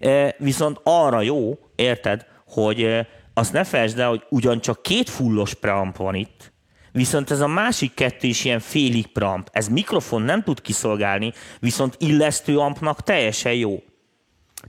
E, 0.00 0.34
Viszont 0.38 0.80
arra 0.82 1.20
jó, 1.20 1.58
érted, 1.74 2.26
hogy 2.46 2.82
e, 2.82 3.08
azt 3.34 3.52
ne 3.52 3.64
felejtsd 3.64 3.98
el, 3.98 4.08
hogy 4.08 4.24
ugyancsak 4.28 4.82
két 4.82 5.10
fullos 5.10 5.54
preamp 5.54 5.96
van 5.96 6.14
itt, 6.14 6.52
viszont 6.92 7.30
ez 7.30 7.40
a 7.40 7.46
másik 7.46 7.94
kettő 7.94 8.26
is 8.28 8.44
ilyen 8.44 8.60
félig 8.60 9.06
preamp. 9.06 9.48
Ez 9.52 9.68
mikrofon 9.68 10.22
nem 10.22 10.42
tud 10.42 10.60
kiszolgálni, 10.60 11.32
viszont 11.60 11.96
illesztő 11.98 12.58
ampnak 12.58 13.02
teljesen 13.02 13.54
jó. 13.54 13.82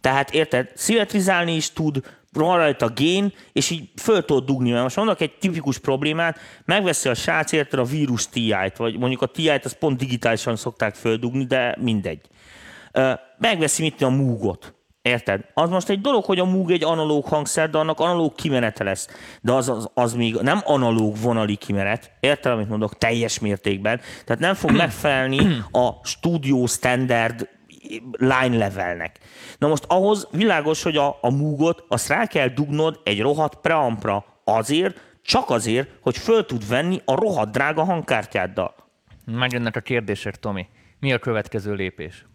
Tehát 0.01 0.33
érted, 0.33 0.71
szimmetrizálni 0.75 1.55
is 1.55 1.71
tud, 1.71 2.03
van 2.31 2.57
rajta 2.57 2.89
gén, 2.89 3.33
és 3.53 3.69
így 3.69 3.89
föl 4.01 4.25
tudod 4.25 4.45
dugni. 4.45 4.69
Mert 4.69 4.83
most 4.83 4.95
mondok 4.95 5.21
egy 5.21 5.37
tipikus 5.37 5.77
problémát, 5.77 6.39
megveszi 6.65 7.09
a 7.09 7.13
srác 7.13 7.51
érted 7.51 7.79
a 7.79 7.83
vírus 7.83 8.29
TI-t, 8.29 8.77
vagy 8.77 8.97
mondjuk 8.97 9.21
a 9.21 9.25
TI-t, 9.25 9.65
azt 9.65 9.77
pont 9.77 9.97
digitálisan 9.97 10.55
szokták 10.55 10.95
földugni, 10.95 11.45
de 11.45 11.75
mindegy. 11.79 12.21
Megveszi 13.37 13.81
mit 13.81 14.01
a 14.01 14.09
Moogot. 14.09 14.73
Érted? 15.05 15.41
Az 15.53 15.69
most 15.69 15.89
egy 15.89 16.01
dolog, 16.01 16.25
hogy 16.25 16.39
a 16.39 16.45
Moog 16.45 16.71
egy 16.71 16.83
analóg 16.83 17.25
hangszer, 17.25 17.69
de 17.69 17.77
annak 17.77 17.99
analóg 17.99 18.35
kimenete 18.35 18.83
lesz. 18.83 19.07
De 19.41 19.51
az, 19.51 19.69
az, 19.69 19.89
az 19.93 20.13
még 20.13 20.35
nem 20.41 20.61
analóg 20.63 21.17
vonali 21.21 21.55
kimenet. 21.55 22.11
Érted, 22.19 22.51
amit 22.51 22.69
mondok? 22.69 22.97
Teljes 22.97 23.39
mértékben. 23.39 23.99
Tehát 24.25 24.41
nem 24.41 24.53
fog 24.53 24.71
megfelelni 24.71 25.37
a 25.71 25.89
stúdió 26.03 26.65
standard 26.65 27.49
line 28.11 28.57
levelnek. 28.57 29.19
Na 29.57 29.67
most 29.67 29.83
ahhoz 29.87 30.27
világos, 30.31 30.83
hogy 30.83 30.97
a, 30.97 31.17
a 31.21 31.29
Moogot 31.29 31.85
azt 31.87 32.07
rá 32.07 32.25
kell 32.25 32.47
dugnod 32.47 32.99
egy 33.03 33.21
rohadt 33.21 33.55
preampra 33.55 34.25
azért, 34.43 35.01
csak 35.21 35.49
azért, 35.49 35.89
hogy 36.01 36.17
föl 36.17 36.45
tud 36.45 36.67
venni 36.67 37.01
a 37.05 37.15
rohadt 37.15 37.51
drága 37.51 37.83
hangkártyáddal. 37.83 38.75
Megjönnek 39.25 39.75
a 39.75 39.81
kérdések, 39.81 40.35
Tomi. 40.35 40.67
Mi 40.99 41.13
a 41.13 41.19
következő 41.19 41.73
lépés? 41.73 42.25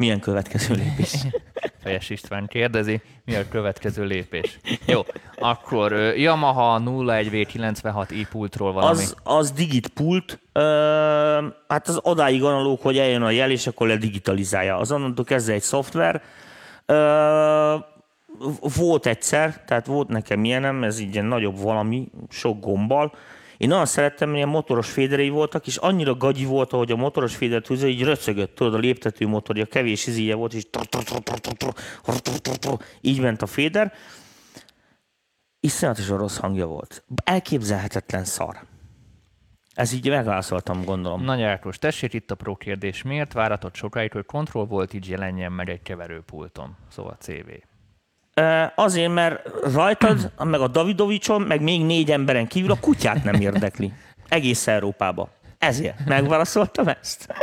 Milyen 0.00 0.20
következő 0.20 0.74
lépés? 0.74 1.14
Fejes 1.82 2.10
István 2.10 2.46
kérdezi, 2.46 3.02
mi 3.24 3.34
a 3.34 3.48
következő 3.48 4.04
lépés. 4.04 4.58
Jó, 4.86 5.00
akkor 5.38 5.92
Yamaha 6.16 6.82
01V96i 6.84 8.26
pultról 8.30 8.72
valami. 8.72 9.02
Az, 9.02 9.16
az 9.22 9.50
digit 9.50 9.88
pult, 9.88 10.40
ö, 10.52 10.60
hát 11.68 11.88
az 11.88 12.00
odáig 12.02 12.42
analóg, 12.42 12.80
hogy 12.80 12.98
eljön 12.98 13.22
a 13.22 13.30
jel, 13.30 13.50
és 13.50 13.66
akkor 13.66 13.86
ledigitalizálja. 13.86 14.76
Az 14.76 14.92
onnantól 14.92 15.24
kezdve 15.24 15.52
egy 15.52 15.62
szoftver. 15.62 16.22
Ö, 16.86 17.76
volt 18.76 19.06
egyszer, 19.06 19.64
tehát 19.64 19.86
volt 19.86 20.08
nekem 20.08 20.44
ilyenem, 20.44 20.84
ez 20.84 20.98
így 20.98 21.12
ilyen 21.12 21.26
nagyobb 21.26 21.58
valami, 21.58 22.08
sok 22.28 22.60
gombbal. 22.60 23.12
Én 23.60 23.68
nagyon 23.68 23.86
szerettem, 23.86 24.34
ilyen 24.34 24.48
motoros 24.48 24.90
féderei 24.90 25.28
voltak, 25.28 25.66
és 25.66 25.76
annyira 25.76 26.14
gagyi 26.14 26.44
volt, 26.44 26.70
hogy 26.70 26.90
a 26.90 26.96
motoros 26.96 27.36
fédert 27.36 27.66
húzza, 27.66 27.86
így 27.86 28.02
röcögött, 28.02 28.54
tudod, 28.54 28.74
a 28.74 28.78
léptető 28.78 29.26
motorja, 29.26 29.66
kevés 29.66 30.06
izíje 30.06 30.34
volt, 30.34 30.54
és 30.54 30.66
így 33.00 33.20
ment 33.20 33.42
a 33.42 33.46
féder. 33.46 33.92
Iszonyatosan 35.60 36.18
rossz 36.18 36.36
hangja 36.36 36.66
volt. 36.66 37.04
Elképzelhetetlen 37.24 38.24
szar. 38.24 38.56
Ez 39.74 39.92
így 39.92 40.08
megválaszoltam, 40.08 40.84
gondolom. 40.84 41.22
Nagy 41.22 41.42
Ákos, 41.42 41.78
tessék 41.78 42.12
itt 42.12 42.30
a 42.30 42.34
pro 42.34 42.56
kérdés. 42.56 43.02
Miért 43.02 43.32
váratott 43.32 43.74
sokáig, 43.74 44.12
hogy 44.12 44.26
Control 44.26 44.66
Voltage 44.66 45.10
jelenjen 45.10 45.52
meg 45.52 45.68
egy 45.68 45.82
keverőpulton? 45.82 46.76
Szóval 46.88 47.16
CV. 47.20 47.69
Azért, 48.74 49.12
mert 49.12 49.50
rajtad, 49.74 50.32
meg 50.44 50.60
a 50.60 50.68
Davidovicson, 50.68 51.42
meg 51.42 51.62
még 51.62 51.84
négy 51.84 52.10
emberen 52.10 52.46
kívül 52.46 52.70
a 52.70 52.80
kutyát 52.80 53.24
nem 53.24 53.34
érdekli. 53.34 53.92
Egész 54.28 54.66
Európába. 54.66 55.28
Ezért 55.58 56.06
megválaszoltam 56.06 56.88
ezt. 56.88 57.34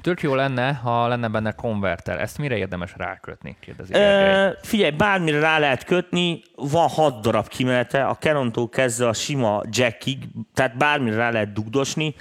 Tök 0.00 0.22
jó 0.22 0.34
lenne, 0.34 0.72
ha 0.72 1.08
lenne 1.08 1.28
benne 1.28 1.52
konverter. 1.52 2.20
Ezt 2.20 2.38
mire 2.38 2.56
érdemes 2.56 2.92
rákötni? 2.96 3.56
Kérdezi. 3.60 3.94
Ö, 3.94 4.48
figyelj, 4.62 4.90
bármire 4.90 5.40
rá 5.40 5.58
lehet 5.58 5.84
kötni, 5.84 6.42
van 6.54 6.88
hat 6.88 7.20
darab 7.20 7.48
kimenete, 7.48 8.04
a 8.04 8.16
Canontól 8.16 8.68
kezdve 8.68 9.08
a 9.08 9.12
sima 9.12 9.62
jackig, 9.70 10.18
tehát 10.54 10.76
bármire 10.76 11.16
rá 11.16 11.30
lehet 11.30 11.52
dugdosni. 11.52 12.14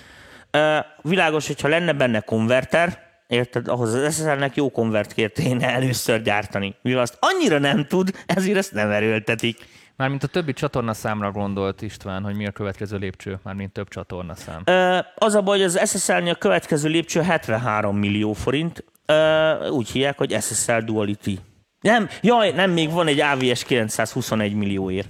Ö, 0.52 0.78
világos, 1.02 1.48
hogyha 1.48 1.68
lenne 1.68 1.94
benne 1.94 2.20
konverter, 2.20 3.07
érted, 3.28 3.68
ahhoz 3.68 3.94
az 3.94 4.16
SSL-nek 4.16 4.56
jó 4.56 4.72
konvertkért 4.72 5.34
kéne 5.34 5.74
először 5.74 6.22
gyártani. 6.22 6.76
Mivel 6.82 7.02
azt 7.02 7.18
annyira 7.20 7.60
nem 7.60 7.86
tud, 7.86 8.12
ezért 8.26 8.58
ezt 8.58 8.74
nem 8.74 8.92
erőltetik. 8.92 9.58
Mármint 9.96 10.24
a 10.24 10.28
többi 10.28 10.54
csatorna 10.54 10.94
számra 10.94 11.32
gondolt 11.32 11.82
István, 11.82 12.24
hogy 12.24 12.36
mi 12.36 12.48
a 12.48 12.52
következő 12.52 12.98
lépcső, 12.98 13.40
mármint 13.44 13.72
több 13.72 13.88
csatorna 13.88 14.36
szám. 14.36 14.62
Ö, 14.66 15.00
az 15.16 15.36
a 15.36 15.42
baj, 15.42 15.58
hogy 15.58 15.66
az 15.66 15.90
SSL-nél 15.90 16.32
a 16.32 16.36
következő 16.36 16.90
lépcső 16.90 17.22
73 17.22 17.98
millió 17.98 18.34
forint. 18.34 18.84
Ö, 19.06 19.68
úgy 19.70 19.90
hívják, 19.90 20.18
hogy 20.18 20.38
SSL 20.42 20.78
Duality. 20.78 21.40
Nem, 21.82 22.10
jaj, 22.22 22.52
nem, 22.52 22.72
még 22.72 22.92
van 22.92 23.08
egy 23.08 23.20
AVS 23.20 23.64
921 23.64 24.54
millióért. 24.54 25.08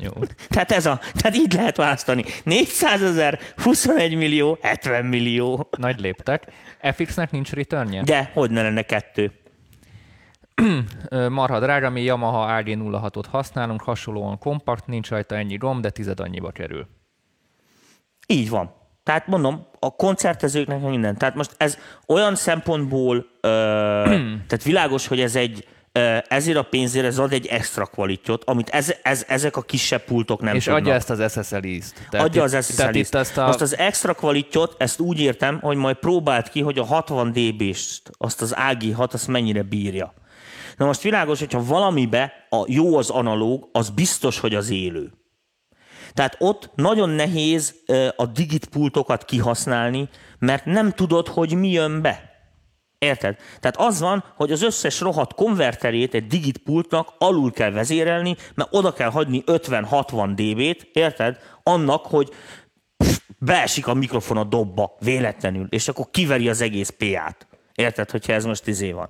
Jó. 0.00 0.10
Tehát 0.48 0.72
ez 0.72 0.86
a, 0.86 1.00
tehát 1.14 1.36
így 1.36 1.52
lehet 1.52 1.76
választani. 1.76 2.24
400 2.44 3.02
ezer, 3.02 3.38
21 3.56 4.14
millió, 4.14 4.58
70 4.62 5.04
millió. 5.04 5.68
Nagy 5.76 6.00
léptek. 6.00 6.46
FX-nek 6.92 7.30
nincs 7.30 7.52
returnje? 7.52 8.02
De 8.02 8.30
hogy 8.34 8.50
ne 8.50 8.62
lenne 8.62 8.82
kettő? 8.82 9.32
Marha 11.28 11.60
drága, 11.60 11.90
mi 11.90 12.02
Yamaha 12.02 12.62
AG06-ot 12.62 13.24
használunk, 13.30 13.82
hasonlóan 13.82 14.38
kompakt, 14.38 14.86
nincs 14.86 15.08
rajta 15.08 15.36
ennyi 15.36 15.56
rom, 15.56 15.80
de 15.80 15.90
tized 15.90 16.20
annyiba 16.20 16.50
kerül. 16.50 16.86
Így 18.26 18.50
van. 18.50 18.74
Tehát 19.02 19.26
mondom, 19.26 19.66
a 19.78 19.90
koncertezőknek 19.90 20.80
minden. 20.80 21.16
Tehát 21.16 21.34
most 21.34 21.54
ez 21.56 21.78
olyan 22.06 22.34
szempontból, 22.34 23.26
ö, 23.40 23.48
tehát 24.48 24.62
világos, 24.62 25.06
hogy 25.06 25.20
ez 25.20 25.36
egy 25.36 25.68
ezért 26.28 26.56
a 26.56 26.62
pénzért 26.62 27.06
ez 27.06 27.18
ad 27.18 27.32
egy 27.32 27.46
extra 27.46 27.86
kvalityot, 27.86 28.44
amit 28.44 28.68
ez, 28.68 28.94
ez, 29.02 29.24
ezek 29.28 29.56
a 29.56 29.62
kisebb 29.62 30.04
pultok 30.04 30.40
nem 30.40 30.54
és 30.54 30.64
tudnak. 30.64 30.80
adja 30.80 30.94
ezt 30.94 31.10
az 31.10 31.32
SSL 31.32 31.64
ízt. 31.64 32.06
Tehát 32.10 32.26
adja 32.26 32.44
itt- 32.44 32.52
az 32.52 32.66
SSL 32.66 32.76
Tehát 32.76 32.94
itt 32.94 33.14
azt 33.14 33.36
a... 33.36 33.46
Most 33.46 33.60
az 33.60 33.76
extra 33.76 34.14
kvalityot, 34.14 34.74
ezt 34.78 35.00
úgy 35.00 35.20
értem, 35.20 35.58
hogy 35.60 35.76
majd 35.76 35.96
próbált 35.96 36.48
ki, 36.48 36.60
hogy 36.60 36.78
a 36.78 36.84
60 36.84 37.32
dB-st, 37.32 38.10
azt 38.18 38.42
az 38.42 38.54
AG6, 38.58 39.12
azt 39.12 39.28
mennyire 39.28 39.62
bírja. 39.62 40.14
Na 40.76 40.86
most 40.86 41.00
világos, 41.02 41.38
hogyha 41.38 41.64
valamibe 41.64 42.32
a 42.50 42.64
jó 42.66 42.96
az 42.96 43.10
analóg, 43.10 43.68
az 43.72 43.90
biztos, 43.90 44.38
hogy 44.38 44.54
az 44.54 44.70
élő. 44.70 45.12
Tehát 46.12 46.36
ott 46.38 46.70
nagyon 46.74 47.08
nehéz 47.08 47.74
a 48.16 48.26
digit 48.26 48.66
pultokat 48.66 49.24
kihasználni, 49.24 50.08
mert 50.38 50.64
nem 50.64 50.90
tudod, 50.90 51.28
hogy 51.28 51.54
mi 51.54 51.70
jön 51.70 52.02
be. 52.02 52.33
Érted? 53.04 53.36
Tehát 53.60 53.76
az 53.76 54.00
van, 54.00 54.24
hogy 54.36 54.52
az 54.52 54.62
összes 54.62 55.00
rohadt 55.00 55.34
konverterét 55.34 56.14
egy 56.14 56.26
digit 56.26 56.58
pultnak 56.58 57.14
alul 57.18 57.52
kell 57.52 57.70
vezérelni, 57.70 58.36
mert 58.54 58.68
oda 58.72 58.92
kell 58.92 59.10
hagyni 59.10 59.42
50-60 59.46 60.32
dB-t, 60.34 60.88
érted? 60.92 61.38
Annak, 61.62 62.06
hogy 62.06 62.28
pff, 62.96 63.18
beesik 63.38 63.86
a 63.86 63.94
mikrofon 63.94 64.36
a 64.36 64.44
dobba 64.44 64.96
véletlenül, 65.00 65.66
és 65.70 65.88
akkor 65.88 66.10
kiveri 66.10 66.48
az 66.48 66.60
egész 66.60 66.94
PA-t. 66.98 67.46
Érted, 67.74 68.10
hogyha 68.10 68.32
ez 68.32 68.44
most 68.44 68.66
izé 68.66 68.92
van. 68.92 69.08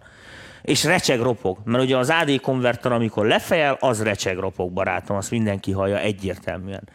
És 0.63 0.85
recseg 0.85 1.21
ropog, 1.21 1.59
mert 1.65 1.85
ugye 1.85 1.97
az 1.97 2.11
AD 2.11 2.41
konverter, 2.41 2.93
amikor 2.93 3.27
lefejel, 3.27 3.77
az 3.81 4.03
recseg 4.03 4.39
ropog, 4.39 4.73
barátom, 4.73 5.17
azt 5.17 5.31
mindenki 5.31 5.73
hallja 5.73 5.99
egyértelműen. 5.99 6.89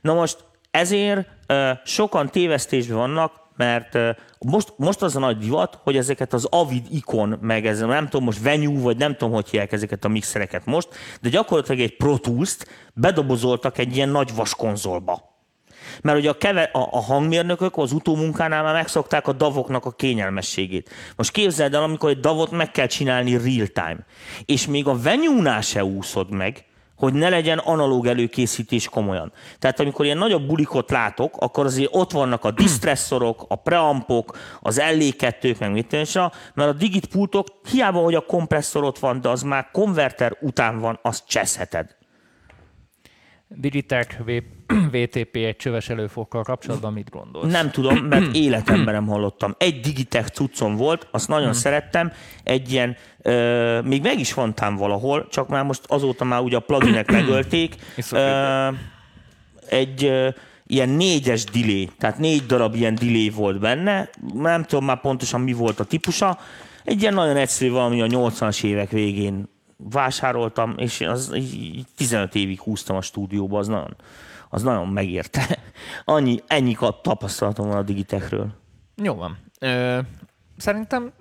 Na 0.00 0.14
most 0.14 0.44
ezért 0.70 1.28
uh, 1.48 1.70
sokan 1.84 2.30
tévesztésben 2.30 2.96
vannak, 2.96 3.41
mert 3.56 3.98
most, 4.38 4.72
most 4.76 5.02
az 5.02 5.16
a 5.16 5.18
nagy 5.18 5.38
divat, 5.38 5.78
hogy 5.82 5.96
ezeket 5.96 6.32
az 6.32 6.44
Avid 6.44 6.86
ikon, 6.90 7.38
meg 7.40 7.66
ez 7.66 7.80
nem 7.80 8.08
tudom, 8.08 8.24
most 8.24 8.42
Venue, 8.42 8.80
vagy 8.80 8.96
nem 8.96 9.16
tudom, 9.16 9.34
hogy 9.34 9.48
hívják 9.48 9.72
ezeket 9.72 10.04
a 10.04 10.08
mixereket 10.08 10.64
most, 10.64 10.88
de 11.20 11.28
gyakorlatilag 11.28 11.80
egy 11.80 11.96
Pro 11.96 12.18
Tools-t 12.18 12.66
bedobozoltak 12.94 13.78
egy 13.78 13.96
ilyen 13.96 14.08
nagy 14.08 14.34
vaskonzolba. 14.34 15.30
Mert 16.02 16.18
ugye 16.18 16.30
a, 16.30 16.36
keve, 16.36 16.62
a, 16.62 16.88
a 16.90 17.00
hangmérnökök 17.00 17.76
az 17.76 17.92
utómunkánál 17.92 18.62
már 18.62 18.74
megszokták 18.74 19.28
a 19.28 19.32
davoknak 19.32 19.84
a 19.84 19.90
kényelmességét. 19.90 20.90
Most 21.16 21.30
képzeld 21.30 21.74
el, 21.74 21.82
amikor 21.82 22.10
egy 22.10 22.20
davot 22.20 22.50
meg 22.50 22.70
kell 22.70 22.86
csinálni 22.86 23.36
real 23.36 23.66
time. 23.66 24.06
És 24.44 24.66
még 24.66 24.86
a 24.86 24.98
venue 24.98 25.60
se 25.60 25.84
úszod 25.84 26.30
meg, 26.30 26.64
hogy 27.02 27.12
ne 27.12 27.28
legyen 27.28 27.58
analóg 27.58 28.06
előkészítés 28.06 28.88
komolyan. 28.88 29.32
Tehát 29.58 29.80
amikor 29.80 30.04
ilyen 30.04 30.18
nagyobb 30.18 30.46
bulikot 30.46 30.90
látok, 30.90 31.36
akkor 31.36 31.64
azért 31.64 31.90
ott 31.92 32.10
vannak 32.10 32.44
a 32.44 32.50
distresszorok, 32.50 33.44
a 33.48 33.56
preampok, 33.56 34.38
az 34.60 34.80
LE2-k, 34.82 35.58
meg 35.58 35.72
mit 35.72 35.92
mert 36.54 36.70
a 36.70 36.72
digit 36.72 37.06
pultok, 37.06 37.46
hiába, 37.70 38.00
hogy 38.00 38.14
a 38.14 38.26
kompresszor 38.26 38.84
ott 38.84 38.98
van, 38.98 39.20
de 39.20 39.28
az 39.28 39.42
már 39.42 39.68
konverter 39.72 40.36
után 40.40 40.78
van, 40.78 40.98
azt 41.02 41.26
cseszheted. 41.26 41.96
Digitech 43.56 44.18
VTP 44.90 45.36
egy 45.50 45.56
csöves 45.56 45.88
előfokkal 45.88 46.42
kapcsolatban 46.42 46.92
mit 46.92 47.10
gondolsz? 47.10 47.52
Nem 47.52 47.70
tudom, 47.70 47.96
mert 47.96 48.34
életemben 48.46 48.94
nem 48.94 49.06
hallottam. 49.06 49.54
Egy 49.58 49.80
Digitech 49.80 50.30
cuccom 50.30 50.76
volt, 50.76 51.08
azt 51.10 51.28
nagyon 51.28 51.44
hmm. 51.44 51.52
szerettem, 51.52 52.12
egy 52.42 52.72
ilyen, 52.72 52.96
ö, 53.22 53.80
még 53.80 54.02
meg 54.02 54.18
is 54.18 54.34
vontám 54.34 54.76
valahol, 54.76 55.26
csak 55.30 55.48
már 55.48 55.64
most 55.64 55.82
azóta 55.86 56.24
már 56.24 56.40
ugye 56.40 56.56
a 56.56 56.60
pluginek 56.60 57.10
megölték. 57.20 57.76
Ö, 58.10 58.68
egy 59.68 60.04
ö, 60.04 60.28
ilyen 60.66 60.88
négyes 60.88 61.44
delay, 61.44 61.90
tehát 61.98 62.18
négy 62.18 62.46
darab 62.46 62.74
ilyen 62.74 62.94
delay 62.94 63.30
volt 63.30 63.60
benne, 63.60 64.10
nem 64.34 64.64
tudom 64.64 64.84
már 64.84 65.00
pontosan 65.00 65.40
mi 65.40 65.52
volt 65.52 65.80
a 65.80 65.84
típusa, 65.84 66.38
egy 66.84 67.00
ilyen 67.00 67.14
nagyon 67.14 67.36
egyszerű 67.36 67.70
valami 67.70 68.02
a 68.02 68.06
80-as 68.06 68.64
évek 68.64 68.90
végén 68.90 69.48
vásároltam, 69.90 70.74
és 70.76 71.00
az 71.00 71.34
15 71.96 72.34
évig 72.34 72.60
húztam 72.60 72.96
a 72.96 73.00
stúdióba, 73.00 73.58
az 73.58 73.66
nagyon, 73.66 73.96
az 74.50 74.62
nagyon 74.62 74.88
megérte. 74.88 75.58
Annyi, 76.04 76.42
ennyi 76.46 76.76
tapasztalatom 77.02 77.68
van 77.68 77.76
a 77.76 77.82
Digitechről. 77.82 78.52
Jó 78.96 79.14
van. 79.14 79.38
Ö, 79.60 79.98
szerintem 80.56 81.12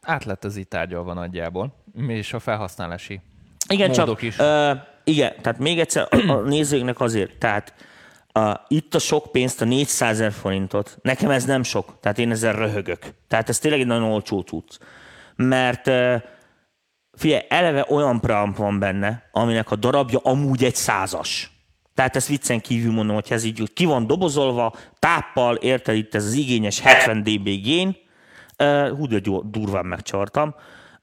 át 0.00 0.24
lett 0.24 0.44
az 0.44 0.56
itt 0.56 0.70
tárgyalva 0.70 1.12
nagyjából, 1.12 1.74
és 2.06 2.32
a 2.32 2.38
felhasználási 2.38 3.20
igen, 3.68 3.92
csak, 3.92 4.22
is. 4.22 4.38
Ö, 4.38 4.72
igen, 5.04 5.32
tehát 5.42 5.58
még 5.58 5.78
egyszer 5.78 6.08
a, 6.10 6.32
a 6.32 6.40
nézőknek 6.40 7.00
azért, 7.00 7.38
tehát 7.38 7.74
a, 8.32 8.64
itt 8.68 8.94
a 8.94 8.98
sok 8.98 9.32
pénzt, 9.32 9.60
a 9.60 9.64
400 9.64 10.10
ezer 10.10 10.32
forintot, 10.32 10.98
nekem 11.02 11.30
ez 11.30 11.44
nem 11.44 11.62
sok, 11.62 12.00
tehát 12.00 12.18
én 12.18 12.30
ezzel 12.30 12.52
röhögök. 12.52 12.98
Tehát 13.28 13.48
ez 13.48 13.58
tényleg 13.58 13.80
egy 13.80 13.86
nagyon 13.86 14.10
olcsó 14.10 14.42
tudsz. 14.42 14.78
Mert 15.36 15.90
Figyelj, 17.18 17.42
eleve 17.48 17.86
olyan 17.88 18.20
preamp 18.20 18.56
van 18.56 18.78
benne, 18.78 19.28
aminek 19.32 19.70
a 19.70 19.76
darabja 19.76 20.18
amúgy 20.22 20.64
egy 20.64 20.74
százas. 20.74 21.50
Tehát 21.94 22.16
ezt 22.16 22.28
viccen 22.28 22.60
kívül 22.60 22.92
mondom, 22.92 23.14
hogy 23.14 23.26
ez 23.30 23.44
így 23.44 23.72
ki 23.72 23.84
van 23.84 24.06
dobozolva, 24.06 24.74
táppal, 24.98 25.54
érted 25.54 25.96
itt 25.96 26.14
ez 26.14 26.24
az 26.24 26.32
igényes 26.32 26.80
70 26.80 27.22
dB 27.22 27.48
gén, 27.62 27.96
hú, 28.96 29.06
de 29.06 29.20
durván 29.42 29.86
megcsartam, 29.86 30.54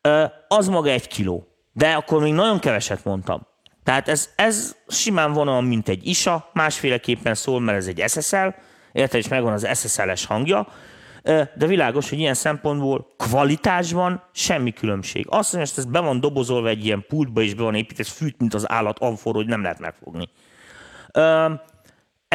uh, 0.03 0.23
az 0.47 0.67
maga 0.67 0.89
egy 0.89 1.07
kiló. 1.07 1.47
De 1.73 1.93
akkor 1.93 2.21
még 2.21 2.33
nagyon 2.33 2.59
keveset 2.59 3.03
mondtam. 3.03 3.47
Tehát 3.83 4.07
ez, 4.07 4.29
ez 4.35 4.75
simán 4.87 5.33
van 5.33 5.47
olyan, 5.47 5.63
mint 5.63 5.89
egy 5.89 6.07
ISA, 6.07 6.49
másféleképpen 6.53 7.35
szól, 7.35 7.59
mert 7.59 7.77
ez 7.77 7.87
egy 7.87 8.03
SSL, 8.07 8.47
érted, 8.91 9.19
és 9.19 9.27
megvan 9.27 9.53
az 9.53 9.67
SSL-es 9.73 10.25
hangja, 10.25 10.67
de 11.55 11.65
világos, 11.67 12.09
hogy 12.09 12.19
ilyen 12.19 12.33
szempontból 12.33 13.13
kvalitásban 13.17 14.23
semmi 14.31 14.73
különbség. 14.73 15.25
Azt 15.29 15.53
mondja, 15.53 15.73
hogy 15.75 15.83
ez 15.85 15.91
be 15.91 15.99
van 15.99 16.19
dobozolva 16.19 16.67
egy 16.67 16.85
ilyen 16.85 17.05
pultba, 17.07 17.41
és 17.41 17.53
be 17.53 17.63
van 17.63 17.75
építve, 17.75 18.03
fűt, 18.03 18.39
mint 18.39 18.53
az 18.53 18.69
állat, 18.69 18.99
amfor, 18.99 19.33
hogy 19.35 19.45
nem 19.47 19.61
lehet 19.61 19.79
megfogni. 19.79 20.29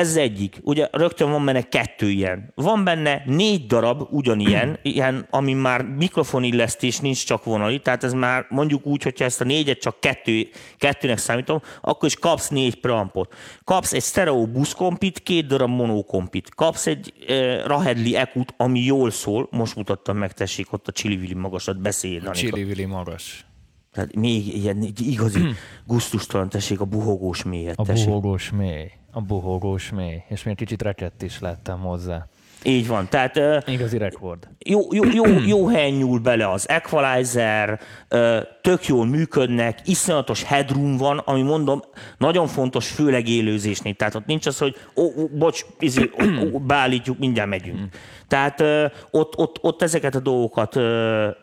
Ez 0.00 0.16
egyik. 0.16 0.58
Ugye 0.62 0.88
rögtön 0.92 1.30
van 1.30 1.44
benne 1.44 1.62
kettő 1.62 2.10
ilyen. 2.10 2.52
Van 2.54 2.84
benne 2.84 3.22
négy 3.26 3.66
darab 3.66 4.06
ugyanilyen, 4.10 4.78
ilyen, 4.82 5.26
ami 5.30 5.52
már 5.52 5.82
mikrofonillesztés 5.82 6.98
nincs 6.98 7.26
csak 7.26 7.44
vonali, 7.44 7.78
tehát 7.80 8.04
ez 8.04 8.12
már 8.12 8.46
mondjuk 8.48 8.86
úgy, 8.86 9.02
hogyha 9.02 9.24
ezt 9.24 9.40
a 9.40 9.44
négyet 9.44 9.78
csak 9.78 10.00
kettő, 10.00 10.48
kettőnek 10.76 11.18
számítom, 11.18 11.62
akkor 11.80 12.08
is 12.08 12.16
kapsz 12.16 12.48
négy 12.48 12.80
preampot. 12.80 13.34
Kapsz 13.64 13.92
egy 13.92 14.02
stereo 14.02 14.46
buszkompit, 14.46 15.18
két 15.18 15.46
darab 15.46 15.70
monokompit. 15.70 16.54
Kapsz 16.54 16.86
egy 16.86 17.12
eh, 17.28 17.64
Rahedli 17.64 18.16
Ekut, 18.16 18.54
ami 18.56 18.80
jól 18.80 19.10
szól, 19.10 19.48
most 19.50 19.76
mutattam 19.76 20.16
meg, 20.16 20.32
tessék, 20.32 20.72
ott 20.72 20.88
a 20.88 20.92
Csili 20.92 21.34
magasat 21.34 21.80
beszélni. 21.80 22.30
Csili 22.30 22.84
magas. 22.84 23.44
Tehát 23.92 24.14
még 24.14 24.56
ilyen 24.56 24.86
igazi 24.98 25.40
gusztustalan 25.86 26.48
tessék 26.48 26.80
a 26.80 26.84
buhogós 26.84 27.42
mélyet. 27.42 27.78
A 27.78 27.82
buhogós 27.82 28.50
mély. 28.50 28.90
A 29.10 29.20
buhogós 29.20 29.90
mély. 29.90 30.22
És 30.28 30.42
még 30.42 30.56
kicsit 30.56 30.82
rekett 30.82 31.22
is 31.22 31.40
láttam 31.40 31.80
hozzá. 31.80 32.26
Így 32.62 32.86
van. 32.86 33.08
Tehát, 33.08 33.36
uh, 33.36 33.56
Igazi 33.66 33.98
rekord. 33.98 34.48
Jó, 34.58 34.80
jó, 34.92 35.04
jó, 35.12 35.24
jó 35.46 35.66
helyen 35.66 35.92
nyúl 35.92 36.18
bele 36.18 36.50
az 36.50 36.68
equalizer, 36.68 37.80
uh, 38.10 38.36
tök 38.62 38.86
jól 38.86 39.06
működnek, 39.06 39.78
iszonyatos 39.84 40.42
headroom 40.42 40.96
van, 40.96 41.18
ami 41.18 41.42
mondom, 41.42 41.82
nagyon 42.18 42.46
fontos, 42.46 42.88
főleg 42.88 43.28
élőzésnél. 43.28 43.94
Tehát 43.94 44.14
ott 44.14 44.26
nincs 44.26 44.46
az, 44.46 44.58
hogy 44.58 44.76
ó, 44.96 45.02
ó 45.02 45.28
bocs, 45.28 45.64
izé, 45.78 46.10
ó, 46.22 46.44
ó, 46.44 46.58
beállítjuk, 46.58 47.18
mindjárt 47.18 47.48
megyünk. 47.48 47.94
Tehát 48.28 48.60
uh, 48.60 48.84
ott, 49.10 49.38
ott, 49.38 49.58
ott 49.60 49.82
ezeket 49.82 50.14
a 50.14 50.20
dolgokat 50.20 50.76
uh, 50.76 50.84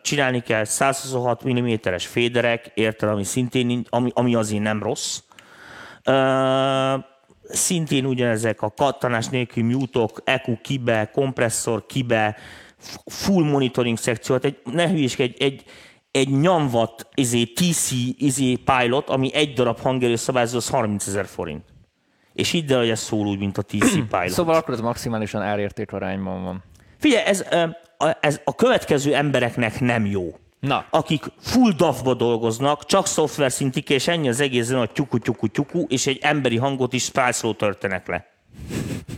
csinálni 0.02 0.40
kell, 0.40 0.64
126 0.64 1.48
mm-es 1.48 2.06
féderek, 2.06 2.70
érted, 2.74 3.08
ami 3.08 3.24
szintén, 3.24 3.86
ami, 3.88 4.10
ami 4.14 4.34
azért 4.34 4.62
nem 4.62 4.82
rossz. 4.82 5.18
Uh, 6.06 6.14
szintén 7.48 8.04
ugyanezek 8.04 8.62
a 8.62 8.70
kattanás 8.70 9.28
nélkül 9.28 9.64
mute-ok, 9.64 10.20
EQ 10.24 10.60
kibe, 10.62 11.10
kompresszor 11.12 11.86
kibe, 11.86 12.36
full 13.06 13.44
monitoring 13.44 13.98
szekció, 13.98 14.34
hát 14.34 14.44
egy, 14.44 14.58
ne 14.64 14.88
hülyésk, 14.88 15.18
egy, 15.18 15.36
egy, 15.38 15.64
egy 16.10 16.40
nyomvat 16.40 17.08
izé, 17.14 17.44
TC 17.44 17.90
izé, 18.16 18.56
pilot, 18.56 19.08
ami 19.08 19.34
egy 19.34 19.52
darab 19.52 19.80
hangerő 19.80 20.16
szabályozó, 20.16 20.56
az 20.56 20.68
30 20.68 21.06
ezer 21.06 21.26
forint. 21.26 21.64
És 22.32 22.54
el, 22.68 22.78
hogy 22.78 22.90
ez 22.90 23.00
szól 23.00 23.26
úgy, 23.26 23.38
mint 23.38 23.58
a 23.58 23.62
TC 23.62 23.92
pilot. 24.10 24.28
Szóval 24.28 24.54
akkor 24.54 24.74
ez 24.74 24.80
maximálisan 24.80 25.42
árérték 25.42 25.92
arányban 25.92 26.42
van. 26.42 26.62
Figyelj, 26.98 27.24
ez, 27.24 27.44
ez 28.20 28.40
a 28.44 28.54
következő 28.54 29.14
embereknek 29.14 29.80
nem 29.80 30.06
jó. 30.06 30.34
Na. 30.60 30.84
akik 30.90 31.24
full 31.40 31.72
DAF-ba 31.72 32.14
dolgoznak, 32.14 32.84
csak 32.84 33.06
szoftver 33.06 33.52
szintik, 33.52 33.90
és 33.90 34.08
ennyi 34.08 34.28
az 34.28 34.40
egész 34.40 34.70
a 34.70 34.86
tyuku, 34.86 35.18
tyuku, 35.18 35.46
tyuku, 35.48 35.84
és 35.88 36.06
egy 36.06 36.18
emberi 36.22 36.56
hangot 36.56 36.92
is 36.92 37.04
spájszról 37.04 37.56
törtenek 37.56 38.06
le. 38.06 38.26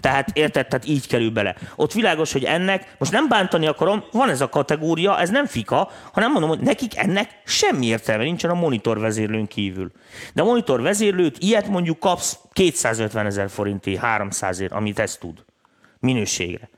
Tehát 0.00 0.36
érted, 0.36 0.66
tehát 0.66 0.86
így 0.86 1.06
kerül 1.06 1.30
bele. 1.30 1.56
Ott 1.76 1.92
világos, 1.92 2.32
hogy 2.32 2.44
ennek, 2.44 2.94
most 2.98 3.12
nem 3.12 3.28
bántani 3.28 3.66
akarom, 3.66 4.04
van 4.12 4.28
ez 4.28 4.40
a 4.40 4.48
kategória, 4.48 5.18
ez 5.18 5.30
nem 5.30 5.46
fika, 5.46 5.90
hanem 6.12 6.32
mondom, 6.32 6.50
hogy 6.50 6.60
nekik 6.60 6.96
ennek 6.96 7.42
semmi 7.44 7.86
értelme 7.86 8.22
nincsen 8.22 8.50
a 8.50 8.54
monitor 8.54 8.98
vezérlőn 8.98 9.46
kívül. 9.46 9.92
De 10.34 10.42
a 10.42 10.44
monitor 10.44 10.82
vezérlőt, 10.82 11.38
ilyet 11.38 11.68
mondjuk 11.68 11.98
kapsz 11.98 12.38
250 12.52 13.26
ezer 13.26 13.50
forinti, 13.50 13.96
300 13.96 14.60
ér, 14.60 14.72
amit 14.72 14.98
ez 14.98 15.16
tud. 15.16 15.44
Minőségre. 15.98 16.68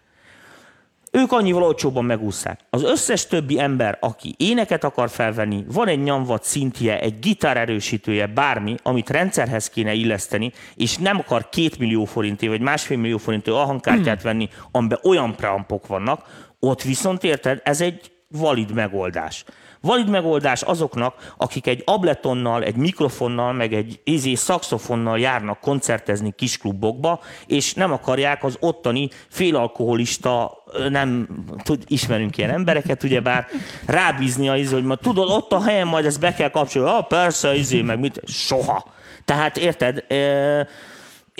Ők 1.14 1.32
annyival 1.32 1.62
olcsóban 1.62 2.04
megúszszák. 2.04 2.60
Az 2.70 2.82
összes 2.82 3.26
többi 3.26 3.60
ember, 3.60 3.96
aki 4.00 4.34
éneket 4.36 4.84
akar 4.84 5.10
felvenni, 5.10 5.64
van 5.72 5.88
egy 5.88 6.02
nyomvat 6.02 6.44
szintje, 6.44 7.00
egy 7.00 7.18
gitár 7.18 7.56
erősítője, 7.56 8.26
bármi, 8.26 8.74
amit 8.82 9.10
rendszerhez 9.10 9.68
kéne 9.68 9.92
illeszteni, 9.92 10.52
és 10.74 10.96
nem 10.96 11.18
akar 11.18 11.48
két 11.48 11.78
millió 11.78 12.04
forinté 12.04 12.48
vagy 12.48 12.60
másfél 12.60 12.96
millió 12.96 13.18
forinté 13.18 13.50
hangkártyát 13.50 14.22
venni, 14.22 14.48
amiben 14.70 14.98
olyan 15.02 15.36
preampok 15.36 15.86
vannak, 15.86 16.24
ott 16.60 16.82
viszont 16.82 17.24
érted, 17.24 17.60
ez 17.64 17.80
egy 17.80 18.12
valid 18.28 18.72
megoldás. 18.72 19.44
Valid 19.82 20.08
megoldás 20.08 20.62
azoknak, 20.62 21.32
akik 21.36 21.66
egy 21.66 21.82
abletonnal, 21.86 22.62
egy 22.62 22.76
mikrofonnal, 22.76 23.52
meg 23.52 23.72
egy 23.72 24.00
izé 24.04 24.34
szaxofonnal 24.34 25.18
járnak 25.18 25.60
koncertezni 25.60 26.32
kis 26.36 26.58
klubokba, 26.58 27.20
és 27.46 27.74
nem 27.74 27.92
akarják 27.92 28.44
az 28.44 28.56
ottani 28.60 29.08
félalkoholista, 29.28 30.62
nem 30.88 31.28
tud, 31.62 31.84
ismerünk 31.86 32.38
ilyen 32.38 32.50
embereket, 32.50 33.02
ugyebár 33.02 33.46
rábízni 33.86 34.48
a 34.48 34.56
izé, 34.56 34.74
hogy 34.74 34.84
ma 34.84 34.94
tudod, 34.94 35.30
ott 35.30 35.52
a 35.52 35.62
helyen 35.62 35.86
majd 35.86 36.04
ezt 36.04 36.20
be 36.20 36.34
kell 36.34 36.50
kapcsolni, 36.50 36.88
ah, 36.88 37.06
persze, 37.06 37.54
izé, 37.54 37.82
meg 37.82 37.98
mit, 37.98 38.20
soha. 38.26 38.84
Tehát 39.24 39.56
érted, 39.56 40.04
e- 40.08 40.68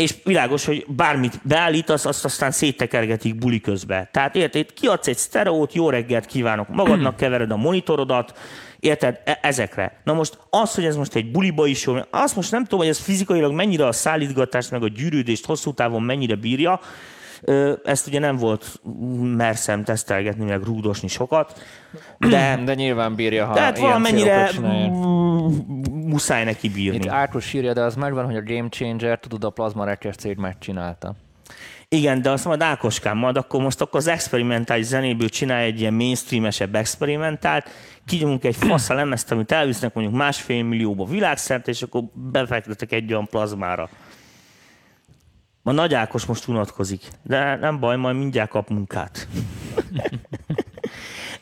és 0.03 0.15
világos, 0.25 0.65
hogy 0.65 0.87
bármit 0.89 1.41
beállítasz, 1.43 2.05
azt 2.05 2.25
aztán 2.25 2.51
széttekergetik 2.51 3.39
buli 3.39 3.61
közben. 3.61 4.09
Tehát 4.13 4.37
érted, 4.37 4.73
kiadsz 4.73 5.07
egy 5.07 5.17
sztereót, 5.17 5.75
jó 5.75 5.91
reggelt 5.91 6.27
kívánok 6.27 6.69
magadnak, 6.69 7.17
kevered 7.17 7.51
a 7.51 7.57
monitorodat, 7.57 8.39
érted, 8.81 9.21
e- 9.25 9.39
ezekre. 9.43 10.01
Na 10.05 10.13
most 10.13 10.39
az, 10.51 10.75
hogy 10.75 10.85
ez 10.85 10.97
most 10.97 11.15
egy 11.15 11.31
buliba 11.31 11.67
is 11.67 11.85
jó, 11.85 11.95
azt 12.11 12.37
most 12.37 12.51
nem 12.51 12.63
tudom, 12.63 12.79
hogy 12.79 12.89
ez 12.89 12.99
fizikailag 12.99 13.53
mennyire 13.53 13.87
a 13.87 13.93
szállítgatást, 13.93 14.71
meg 14.71 14.83
a 14.83 14.89
gyűrűdést 14.89 15.47
hosszú 15.47 15.73
távon 15.73 16.03
mennyire 16.03 16.35
bírja, 16.35 16.81
ezt 17.85 18.07
ugye 18.07 18.19
nem 18.19 18.37
volt 18.37 18.81
merszem 19.37 19.85
tesztelgetni, 19.85 20.45
meg 20.45 20.63
rúdosni 20.63 21.09
sokat, 21.09 21.63
de, 22.19 22.61
De 22.65 22.75
nyilván 22.75 23.15
bírja, 23.15 23.47
ha 23.47 23.55
de 23.55 23.61
hát 23.61 23.79
ilyen 23.79 23.89
valamennyire 23.89 24.51
muszáj 26.13 26.45
neki 26.45 26.69
bírni. 26.69 26.97
Itt 26.97 27.09
Ákos 27.09 27.53
írja, 27.53 27.73
de 27.73 27.83
az 27.83 27.95
megvan, 27.95 28.25
hogy 28.25 28.37
a 28.37 28.43
Game 28.43 28.69
Changer, 28.69 29.19
tudod, 29.19 29.45
a 29.45 29.51
Plasma 29.51 29.85
Records 29.85 30.17
cég 30.17 30.37
megcsinálta. 30.37 31.15
Igen, 31.89 32.23
de 32.23 32.31
azt 32.31 32.45
majd 32.45 32.63
Ákoskám, 32.63 33.17
majd 33.17 33.37
akkor 33.37 33.63
most 33.63 33.81
akkor 33.81 34.01
az 34.01 34.07
experimentális 34.07 34.87
zenéből 34.87 35.29
csinálj 35.29 35.67
egy 35.67 35.81
ilyen 35.81 35.95
mainstreamesebb 35.95 36.75
experimentált, 36.75 37.69
kinyomunk 38.07 38.45
egy 38.45 38.57
fasz 38.57 38.91
a 38.91 38.95
lemezt, 38.95 39.31
amit 39.31 39.53
elvisznek 39.53 39.95
mondjuk 39.95 40.17
másfél 40.17 40.63
millióba 40.63 41.05
világszerte, 41.05 41.71
és 41.71 41.83
akkor 41.83 42.03
befektetek 42.13 42.93
egy 42.93 43.13
olyan 43.13 43.27
plazmára. 43.27 43.89
Ma 45.63 45.73
Nagy 45.73 45.95
Ákos 45.95 46.25
most 46.25 46.49
unatkozik, 46.49 47.03
de 47.23 47.57
nem 47.57 47.81
baj, 47.81 47.97
majd 47.97 48.17
mindjárt 48.17 48.51
kap 48.51 48.69
munkát. 48.69 49.29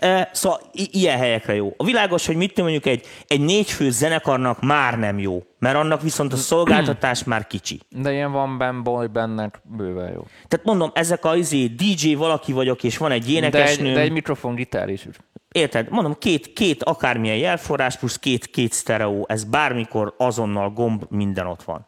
Eh, 0.00 0.26
Szóval 0.32 0.60
ilyen 0.72 1.18
helyekre 1.18 1.54
jó. 1.54 1.74
A 1.76 1.84
világos, 1.84 2.26
hogy 2.26 2.36
mit 2.36 2.60
mondjuk 2.60 2.86
egy, 2.86 3.06
egy 3.26 3.40
négyfő 3.40 3.90
zenekarnak 3.90 4.60
már 4.60 4.98
nem 4.98 5.18
jó, 5.18 5.42
mert 5.58 5.76
annak 5.76 6.02
viszont 6.02 6.32
a 6.32 6.36
szolgáltatás 6.36 7.24
már 7.24 7.46
kicsi. 7.46 7.80
De 7.88 8.12
ilyen 8.12 8.32
van 8.32 8.58
Ben 8.58 8.82
Boy 8.82 9.06
bennek 9.06 9.60
bőven 9.64 10.12
jó. 10.12 10.24
Tehát 10.48 10.66
mondom, 10.66 10.90
ezek 10.94 11.24
a 11.24 11.36
izé, 11.36 11.66
DJ 11.66 12.14
valaki 12.14 12.52
vagyok, 12.52 12.82
és 12.84 12.96
van 12.96 13.10
egy 13.10 13.20
De 13.22 13.26
egy, 13.26 13.32
énekesnő. 13.32 13.92
de 13.94 14.00
egy 14.00 14.12
mikrofon 14.12 14.54
gitár 14.54 14.88
is. 14.88 15.06
Érted? 15.52 15.90
Mondom, 15.90 16.14
két, 16.18 16.52
két 16.52 16.82
akármilyen 16.82 17.36
jelforrás 17.36 17.96
plusz 17.96 18.18
két, 18.18 18.46
két 18.46 18.72
sztereó, 18.72 19.24
ez 19.28 19.44
bármikor 19.44 20.14
azonnal 20.18 20.70
gomb, 20.70 21.04
minden 21.08 21.46
ott 21.46 21.62
van. 21.62 21.86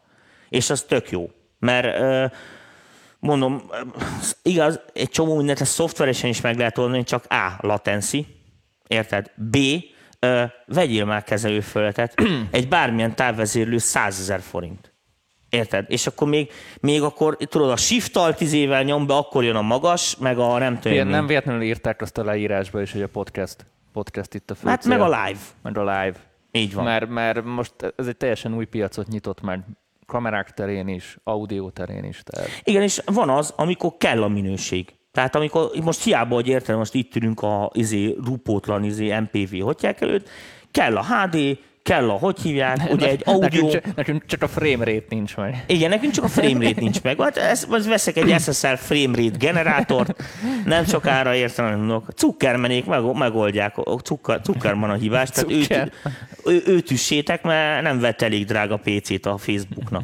És 0.49 0.69
az 0.69 0.81
tök 0.81 1.09
jó. 1.09 1.29
Mert 1.59 1.99
ö, 1.99 2.25
mondom, 3.23 3.61
igaz, 4.41 4.79
egy 4.93 5.09
csomó 5.09 5.35
mindent 5.37 5.61
ezt 5.61 5.71
szoftveresen 5.73 6.29
is 6.29 6.41
meg 6.41 6.57
lehet 6.57 6.77
oldani, 6.77 7.03
csak 7.03 7.25
A. 7.29 7.57
latency, 7.59 8.25
érted? 8.87 9.31
B. 9.35 9.57
Ö, 10.19 10.43
vegyél 10.65 11.05
már 11.05 11.23
kezelőföldet, 11.23 12.21
egy 12.51 12.67
bármilyen 12.67 13.15
távvezérlő 13.15 13.77
100 13.77 14.19
ezer 14.19 14.41
forint. 14.41 14.93
Érted? 15.49 15.85
És 15.87 16.07
akkor 16.07 16.27
még, 16.27 16.51
még 16.81 17.01
akkor, 17.01 17.37
tudod, 17.37 17.69
a 17.69 17.75
shift 17.77 18.17
alt 18.17 18.41
izével 18.41 18.83
nyom 18.83 19.07
be, 19.07 19.13
akkor 19.15 19.43
jön 19.43 19.55
a 19.55 19.61
magas, 19.61 20.17
meg 20.17 20.37
a 20.39 20.57
nem 20.57 20.75
tudom 20.75 20.93
Ilyen 20.93 21.07
nem 21.07 21.27
véletlenül 21.27 21.61
írták 21.61 22.01
azt 22.01 22.17
a 22.17 22.23
leírásba 22.23 22.81
is, 22.81 22.91
hogy 22.91 23.01
a 23.01 23.07
podcast, 23.07 23.65
podcast 23.93 24.33
itt 24.33 24.51
a 24.51 24.55
fő 24.55 24.67
Hát 24.67 24.81
cél. 24.81 24.91
meg 24.97 25.01
a 25.01 25.05
live. 25.25 25.39
Meg 25.61 25.77
a 25.77 25.81
live. 25.81 26.15
Így 26.51 26.73
van. 26.73 26.83
Mert, 26.83 27.09
mert 27.09 27.43
most 27.43 27.73
ez 27.97 28.07
egy 28.07 28.17
teljesen 28.17 28.55
új 28.55 28.65
piacot 28.65 29.07
nyitott 29.07 29.41
meg 29.41 29.63
kamerák 30.05 30.51
terén 30.51 30.87
is, 30.87 31.17
audio 31.23 31.69
terén 31.69 32.03
is. 32.03 32.21
Tehát. 32.23 32.49
Igen, 32.63 32.81
és 32.81 33.01
van 33.05 33.29
az, 33.29 33.53
amikor 33.55 33.97
kell 33.97 34.23
a 34.23 34.27
minőség. 34.27 34.93
Tehát 35.11 35.35
amikor, 35.35 35.71
most 35.83 36.03
hiába, 36.03 36.35
hogy 36.35 36.47
érted, 36.47 36.77
most 36.77 36.93
itt 36.93 37.15
ülünk 37.15 37.41
a 37.41 37.69
izé, 37.73 38.17
rupótlan 38.25 38.83
izé, 38.83 39.19
MPV 39.19 39.59
hotyák 39.61 40.01
előtt, 40.01 40.29
kell 40.71 40.97
a 40.97 41.05
HD, 41.05 41.59
kell 41.83 42.09
a, 42.09 42.13
hogy 42.13 42.39
hívják, 42.39 42.79
ugye 42.91 43.09
egy 43.09 43.21
audio... 43.25 43.41
Nekünk, 43.41 43.71
csak, 43.71 43.95
nekünk 43.95 44.25
csak 44.25 44.41
a 44.41 44.47
frame 44.47 44.85
rate 44.85 45.05
nincs 45.09 45.35
meg. 45.35 45.63
Igen, 45.67 45.89
nekünk 45.89 46.13
csak 46.13 46.23
a 46.23 46.27
framerate 46.27 46.81
nincs 46.81 47.01
meg. 47.01 47.21
Hát 47.21 47.37
ez, 47.37 47.67
ez 47.71 47.87
veszek 47.87 48.17
egy 48.17 48.41
SSL 48.41 48.73
framerate 48.73 49.37
generátort, 49.37 50.23
nem 50.65 50.85
sokára 50.85 51.35
értem, 51.35 51.77
mondok, 51.77 52.13
cukkermenék 52.15 52.85
meg, 52.85 53.15
megoldják, 53.15 53.77
a 53.77 53.99
cukker, 53.99 54.41
cukkerman 54.41 54.89
a 54.89 54.93
hívás, 54.93 55.29
tehát 55.29 55.51
őt, 55.51 55.91
ő, 56.45 56.63
őt 56.65 56.91
üssétek, 56.91 57.43
mert 57.43 57.81
nem 57.81 57.99
vett 57.99 58.21
elég 58.21 58.45
drága 58.45 58.77
PC-t 58.77 59.25
a 59.25 59.37
Facebooknak. 59.37 60.03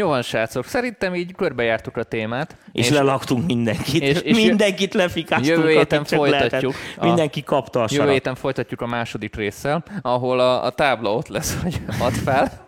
Jó 0.00 0.08
van, 0.08 0.22
srácok. 0.22 0.66
Szerintem 0.66 1.14
így 1.14 1.34
körbejártuk 1.36 1.96
a 1.96 2.02
témát. 2.02 2.56
És, 2.72 2.86
és 2.86 2.92
lelaktunk 2.92 3.46
mindenkit. 3.46 4.02
és- 4.02 4.20
És, 4.20 4.36
mindenkit 4.36 4.94
lefikáztunk, 4.94 5.48
jövő 5.58 5.68
héten 5.70 6.04
folytatjuk 6.04 6.74
a- 6.96 7.04
Mindenki 7.06 7.42
kapta 7.42 7.78
a 7.78 7.82
Jövő 7.82 7.94
sarat. 7.96 8.12
héten 8.12 8.34
folytatjuk 8.34 8.80
a 8.80 8.86
második 8.86 9.36
résszel, 9.36 9.84
ahol 10.02 10.40
a, 10.40 10.64
a 10.64 10.70
tábla 10.70 11.14
ott 11.14 11.28
lesz, 11.28 11.58
hogy 11.62 11.80
add 12.00 12.12
fel. 12.12 12.66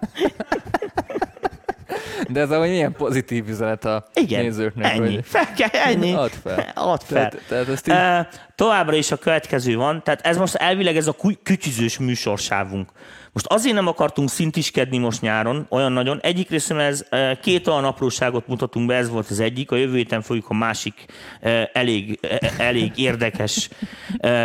De 2.29 2.41
ez 2.41 2.51
ahogy 2.51 2.69
milyen 2.69 2.93
pozitív 2.93 3.49
üzenet 3.49 3.85
a 3.85 4.05
Igen, 4.15 4.43
nézőknek. 4.43 4.93
ennyi. 4.93 5.15
Hogy 5.15 5.25
Fel 5.27 5.53
kell, 5.57 5.81
ennyi. 5.83 6.13
Add 6.13 6.31
fel. 6.43 6.73
Add 6.75 6.99
fel. 7.05 7.29
Tehát, 7.29 7.45
tehát 7.49 7.69
ezt 7.69 7.89
így, 7.89 7.95
Uh, 7.95 8.27
továbbra 8.55 8.97
is 8.97 9.11
a 9.11 9.17
következő 9.17 9.77
van, 9.77 10.03
tehát 10.03 10.27
ez 10.27 10.37
most 10.37 10.55
elvileg 10.55 10.97
ez 10.97 11.07
a 11.07 11.13
kü- 11.13 11.39
kütyüzős 11.43 11.99
műsorsávunk. 11.99 12.91
Most 13.33 13.47
azért 13.47 13.75
nem 13.75 13.87
akartunk 13.87 14.31
szintiskedni 14.31 14.99
most 14.99 15.21
nyáron, 15.21 15.67
olyan 15.69 15.93
nagyon. 15.93 16.21
Egyik 16.23 16.51
részben 16.51 16.81
ez 16.81 17.05
uh, 17.11 17.41
két 17.41 17.67
olyan 17.67 17.85
apróságot 17.85 18.47
mutatunk 18.47 18.87
be, 18.87 18.95
ez 18.95 19.09
volt 19.09 19.31
az 19.31 19.41
egyik, 19.41 19.71
a 19.71 19.77
jövő 19.77 19.97
héten 19.97 20.23
fogjuk 20.23 20.49
a 20.49 20.55
másik 20.55 21.05
uh, 21.43 21.63
elég, 21.73 22.19
uh, 22.23 22.61
elég 22.61 22.93
érdekes 22.97 23.69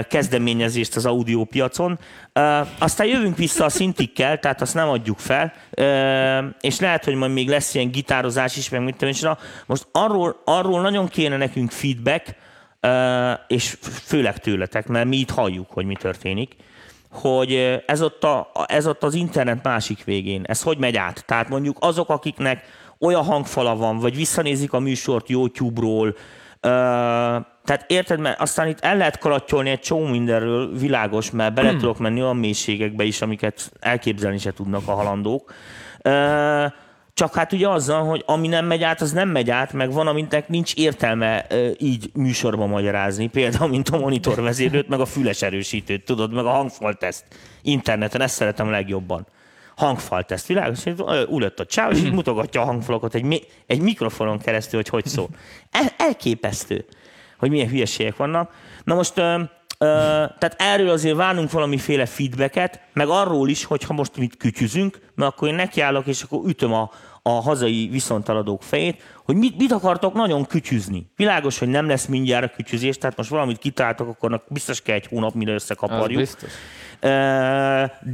kezdeményezést 0.10 0.96
az 0.96 1.06
audiópiacon. 1.06 1.92
Uh, 1.92 2.68
aztán 2.80 3.08
jövünk 3.08 3.38
vissza 3.38 3.66
a 3.66 3.70
szintikkel, 3.70 4.40
tehát 4.40 4.62
azt 4.62 4.74
nem 4.74 4.90
adjuk 4.90 5.20
fel, 5.20 5.54
és 6.62 6.80
lehet, 6.80 7.04
hogy 7.04 7.16
majd 7.16 7.32
még 7.32 7.50
lesz 7.50 7.76
ilyen 7.76 7.92
gitározás 7.92 8.58
is, 8.58 8.70
meg 8.70 8.84
mit 8.84 8.96
tudom, 8.96 9.36
most 9.66 9.88
arról, 9.92 10.42
arról 10.46 10.82
nagyon 10.82 11.08
kéne 11.08 11.38
nekünk 11.38 11.72
feedback, 11.72 12.36
és 13.48 13.78
főleg 13.82 14.40
tőletek, 14.40 14.88
mert 14.88 15.08
mi 15.08 15.18
itt 15.18 15.30
halljuk, 15.30 15.72
hogy 15.72 15.86
mi 15.86 15.96
történik, 15.96 16.56
hogy 17.18 17.82
ez 17.86 18.02
ott, 18.02 18.24
a, 18.24 18.52
ez 18.68 18.88
ott 18.88 19.04
az 19.04 19.14
internet 19.14 19.64
másik 19.64 20.04
végén, 20.04 20.44
ez 20.48 20.62
hogy 20.62 20.78
megy 20.78 20.96
át? 20.96 21.24
Tehát 21.26 21.50
mondjuk 21.50 21.78
azok, 21.80 22.10
akiknek 22.10 22.64
olyan 23.00 23.24
hangfala 23.24 23.76
van, 23.76 24.00
vagy 24.00 24.16
visszanézik 24.16 24.74
a 24.74 24.80
műsort 24.80 25.30
YouTube-ról, 25.30 26.16
tehát 26.62 27.86
érted, 27.88 28.20
mert 28.20 28.42
aztán 28.42 28.68
itt 28.68 28.80
el 28.80 28.98
lehet 28.98 29.18
kalattyolni 29.18 29.70
egy 29.70 29.80
csomó 29.80 30.06
mindenről, 30.06 30.78
világos, 30.78 31.32
mert 31.32 31.54
bele 31.54 31.72
tudok 31.72 31.98
menni 31.98 32.22
olyan 32.22 32.38
mélységekbe 32.38 33.04
is, 33.04 33.22
amiket 33.22 33.72
elképzelni 33.80 34.38
se 34.38 34.54
tudnak 34.54 34.88
a 34.88 34.94
halandók. 34.94 35.54
Ö, 36.02 36.66
csak 37.18 37.36
hát 37.36 37.54
ugye 37.54 37.70
azzal, 37.70 38.04
hogy 38.04 38.24
ami 38.26 38.48
nem 38.48 38.66
megy 38.66 38.84
át, 38.84 39.02
az 39.02 39.12
nem 39.12 39.30
megy 39.30 39.50
át, 39.50 39.74
meg 39.74 39.92
van, 39.92 40.08
aminek 40.08 40.48
nincs 40.48 40.74
értelme 40.74 41.48
így 41.78 42.10
műsorba 42.14 42.66
magyarázni, 42.66 43.28
például, 43.28 43.70
mint 43.70 43.90
a 43.90 43.98
monitorvezérlőt, 43.98 44.88
meg 44.88 45.00
a 45.00 45.06
füles 45.06 45.42
erősítőt, 45.42 46.06
tudod, 46.06 46.34
meg 46.34 46.46
a 46.46 46.50
hangfalteszt. 46.50 47.26
Interneten 47.62 48.22
ezt 48.22 48.36
szeretem 48.36 48.70
legjobban. 48.70 49.28
Hangfalteszt, 49.76 50.48
világos, 50.48 50.84
hogy 50.84 51.04
ülött 51.32 51.60
a 51.60 51.66
csáv, 51.66 51.92
és 51.92 52.00
így 52.00 52.14
mutogatja 52.14 52.62
a 52.62 52.66
hangfalakat 52.66 53.16
egy, 53.16 53.48
egy 53.68 53.82
mikrofonon 53.82 54.40
keresztül, 54.40 54.80
hogy 54.80 54.90
hogy 54.90 55.06
szól. 55.06 55.28
El, 55.72 55.86
elképesztő, 55.98 56.86
hogy 57.38 57.50
milyen 57.50 57.70
hülyeségek 57.70 58.16
vannak. 58.16 58.52
Na 58.84 58.96
most, 58.96 59.22
tehát 59.78 60.56
erről 60.58 60.90
azért 60.90 61.16
várunk 61.16 61.52
valamiféle 61.52 62.06
feedbacket, 62.06 62.80
meg 62.94 63.08
arról 63.08 63.50
is, 63.50 63.64
hogy 63.64 63.84
ha 63.84 63.94
most 63.94 64.18
mit 64.18 64.38
kütyüzünk, 64.38 65.00
mert 65.16 65.32
akkor 65.32 65.48
én 65.48 65.56
nekiállok, 65.56 66.08
és 66.08 66.22
akkor 66.22 66.42
ütöm 66.46 66.74
a, 66.74 66.92
a 67.22 67.30
hazai 67.30 67.88
viszontaladók 67.92 68.64
fejét, 68.64 69.02
hogy 69.26 69.36
mit, 69.36 69.58
mit 69.58 69.72
akartok 69.72 70.14
nagyon 70.14 70.46
kütyüzni. 70.46 71.12
Világos, 71.16 71.60
hogy 71.60 71.68
nem 71.68 71.88
lesz 71.88 72.06
mindjárt 72.06 72.52
a 72.52 72.56
kütyüzés, 72.56 72.98
tehát 72.98 73.18
most 73.18 73.30
valamit 73.30 73.58
kitáltok, 73.58 74.08
akkor 74.08 74.44
biztos 74.48 74.82
kell 74.82 74.96
egy 74.96 75.08
hónap, 75.08 75.34
mire 75.34 75.54
az 75.54 75.62
összekaparjuk. 75.62 76.20
biztos. 76.20 76.52
Ö, 77.00 77.10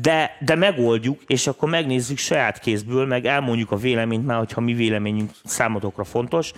de, 0.02 0.38
de 0.40 0.56
megoldjuk, 0.56 1.22
és 1.28 1.48
akkor 1.48 1.70
megnézzük 1.70 2.18
saját 2.18 2.60
kézből, 2.60 3.06
meg 3.06 3.26
elmondjuk 3.26 3.72
a 3.72 3.76
véleményt 3.76 4.26
már, 4.26 4.38
hogyha 4.38 4.62
mi 4.62 4.74
véleményünk 4.74 5.32
számotokra 5.44 6.04
fontos. 6.04 6.52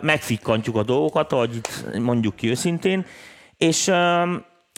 Megfikkantjuk 0.00 0.76
a 0.76 0.82
dolgokat, 0.82 1.32
ahogy 1.32 1.54
itt 1.54 1.98
mondjuk 1.98 2.36
ki 2.36 2.50
őszintén, 2.50 3.06
és, 3.56 3.92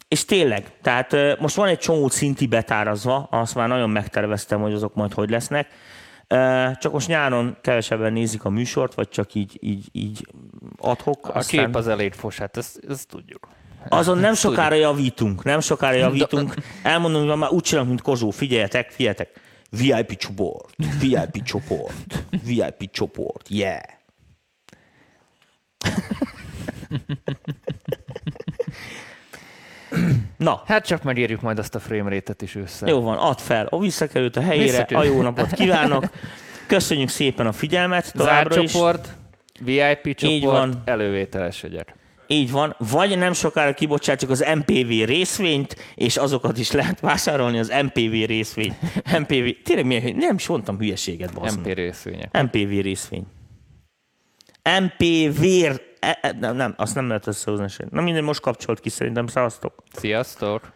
és 0.09 0.24
tényleg, 0.24 0.72
tehát 0.83 1.39
most 1.39 1.57
van 1.57 1.68
egy 1.68 1.79
csomó 1.79 2.09
szinti 2.09 2.47
betárazva, 2.47 3.29
azt 3.31 3.55
már 3.55 3.68
nagyon 3.68 3.91
megterveztem, 3.91 4.61
hogy 4.61 4.72
azok 4.72 4.95
majd 4.95 5.12
hogy 5.12 5.31
lesznek, 5.31 5.68
csak 6.79 6.93
most 6.93 7.09
nyáron 7.09 7.57
kevesebben 7.61 8.12
nézik 8.12 8.45
a 8.45 8.51
műsort, 8.51 8.95
vagy 8.95 9.09
csak 9.09 9.35
így, 9.35 9.59
így, 9.61 9.89
így 9.93 10.27
adhok. 10.79 11.29
A 11.29 11.41
kép 11.41 11.74
az 11.74 11.89
elég 11.89 12.12
fos, 12.12 12.39
hát 12.39 12.57
ezt, 12.57 12.81
ezt 12.89 13.09
tudjuk. 13.09 13.49
Azon 13.89 14.18
nem 14.18 14.35
sokára 14.35 14.74
javítunk, 14.74 15.45
nem 15.45 15.61
sokára 15.61 15.97
javítunk. 15.97 16.55
Elmondom, 16.83 17.29
hogy 17.29 17.39
már 17.39 17.51
úgy 17.51 17.62
csinálunk, 17.62 17.91
mint 17.91 18.03
Kozsó. 18.03 18.31
Figyeljetek, 18.31 18.91
figyeljetek. 18.91 19.41
VIP 19.70 20.16
csoport, 20.16 20.74
VIP 21.01 21.43
csoport, 21.43 22.24
VIP 22.45 22.91
csoport, 22.91 23.49
yeah. 23.49 23.83
Na, 30.37 30.62
Hát 30.66 30.87
csak 30.87 31.03
megérjük 31.03 31.41
majd 31.41 31.59
azt 31.59 31.74
a 31.74 31.79
frame 31.81 32.11
rate-et 32.11 32.43
is 32.43 32.55
össze. 32.55 32.87
jó 32.87 33.01
van, 33.01 33.16
add 33.18 33.37
fel, 33.39 33.66
a 33.70 33.79
visszakerült 33.81 34.37
a 34.37 34.41
helyére, 34.41 34.64
Visszakerült. 34.64 35.07
a 35.09 35.12
jó 35.12 35.22
napot 35.22 35.53
kívánok. 35.53 36.05
Köszönjük 36.66 37.09
szépen 37.09 37.47
a 37.47 37.53
figyelmet 37.53 38.12
továbbra 38.12 38.55
csoport, 38.66 39.09
VIP 39.61 40.14
csoport, 40.14 40.43
van. 40.43 40.83
elővételes 40.85 41.62
jegyek. 41.62 41.95
Így 42.27 42.51
van. 42.51 42.77
Vagy 42.79 43.18
nem 43.18 43.33
sokára 43.33 43.74
kibocsátjuk 43.74 44.31
az 44.31 44.45
MPV 44.55 44.89
részvényt, 45.05 45.77
és 45.95 46.16
azokat 46.16 46.59
is 46.59 46.70
lehet 46.70 47.01
vásárolni 47.01 47.59
az 47.59 47.72
MPV 47.83 48.27
részvény. 48.27 48.77
MPV, 49.18 49.49
tényleg 49.64 49.87
miért, 49.87 50.14
nem 50.16 50.35
is 50.35 50.47
mondtam 50.47 50.79
hülyeséget, 50.79 51.33
basz 51.35 51.55
MP 51.57 51.66
részvények. 51.74 52.43
MPV 52.43 52.81
részvény. 52.83 53.27
MPV, 54.81 55.45
e, 56.01 56.19
e, 56.23 56.33
nem, 56.33 56.57
nem, 56.57 56.75
azt 56.77 56.95
nem 56.95 57.09
lehet 57.09 57.27
összehozni. 57.27 57.87
Na 57.91 58.01
minden, 58.01 58.25
most 58.25 58.41
kapcsolt 58.41 58.81
ki 58.81 58.89
szerintem, 58.89 59.27
szavaztok. 59.27 59.83
Sziasztok! 59.93 60.76